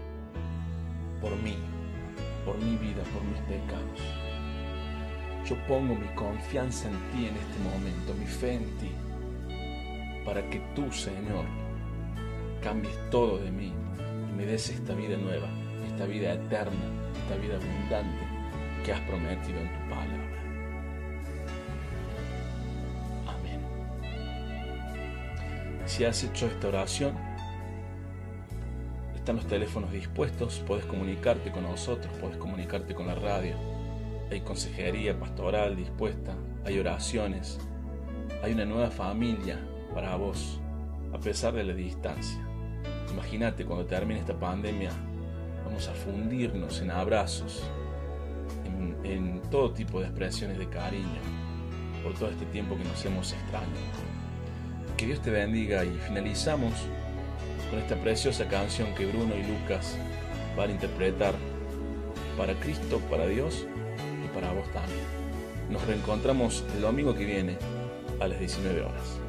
por 1.19 1.35
mí, 1.37 1.55
por 2.45 2.59
mi 2.59 2.75
vida, 2.75 3.01
por 3.11 3.23
mis 3.23 3.41
pecados. 3.41 4.01
Yo 5.49 5.55
pongo 5.67 5.95
mi 5.95 6.09
confianza 6.13 6.89
en 6.89 7.11
ti 7.11 7.25
en 7.25 7.35
este 7.35 7.59
momento, 7.63 8.13
mi 8.19 8.27
fe 8.27 8.53
en 8.53 8.77
ti, 8.77 8.91
para 10.27 10.41
que 10.49 10.59
tú, 10.75 10.91
Señor, 10.91 11.45
cambies 12.61 12.93
todo 13.09 13.37
de 13.39 13.49
mí 13.49 13.71
y 14.29 14.35
me 14.35 14.45
des 14.45 14.69
esta 14.69 14.93
vida 14.93 15.15
nueva, 15.15 15.47
esta 15.87 16.05
vida 16.05 16.33
eterna, 16.33 16.91
esta 17.23 17.37
vida 17.37 17.55
abundante 17.55 18.25
que 18.83 18.91
has 18.91 18.99
prometido 19.01 19.57
en 19.61 19.67
tu 19.69 19.89
palabra. 19.89 20.27
Si 25.85 26.03
has 26.03 26.21
hecho 26.25 26.47
esta 26.47 26.67
oración, 26.67 27.15
están 29.15 29.37
los 29.37 29.47
teléfonos 29.47 29.93
dispuestos, 29.93 30.61
puedes 30.67 30.85
comunicarte 30.85 31.51
con 31.51 31.63
nosotros, 31.63 32.11
puedes 32.19 32.35
comunicarte 32.35 32.93
con 32.93 33.07
la 33.07 33.15
radio. 33.15 33.55
Hay 34.29 34.41
consejería 34.41 35.17
pastoral 35.17 35.77
dispuesta, 35.77 36.35
hay 36.65 36.77
oraciones, 36.77 37.57
hay 38.43 38.51
una 38.51 38.65
nueva 38.65 38.91
familia 38.91 39.57
para 39.97 40.15
vos, 40.15 40.59
a 41.11 41.17
pesar 41.17 41.55
de 41.55 41.63
la 41.63 41.73
distancia. 41.73 42.37
Imagínate 43.11 43.65
cuando 43.65 43.87
termine 43.87 44.19
esta 44.19 44.39
pandemia, 44.39 44.91
vamos 45.65 45.87
a 45.87 45.93
fundirnos 45.93 46.79
en 46.81 46.91
abrazos, 46.91 47.63
en, 48.63 48.95
en 49.03 49.41
todo 49.49 49.71
tipo 49.71 49.99
de 49.99 50.05
expresiones 50.05 50.59
de 50.59 50.69
cariño, 50.69 51.19
por 52.03 52.13
todo 52.13 52.29
este 52.29 52.45
tiempo 52.45 52.77
que 52.77 52.83
nos 52.83 53.03
hemos 53.05 53.33
extrañado. 53.33 53.73
Que 54.97 55.07
Dios 55.07 55.19
te 55.19 55.31
bendiga 55.31 55.83
y 55.83 55.89
finalizamos 56.05 56.73
con 57.71 57.79
esta 57.79 57.95
preciosa 57.95 58.47
canción 58.47 58.93
que 58.93 59.07
Bruno 59.07 59.33
y 59.35 59.41
Lucas 59.51 59.97
van 60.55 60.69
a 60.69 60.73
interpretar 60.73 61.33
para 62.37 62.53
Cristo, 62.59 62.99
para 63.09 63.25
Dios 63.25 63.65
y 64.23 64.27
para 64.27 64.53
vos 64.53 64.71
también. 64.73 65.71
Nos 65.71 65.83
reencontramos 65.87 66.63
el 66.75 66.81
domingo 66.81 67.15
que 67.15 67.25
viene 67.25 67.57
a 68.19 68.27
las 68.27 68.39
19 68.39 68.83
horas. 68.83 69.26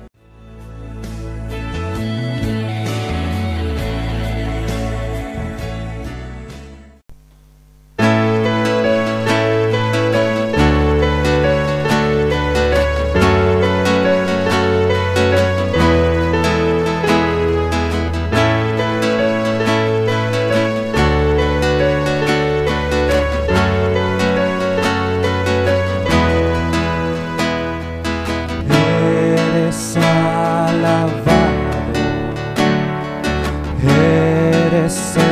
myself. 34.88 35.27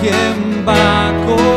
quien 0.00 0.64
va 0.64 1.08
a 1.08 1.26
correr. 1.26 1.55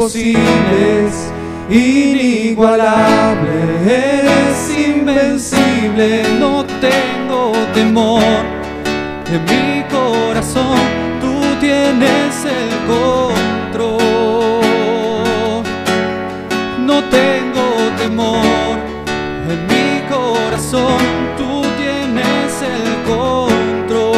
imposibles, 0.00 1.30
inigualable, 1.68 3.52
eres 3.84 4.70
invencible, 4.74 6.22
no 6.38 6.64
tengo 6.80 7.52
temor 7.74 8.22
en 9.30 9.44
mi 9.44 9.84
corazón, 9.90 10.78
tú 11.20 11.42
tienes 11.60 12.46
el 12.46 12.70
control, 12.88 14.00
no 16.78 17.04
tengo 17.04 17.90
temor 17.98 18.78
en 19.50 19.66
mi 19.66 20.00
corazón, 20.08 21.02
tú 21.36 21.60
tienes 21.76 22.62
el 22.62 22.86
control, 23.04 24.16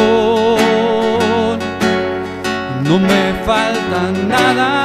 no 2.85 2.99
me 2.99 3.33
falta 3.45 3.99
nada. 4.29 4.82